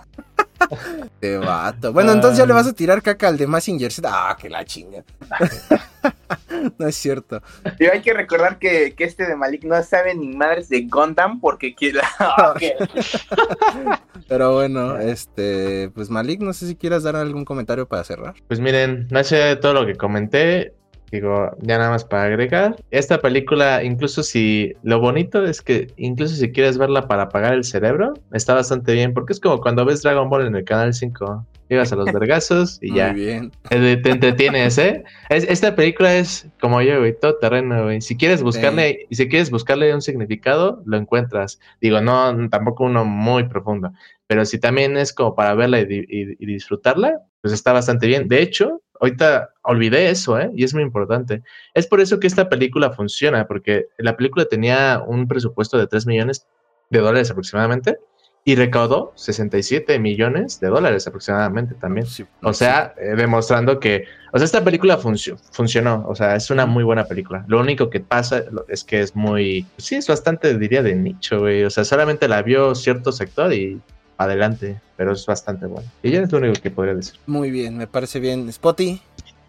Te 1.20 1.38
vato. 1.38 1.92
Bueno, 1.92 2.12
entonces 2.12 2.38
ya 2.38 2.46
le 2.46 2.52
vas 2.52 2.66
a 2.66 2.72
tirar 2.72 3.02
caca 3.02 3.28
al 3.28 3.36
de 3.36 3.46
Massinger 3.46 3.92
Z. 3.92 4.08
Ah, 4.10 4.36
que 4.40 4.48
la 4.48 4.64
chinga. 4.64 5.04
no 6.78 6.86
es 6.86 6.96
cierto. 6.96 7.42
Y 7.78 7.86
hay 7.86 8.02
que 8.02 8.12
recordar 8.12 8.58
que, 8.58 8.94
que 8.94 9.04
este 9.04 9.26
de 9.26 9.36
Malik 9.36 9.64
no 9.64 9.82
sabe 9.82 10.14
ni 10.14 10.28
madres 10.28 10.68
de 10.68 10.82
Gundam 10.82 11.40
porque 11.40 11.74
quiere... 11.74 12.00
Pero 14.28 14.54
bueno, 14.54 14.98
este, 14.98 15.90
pues 15.90 16.10
Malik, 16.10 16.40
no 16.40 16.52
sé 16.52 16.66
si 16.66 16.76
quieras 16.76 17.02
dar 17.02 17.16
algún 17.16 17.44
comentario 17.44 17.88
para 17.88 18.04
cerrar. 18.04 18.34
Pues 18.46 18.60
miren, 18.60 19.08
no 19.10 19.24
sé 19.24 19.56
todo 19.56 19.74
lo 19.74 19.86
que 19.86 19.96
comenté. 19.96 20.74
Digo, 21.10 21.50
ya 21.60 21.78
nada 21.78 21.90
más 21.90 22.04
para 22.04 22.24
agregar. 22.24 22.76
Esta 22.90 23.18
película, 23.18 23.82
incluso 23.82 24.22
si 24.22 24.74
lo 24.82 25.00
bonito 25.00 25.44
es 25.44 25.60
que, 25.60 25.88
incluso 25.96 26.36
si 26.36 26.52
quieres 26.52 26.78
verla 26.78 27.08
para 27.08 27.24
apagar 27.24 27.54
el 27.54 27.64
cerebro, 27.64 28.14
está 28.32 28.54
bastante 28.54 28.92
bien, 28.92 29.12
porque 29.12 29.32
es 29.32 29.40
como 29.40 29.60
cuando 29.60 29.84
ves 29.84 30.02
Dragon 30.02 30.28
Ball 30.30 30.46
en 30.46 30.54
el 30.54 30.64
canal 30.64 30.94
5. 30.94 31.46
Llegas 31.68 31.92
a 31.92 31.96
los 31.96 32.06
vergazos 32.12 32.78
y 32.80 32.94
ya. 32.94 33.12
Muy 33.12 33.20
bien. 33.22 33.52
Eh, 33.70 33.96
Te 34.02 34.10
entretienes, 34.10 34.78
¿eh? 34.78 35.02
Es- 35.28 35.44
esta 35.48 35.74
película 35.74 36.14
es 36.16 36.48
como 36.60 36.80
yo, 36.82 36.98
güey, 37.00 37.16
todo 37.18 37.36
terreno, 37.38 37.84
güey. 37.84 38.00
Si 38.00 38.16
quieres 38.16 38.42
buscarle, 38.42 39.06
y 39.08 39.14
si 39.16 39.28
quieres 39.28 39.50
buscarle 39.50 39.92
un 39.94 40.02
significado, 40.02 40.82
lo 40.86 40.96
encuentras. 40.96 41.58
Digo, 41.80 42.00
no, 42.00 42.48
tampoco 42.50 42.84
uno 42.84 43.04
muy 43.04 43.44
profundo, 43.48 43.92
pero 44.30 44.44
si 44.44 44.60
también 44.60 44.96
es 44.96 45.12
como 45.12 45.34
para 45.34 45.54
verla 45.56 45.80
y, 45.80 45.86
y- 45.90 46.36
y 46.38 46.46
disfrutarla, 46.46 47.20
pues 47.42 47.52
está 47.52 47.72
bastante 47.72 48.06
bien. 48.06 48.28
De 48.28 48.40
hecho, 48.40 48.80
ahorita 49.00 49.50
olvidé 49.62 50.08
eso, 50.08 50.38
¿eh? 50.38 50.52
Y 50.54 50.62
es 50.62 50.72
muy 50.72 50.84
importante. 50.84 51.42
Es 51.74 51.88
por 51.88 52.00
eso 52.00 52.20
que 52.20 52.28
esta 52.28 52.48
película 52.48 52.92
funciona, 52.92 53.48
porque 53.48 53.86
la 53.98 54.16
película 54.16 54.44
tenía 54.44 55.02
un 55.04 55.26
presupuesto 55.26 55.78
de 55.78 55.88
3 55.88 56.06
millones 56.06 56.46
de 56.90 57.00
dólares 57.00 57.28
aproximadamente 57.32 57.98
y 58.44 58.54
recaudó 58.54 59.12
67 59.16 59.98
millones 59.98 60.60
de 60.60 60.68
dólares 60.68 61.08
aproximadamente 61.08 61.74
también. 61.74 62.06
Sí, 62.06 62.24
O 62.42 62.52
sea, 62.52 62.94
eh, 62.98 63.16
demostrando 63.16 63.80
que, 63.80 64.04
o 64.32 64.38
sea, 64.38 64.44
esta 64.44 64.62
película 64.62 64.96
funcio- 64.96 65.38
funcionó, 65.52 66.04
o 66.08 66.14
sea, 66.14 66.36
es 66.36 66.50
una 66.50 66.66
muy 66.66 66.84
buena 66.84 67.04
película. 67.04 67.44
Lo 67.48 67.58
único 67.58 67.90
que 67.90 67.98
pasa 67.98 68.44
es 68.68 68.84
que 68.84 69.00
es 69.00 69.16
muy, 69.16 69.66
sí, 69.76 69.96
es 69.96 70.06
bastante, 70.06 70.56
diría, 70.56 70.84
de 70.84 70.94
nicho, 70.94 71.40
güey. 71.40 71.64
O 71.64 71.70
sea, 71.70 71.82
solamente 71.84 72.28
la 72.28 72.42
vio 72.42 72.76
cierto 72.76 73.10
sector 73.10 73.52
y 73.52 73.80
adelante, 74.24 74.80
pero 74.96 75.12
es 75.12 75.24
bastante 75.26 75.66
bueno. 75.66 75.88
Y 76.02 76.10
ya 76.10 76.20
es 76.20 76.30
lo 76.32 76.38
único 76.38 76.60
que 76.60 76.70
podría 76.70 76.94
decir. 76.94 77.18
muy 77.26 77.50
bien, 77.50 77.76
me 77.76 77.86
parece 77.86 78.20
bien. 78.20 78.52
Spotty, 78.52 79.00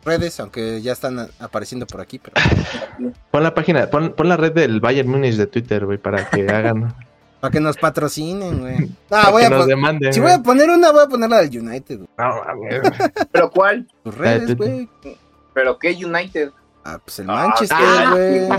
redes, 0.06 0.40
aunque 0.40 0.82
ya 0.82 0.94
están 0.94 1.28
apareciendo 1.40 1.86
por 1.88 2.02
aquí, 2.02 2.20
pero 2.20 2.34
Pon 3.32 3.44
la 3.44 3.54
página, 3.54 3.90
pon, 3.90 4.14
pon 4.14 4.30
la 4.30 4.38
red 4.38 4.54
del 4.54 4.80
Bayern 4.80 5.10
Munich 5.10 5.36
de 5.36 5.48
Twitter, 5.48 5.86
güey, 5.86 5.98
para 5.98 6.30
que 6.30 6.48
hagan, 6.50 6.94
para 7.42 7.52
que 7.52 7.60
nos 7.60 7.78
patrocinen, 7.78 8.60
güey. 8.62 8.78
No, 8.88 8.96
para 9.10 9.30
voy 9.30 9.42
que 9.42 9.48
a 9.48 9.50
nos 9.50 9.68
demanden. 9.68 10.14
si 10.14 10.20
voy 10.20 10.32
a 10.32 10.40
poner 10.42 10.70
una, 10.70 10.92
voy 10.92 11.04
a 11.04 11.08
poner 11.08 11.30
la 11.30 11.42
del 11.44 11.60
United. 11.60 11.98
güey. 11.98 12.10
No, 12.18 12.44
mames. 12.46 12.82
¿Pero 13.32 13.52
cuál? 13.52 13.88
Tus 14.04 14.16
redes, 14.18 14.46
Twitter. 14.56 14.88
güey. 15.04 15.18
¿Pero 15.54 15.78
qué 15.78 15.90
United? 15.94 16.52
Ah, 16.84 17.00
pues 17.04 17.20
el 17.20 17.28
Manchester, 17.28 17.78
ah, 17.80 18.10
güey. 18.12 18.50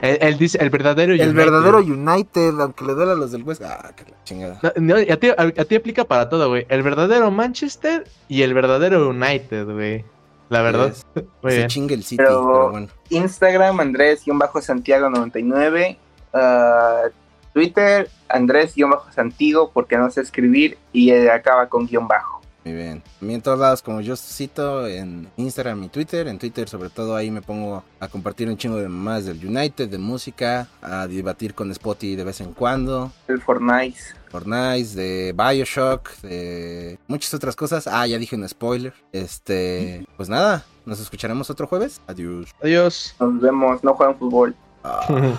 él, 0.20 0.38
dice 0.38 0.56
el 0.60 0.70
verdadero 0.70 1.10
United. 1.12 1.28
El 1.28 1.34
verdadero 1.34 1.78
United, 1.78 2.60
aunque 2.60 2.84
le 2.84 2.94
duele 2.94 3.10
a 3.12 3.16
los 3.16 3.32
del 3.32 3.42
West. 3.42 3.60
Ah, 3.62 3.90
qué 3.96 4.04
chingada. 4.22 4.60
a, 4.62 4.70
ti, 5.16 5.30
a, 5.36 5.50
ti, 5.64 5.74
aplica 5.74 6.04
para 6.04 6.28
todo, 6.28 6.48
güey. 6.48 6.64
El 6.68 6.84
verdadero 6.84 7.32
Manchester 7.32 8.06
y 8.28 8.42
el 8.42 8.54
verdadero 8.54 9.08
United, 9.08 9.66
güey. 9.66 10.04
La 10.48 10.62
verdad. 10.62 10.94
Se 11.48 11.66
chingue 11.66 11.94
el 11.94 12.04
City, 12.04 12.18
pero, 12.18 12.70
bueno. 12.70 12.86
Instagram, 13.08 13.80
Andrés-Santiago99. 13.80 15.96
Uh, 16.32 17.10
Twitter, 17.52 18.08
Andrés-Santiago, 18.28 19.72
porque 19.72 19.96
no 19.96 20.08
sé 20.10 20.20
escribir. 20.20 20.78
Y 20.92 21.10
acaba 21.10 21.68
con 21.68 21.86
guion 21.86 22.06
bajo. 22.06 22.43
Muy 22.64 22.74
bien. 22.74 23.02
También 23.18 23.38
en 23.38 23.42
todos 23.42 23.58
lados, 23.58 23.82
como 23.82 24.00
yo 24.00 24.16
cito, 24.16 24.86
en 24.86 25.28
Instagram 25.36 25.84
y 25.84 25.88
Twitter. 25.88 26.28
En 26.28 26.38
Twitter, 26.38 26.68
sobre 26.68 26.88
todo, 26.88 27.14
ahí 27.14 27.30
me 27.30 27.42
pongo 27.42 27.84
a 28.00 28.08
compartir 28.08 28.48
un 28.48 28.56
chingo 28.56 28.76
de 28.76 28.88
más 28.88 29.26
del 29.26 29.44
United, 29.44 29.88
de 29.88 29.98
música, 29.98 30.68
a 30.80 31.06
debatir 31.06 31.54
con 31.54 31.72
Spotty 31.74 32.16
de 32.16 32.24
vez 32.24 32.40
en 32.40 32.54
cuando. 32.54 33.12
El 33.28 33.42
Fortnite. 33.42 33.98
Fortnite, 34.30 34.94
de 34.94 35.34
Bioshock, 35.36 36.10
de 36.22 36.98
muchas 37.06 37.34
otras 37.34 37.54
cosas. 37.54 37.86
Ah, 37.86 38.06
ya 38.06 38.18
dije 38.18 38.34
un 38.34 38.48
spoiler. 38.48 38.94
Este, 39.12 40.06
pues 40.16 40.30
nada, 40.30 40.64
nos 40.86 41.00
escucharemos 41.00 41.50
otro 41.50 41.66
jueves. 41.66 42.00
Adiós. 42.06 42.50
Adiós. 42.62 43.14
Nos 43.20 43.40
vemos, 43.40 43.84
no 43.84 43.92
juegan 43.94 44.16
fútbol. 44.18 44.56
Ah. 44.82 45.06